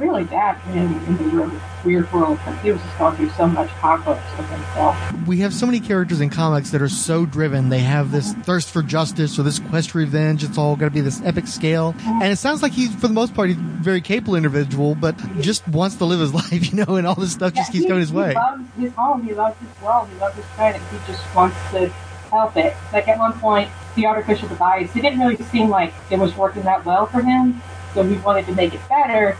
really 0.03 0.25
bad 0.25 0.57
him 0.73 0.93
in 1.07 1.17
the 1.17 1.37
weird, 1.37 1.53
weird 1.85 2.13
world 2.13 2.37
because 2.39 2.61
he 2.61 2.73
was 2.73 2.81
just 2.83 2.99
going 2.99 3.17
through 3.17 3.31
so 3.31 3.47
much 3.47 3.69
conflict 3.81 4.21
with 4.37 4.49
himself. 4.51 4.97
We 5.27 5.39
have 5.41 5.55
so 5.55 5.65
many 5.65 5.79
characters 5.81 6.21
in 6.21 6.29
comics 6.29 6.71
that 6.71 6.83
are 6.83 6.89
so 6.89 7.25
driven. 7.25 7.69
They 7.69 7.79
have 7.79 8.11
this 8.11 8.33
thirst 8.35 8.71
for 8.71 8.83
justice 8.83 9.39
or 9.39 9.45
this 9.45 9.61
quest 9.61 9.93
for 9.93 9.99
revenge. 9.99 10.43
It's 10.43 10.59
all 10.59 10.75
got 10.77 10.87
to 10.87 10.91
be 10.91 11.01
this 11.01 11.23
epic 11.23 11.47
scale. 11.47 11.95
And 12.05 12.25
it 12.33 12.37
sounds 12.37 12.63
like 12.63 12.73
he's, 12.73 12.93
for 12.95 13.07
the 13.09 13.15
most 13.15 13.33
part, 13.35 13.49
he's 13.51 13.59
a 13.59 13.61
very 13.61 14.01
capable 14.01 14.35
individual, 14.35 14.95
but 14.97 15.17
just 15.41 15.67
wants 15.69 15.97
to 15.97 16.05
live 16.05 16.19
his 16.21 16.35
life, 16.43 16.73
you 16.73 16.85
know, 16.85 16.97
and 16.97 17.07
all 17.07 17.15
this 17.15 17.33
stuff 17.33 17.55
just 17.55 17.69
Yeah, 17.69 17.73
keeps 17.73 17.85
he- 17.85 17.89
going 17.89 18.01
his 18.01 18.11
he 18.11 18.17
way. 18.17 18.35
loves 18.35 18.63
his 18.77 18.93
home. 18.95 19.23
He 19.23 19.33
loves 19.35 19.57
his 19.61 19.83
world. 19.83 20.09
He 20.13 20.19
loves 20.19 20.35
his 20.37 20.45
planet. 20.57 20.81
He 20.91 20.99
just 21.07 21.23
wants 21.35 21.57
to 21.71 21.89
help 22.31 22.57
it. 22.57 22.75
Like 22.93 23.07
at 23.09 23.19
one 23.19 23.33
point, 23.39 23.71
the 23.95 24.07
artificial 24.07 24.49
device, 24.49 24.95
it 24.97 25.03
didn't 25.03 25.21
really 25.21 25.37
seem 25.45 25.69
like 25.69 25.93
it 26.11 26.19
was 26.19 26.35
working 26.37 26.63
that 26.63 26.85
well 26.85 27.07
for 27.07 27.21
him. 27.23 27.63
So 27.95 28.03
he 28.03 28.17
wanted 28.17 28.47
to 28.47 28.53
make 28.55 28.73
it 28.75 28.81
better. 28.89 29.37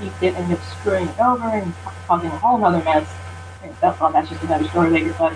He 0.00 0.10
did 0.20 0.34
end 0.34 0.52
up 0.52 0.60
screwing 0.64 1.08
it 1.08 1.20
over 1.20 1.48
and 1.48 1.72
causing 2.06 2.30
a 2.30 2.38
whole 2.38 2.64
other 2.64 2.82
mess. 2.84 3.08
That's, 3.80 4.00
well, 4.00 4.12
that's 4.12 4.28
just 4.28 4.42
another 4.42 4.66
story 4.68 4.90
later. 4.90 5.14
But 5.18 5.34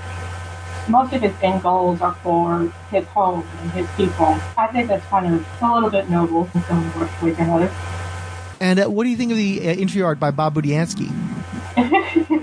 most 0.88 1.12
of 1.12 1.22
his 1.22 1.32
end 1.42 1.62
goals 1.62 2.00
are 2.00 2.14
for 2.22 2.72
his 2.90 3.06
home 3.08 3.46
and 3.60 3.70
his 3.72 3.88
people. 3.96 4.38
I 4.56 4.66
think 4.68 4.88
that's 4.88 5.04
kind 5.06 5.34
of 5.34 5.46
a 5.60 5.74
little 5.74 5.90
bit 5.90 6.10
noble 6.10 6.48
in 6.54 6.62
some 6.64 7.00
ways 7.22 7.38
or 7.38 7.42
another. 7.42 7.72
And 8.60 8.78
uh, 8.80 8.86
what 8.86 9.04
do 9.04 9.10
you 9.10 9.16
think 9.16 9.32
of 9.32 9.36
the 9.36 9.60
uh, 9.60 9.74
entry 9.74 10.02
art 10.02 10.20
by 10.20 10.30
Bob 10.30 10.54
Budiansky? 10.54 11.10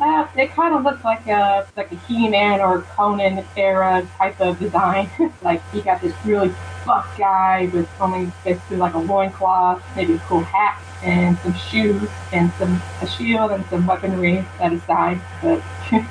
Uh, 0.00 0.28
it 0.36 0.52
kind 0.52 0.76
of 0.76 0.84
looks 0.84 1.02
like 1.02 1.26
a 1.26 1.66
like 1.76 1.90
a 1.90 1.96
He-Man 2.06 2.60
or 2.60 2.82
Conan 2.82 3.44
era 3.56 4.06
type 4.16 4.40
of 4.40 4.56
design. 4.60 5.10
like 5.42 5.60
he 5.72 5.80
got 5.80 6.00
this 6.00 6.14
really 6.24 6.54
buff 6.86 7.12
guy 7.18 7.68
with 7.72 7.88
only 8.00 8.30
basically 8.44 8.76
like 8.76 8.94
a 8.94 8.98
loincloth, 8.98 9.82
maybe 9.96 10.14
a 10.14 10.18
cool 10.20 10.44
hat 10.44 10.80
and 11.02 11.38
some 11.38 11.54
shoes 11.54 12.08
and 12.32 12.52
some 12.58 12.80
a 13.00 13.06
shield 13.06 13.50
and 13.52 13.64
some 13.66 13.86
weaponry 13.86 14.44
at 14.60 14.72
his 14.72 14.82
side. 14.84 15.20
But 15.42 15.62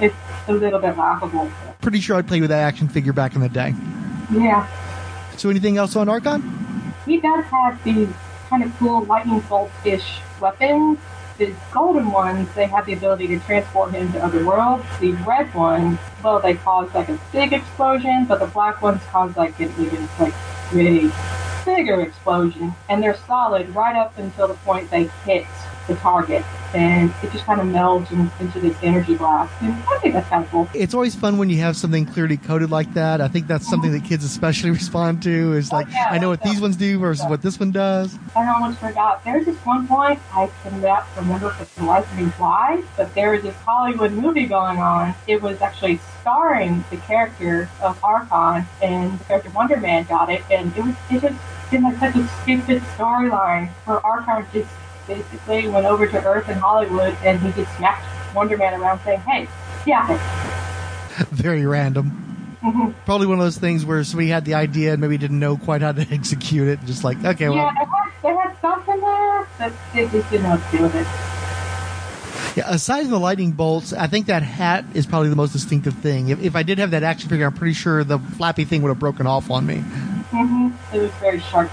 it's 0.00 0.14
a 0.48 0.52
little 0.52 0.78
bit 0.80 0.96
laughable. 0.96 1.50
Pretty 1.80 2.00
sure 2.00 2.16
I'd 2.16 2.28
play 2.28 2.40
with 2.40 2.50
that 2.50 2.62
action 2.62 2.88
figure 2.88 3.12
back 3.12 3.34
in 3.34 3.40
the 3.40 3.48
day. 3.48 3.74
Yeah, 4.32 4.66
So 5.36 5.50
anything 5.50 5.76
else 5.76 5.96
on 5.96 6.06
Arkon? 6.06 6.42
he 7.06 7.18
does 7.20 7.44
have 7.46 7.82
these 7.82 8.08
kind 8.48 8.62
of 8.62 8.76
cool 8.78 9.02
lightning 9.04 9.40
bolt-ish 9.40 10.20
weapons. 10.40 10.98
The 11.38 11.54
golden 11.72 12.10
ones, 12.12 12.48
they 12.54 12.66
have 12.66 12.84
the 12.86 12.92
ability 12.92 13.26
to 13.28 13.38
transport 13.40 13.92
him 13.92 14.12
to 14.12 14.22
other 14.24 14.44
worlds. 14.44 14.84
The 15.00 15.12
red 15.26 15.52
ones, 15.54 15.98
well, 16.22 16.38
they 16.38 16.54
cause 16.54 16.92
like 16.94 17.08
a 17.08 17.18
big 17.32 17.52
explosion, 17.54 18.26
but 18.28 18.38
the 18.40 18.46
black 18.46 18.82
ones 18.82 19.02
cause 19.10 19.34
like 19.36 19.58
an 19.58 19.72
even 19.78 20.06
like 20.18 20.34
really 20.72 21.10
bigger 21.76 22.00
explosion, 22.00 22.74
and 22.88 23.02
they're 23.02 23.16
solid 23.26 23.68
right 23.74 23.96
up 23.96 24.16
until 24.18 24.48
the 24.48 24.54
point 24.54 24.90
they 24.90 25.04
hit 25.24 25.46
the 25.86 25.94
target 25.96 26.44
and 26.72 27.12
it 27.22 27.32
just 27.32 27.44
kind 27.44 27.60
of 27.60 27.66
melds 27.66 28.12
in, 28.12 28.30
into 28.38 28.60
this 28.60 28.76
energy 28.82 29.16
blast. 29.16 29.52
And 29.60 29.72
I 29.72 29.98
think 29.98 30.14
that's 30.14 30.28
kind 30.28 30.44
of 30.44 30.50
cool. 30.50 30.68
It's 30.72 30.94
always 30.94 31.16
fun 31.16 31.36
when 31.36 31.50
you 31.50 31.58
have 31.58 31.76
something 31.76 32.06
clearly 32.06 32.36
coded 32.36 32.70
like 32.70 32.94
that. 32.94 33.20
I 33.20 33.26
think 33.26 33.48
that's 33.48 33.68
something 33.68 33.90
that 33.92 34.04
kids 34.04 34.24
especially 34.24 34.70
respond 34.82 35.22
to. 35.24 35.54
Is 35.54 35.72
oh, 35.72 35.76
like, 35.76 35.88
Oh, 35.88 35.92
yeah, 35.92 36.08
I 36.10 36.18
know 36.18 36.28
what 36.28 36.40
that's 36.40 36.52
these 36.52 36.60
ones 36.60 36.76
do 36.76 36.98
versus 36.98 37.26
what 37.26 37.42
this 37.42 37.58
one 37.58 37.72
does. 37.72 38.16
I 38.36 38.46
almost 38.48 38.78
forgot. 38.78 39.24
There's 39.24 39.46
this 39.46 39.56
one 39.66 39.88
point 39.88 40.20
I 40.32 40.48
cannot 40.62 41.06
remember 41.16 41.50
for 41.50 41.80
the 41.80 41.86
life 41.86 42.10
of 42.12 42.18
me 42.18 42.26
why, 42.38 42.84
but 42.96 43.12
there 43.14 43.32
was 43.32 43.42
this 43.42 43.56
Hollywood 43.56 44.12
movie 44.12 44.46
going 44.46 44.78
on. 44.78 45.14
It 45.26 45.42
was 45.42 45.60
actually 45.60 45.98
starring 46.20 46.84
the 46.90 46.98
character 46.98 47.68
of 47.82 48.00
Arkon, 48.02 48.66
and 48.80 49.18
the 49.18 49.24
character 49.24 49.50
Wonder 49.50 49.78
Man 49.78 50.04
got 50.04 50.30
it, 50.30 50.42
and 50.50 50.76
it 50.76 50.84
was 50.84 50.94
it 51.10 51.20
just 51.20 51.40
seemed 51.70 51.84
like 51.84 51.98
such 51.98 52.16
a 52.16 52.28
stupid 52.42 52.82
storyline 52.96 53.68
where 53.86 54.00
Arkon 54.00 54.44
just 54.52 54.68
basically 55.06 55.68
went 55.68 55.86
over 55.86 56.06
to 56.06 56.24
Earth 56.24 56.48
in 56.48 56.58
Hollywood 56.58 57.16
and 57.24 57.40
he 57.40 57.52
just 57.52 57.74
smacked 57.76 58.04
Wonder 58.34 58.56
Man 58.56 58.80
around 58.80 59.00
saying, 59.04 59.20
"Hey, 59.20 59.48
yeah." 59.86 60.06
Very 61.30 61.66
random. 61.66 62.56
Mhm. 62.62 62.94
Probably 63.06 63.26
one 63.26 63.38
of 63.38 63.44
those 63.44 63.58
things 63.58 63.84
where 63.86 64.04
somebody 64.04 64.28
had 64.28 64.44
the 64.44 64.54
idea 64.54 64.92
and 64.92 65.00
maybe 65.00 65.16
didn't 65.16 65.38
know 65.38 65.56
quite 65.56 65.80
how 65.80 65.92
to 65.92 66.02
execute 66.10 66.68
it. 66.68 66.84
Just 66.84 67.04
like, 67.04 67.22
okay, 67.24 67.48
well, 67.48 67.56
yeah, 67.58 67.70
they 67.72 67.84
had, 67.84 68.10
they 68.22 68.40
had 68.40 68.56
something 68.60 69.00
there, 69.00 69.48
but 69.58 69.72
they 69.94 70.08
just 70.08 70.30
didn't 70.30 70.42
know 70.44 70.50
what 70.56 70.70
to 70.70 70.76
do 70.76 70.82
with 70.82 70.94
it. 70.94 71.06
Yeah, 72.56 72.64
aside 72.66 73.02
from 73.02 73.10
the 73.12 73.20
lightning 73.20 73.52
bolts, 73.52 73.92
I 73.92 74.08
think 74.08 74.26
that 74.26 74.42
hat 74.42 74.84
is 74.92 75.06
probably 75.06 75.28
the 75.28 75.36
most 75.36 75.52
distinctive 75.52 75.94
thing. 75.94 76.30
If, 76.30 76.42
if 76.42 76.56
I 76.56 76.64
did 76.64 76.78
have 76.78 76.90
that 76.90 77.04
action 77.04 77.28
figure, 77.30 77.46
I'm 77.46 77.52
pretty 77.54 77.74
sure 77.74 78.02
the 78.02 78.18
flappy 78.18 78.64
thing 78.64 78.82
would 78.82 78.88
have 78.88 78.98
broken 78.98 79.26
off 79.26 79.50
on 79.50 79.66
me. 79.66 79.84
Hmm 80.30 80.68
It 80.92 80.98
was 81.00 81.12
very 81.16 81.40
sharp. 81.40 81.72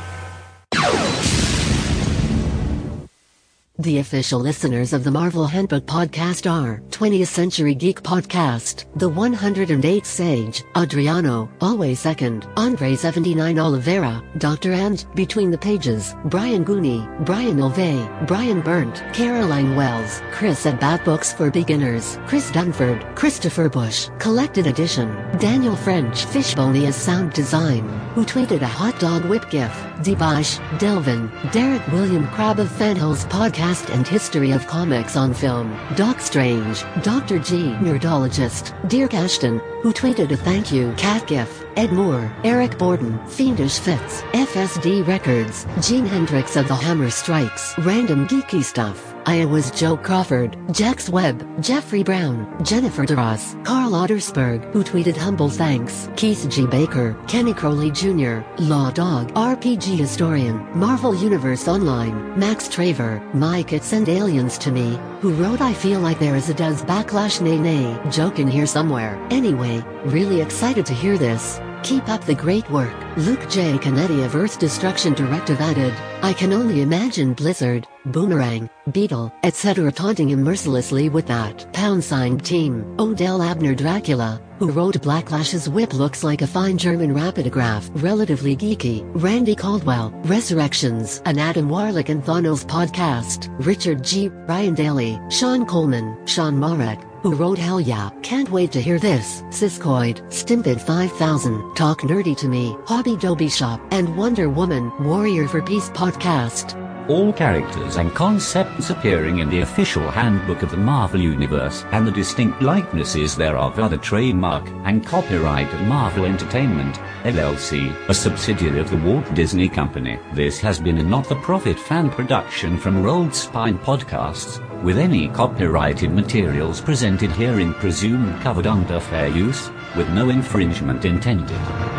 The 3.80 4.00
official 4.00 4.40
listeners 4.40 4.92
of 4.92 5.04
the 5.04 5.12
Marvel 5.12 5.46
Handbook 5.46 5.86
podcast 5.86 6.52
are 6.52 6.82
20th 6.90 7.28
Century 7.28 7.76
Geek 7.76 8.02
Podcast, 8.02 8.86
The 8.96 9.08
108 9.08 10.04
Sage, 10.04 10.64
Adriano, 10.76 11.48
Always 11.62 12.00
Second, 12.00 12.48
Andre 12.58 12.96
79 12.96 13.60
Oliveira, 13.60 14.24
Dr. 14.40 14.74
and 14.74 15.06
Between 15.14 15.52
the 15.52 15.60
Pages, 15.60 16.16
Brian 16.26 16.66
Gooney, 16.66 17.06
Brian 17.24 17.58
Olvey, 17.58 18.26
Brian 18.26 18.62
Burnt, 18.62 19.04
Caroline 19.14 19.76
Wells, 19.76 20.24
Chris 20.32 20.66
at 20.66 20.80
Bat 20.82 21.06
Books 21.06 21.32
for 21.32 21.52
Beginners, 21.52 22.18
Chris 22.26 22.50
Dunford, 22.50 23.16
Christopher 23.16 23.70
Bush, 23.70 24.10
Collected 24.18 24.66
Edition, 24.66 25.10
Daniel 25.38 25.76
French 25.76 26.26
Fishbone 26.26 26.84
as 26.88 26.96
Sound 26.96 27.32
Design, 27.34 27.88
who 28.16 28.26
tweeted 28.26 28.64
a 28.64 28.68
hot 28.68 29.00
dog 29.00 29.24
whip 29.26 29.48
gif, 29.52 29.72
Debash, 30.02 30.58
Delvin, 30.80 31.32
Derek 31.52 31.86
William 31.92 32.28
Crab 32.30 32.60
of 32.60 32.70
Fanholes 32.70 33.28
Podcast 33.30 33.67
and 33.68 34.08
History 34.08 34.52
of 34.52 34.66
Comics 34.66 35.18
on 35.18 35.34
Film, 35.34 35.78
Doc 35.98 36.22
Strange, 36.22 36.86
Dr. 37.04 37.38
G 37.38 37.74
Nerdologist, 37.82 38.72
Dirk 38.88 39.14
Ashton, 39.14 39.60
who 39.88 39.94
tweeted 39.94 40.30
a 40.30 40.36
thank 40.36 40.70
you 40.70 40.92
cat 40.98 41.26
gif, 41.28 41.64
Ed 41.78 41.94
Moore, 41.94 42.30
Eric 42.44 42.78
Borden, 42.78 43.26
Fiendish 43.28 43.80
Fitz, 43.80 44.22
FSD 44.34 45.08
Records, 45.08 45.66
Gene 45.82 46.06
Hendrix 46.06 46.58
of 46.58 46.68
The 46.68 46.76
Hammer 46.76 47.10
Strikes, 47.10 47.74
Random 47.78 48.28
Geeky 48.28 48.62
Stuff, 48.66 49.16
Iowa's 49.26 49.72
Joe 49.72 49.96
Crawford, 49.96 50.58
Jax 50.72 51.10
Webb, 51.10 51.46
Jeffrey 51.62 52.04
Brown, 52.04 52.64
Jennifer 52.66 53.06
DeRoss, 53.06 53.64
Carl 53.66 53.92
Ottersberg, 53.92 54.72
who 54.72 54.84
tweeted 54.84 55.16
humble 55.16 55.50
thanks, 55.50 56.10
Keith 56.16 56.48
G. 56.50 56.66
Baker, 56.66 57.14
Kenny 57.28 57.54
Crowley 57.54 57.92
Jr., 57.92 58.40
Law 58.58 58.90
Dog, 58.92 59.34
RPG 59.34 59.98
Historian, 59.98 60.66
Marvel 60.78 61.14
Universe 61.14 61.68
Online, 61.68 62.38
Max 62.40 62.68
Traver, 62.68 63.22
Mike 63.34 63.74
It 63.74 63.84
Send 63.84 64.10
Aliens 64.10 64.58
to 64.60 64.72
Me, 64.72 65.00
who 65.20 65.34
wrote 65.34 65.62
I 65.62 65.74
feel 65.74 66.00
like 66.00 66.20
there 66.20 66.36
is 66.36 66.50
a 66.50 66.54
does 66.54 66.84
backlash 66.84 67.42
nay 67.42 67.58
nay 67.58 68.00
joke 68.10 68.40
in 68.40 68.48
here 68.48 68.66
somewhere. 68.66 69.18
Anyway, 69.30 69.77
really 70.06 70.42
excited 70.42 70.86
to 70.88 70.94
hear 70.94 71.18
this. 71.18 71.60
Keep 71.84 72.10
up 72.10 72.24
the 72.26 72.36
great 72.36 72.70
work. 72.70 72.94
Luke 73.18 73.50
J. 73.50 73.78
Canetti 73.78 74.26
of 74.26 74.36
Earth 74.36 74.60
Destruction 74.60 75.14
Directive 75.14 75.62
added, 75.62 75.94
I 76.22 76.34
can 76.34 76.52
only 76.54 76.82
imagine 76.82 77.34
Blizzard, 77.34 77.88
Boomerang, 78.06 78.70
Beetle, 78.92 79.32
etc. 79.44 79.92
taunting 79.92 80.30
him 80.30 80.44
mercilessly 80.44 81.10
with 81.10 81.28
that 81.28 81.72
pound 81.74 82.04
sign 82.04 82.40
team. 82.40 82.96
Odell 83.00 83.42
Abner 83.42 83.76
Dracula, 83.76 84.42
who 84.60 84.72
wrote 84.72 85.02
Blacklash's 85.02 85.70
whip 85.70 85.94
looks 85.94 86.24
like 86.24 86.42
a 86.42 86.48
fine 86.48 86.78
German 86.78 87.14
rapidograph, 87.14 87.90
relatively 88.02 88.56
geeky. 88.56 89.10
Randy 89.22 89.56
Caldwell, 89.56 90.12
Resurrections, 90.26 91.22
an 91.26 91.38
Adam 91.38 91.70
Warlock 91.70 92.10
and 92.10 92.24
Thanos 92.24 92.66
podcast. 92.66 93.54
Richard 93.66 94.04
G. 94.04 94.30
Ryan 94.30 94.74
Daly, 94.74 95.20
Sean 95.30 95.66
Coleman, 95.66 96.18
Sean 96.26 96.60
Marek, 96.60 97.00
who 97.24 97.36
wrote 97.36 97.58
Hell 97.58 97.82
Yeah, 97.82 98.10
can't 98.22 98.50
wait 98.50 98.72
to 98.72 98.82
hear 98.82 99.00
this, 99.00 99.42
Siskoid, 99.50 100.22
Stimped 100.32 100.82
5000, 100.82 101.76
Talk 101.76 102.02
Nerdy 102.02 102.38
to 102.38 102.48
Me, 102.48 102.76
Hobby 102.86 103.18
Dobie 103.18 103.50
Shop, 103.50 103.82
and 103.92 104.16
Wonder 104.18 104.50
Woman, 104.50 104.92
Warrior 105.04 105.48
for 105.48 105.62
Peace 105.62 105.90
podcast. 105.90 106.87
All 107.08 107.32
characters 107.32 107.96
and 107.96 108.14
concepts 108.14 108.90
appearing 108.90 109.40
in 109.40 109.50
the 109.50 109.62
official 109.62 110.12
handbook 110.12 110.62
of 110.62 110.72
the 110.72 110.76
Marvel 110.76 111.22
Universe 111.22 111.86
and 111.94 112.06
the 112.06 112.12
distinct 112.12 112.62
likenesses 112.62 113.34
thereof 113.34 113.80
are 113.80 113.88
the 113.88 113.98
trademark 113.98 114.68
and 114.84 115.06
copyright 115.06 115.74
of 115.74 115.82
Marvel 115.84 116.26
Entertainment, 116.26 116.98
LLC, 117.24 117.96
a 118.10 118.14
subsidiary 118.14 118.80
of 118.80 118.90
the 118.90 118.98
Walt 118.98 119.34
Disney 119.34 119.70
Company. 119.70 120.20
This 120.34 120.60
has 120.60 120.82
been 120.82 120.98
a 120.98 121.04
not-for-profit 121.04 121.80
fan 121.80 122.10
production 122.10 122.78
from 122.78 123.02
Rolled 123.02 123.34
Spine 123.34 123.78
Podcasts, 123.80 124.62
with 124.84 124.98
any 124.98 125.30
copyrighted 125.30 126.12
materials 126.12 126.82
presented 126.82 127.32
herein 127.32 127.74
presumed 127.76 128.42
covered 128.42 128.68
under 128.68 129.00
fair 129.00 129.30
use, 129.30 129.70
with 129.96 130.10
no 130.10 130.28
infringement 130.28 131.06
intended. 131.06 131.97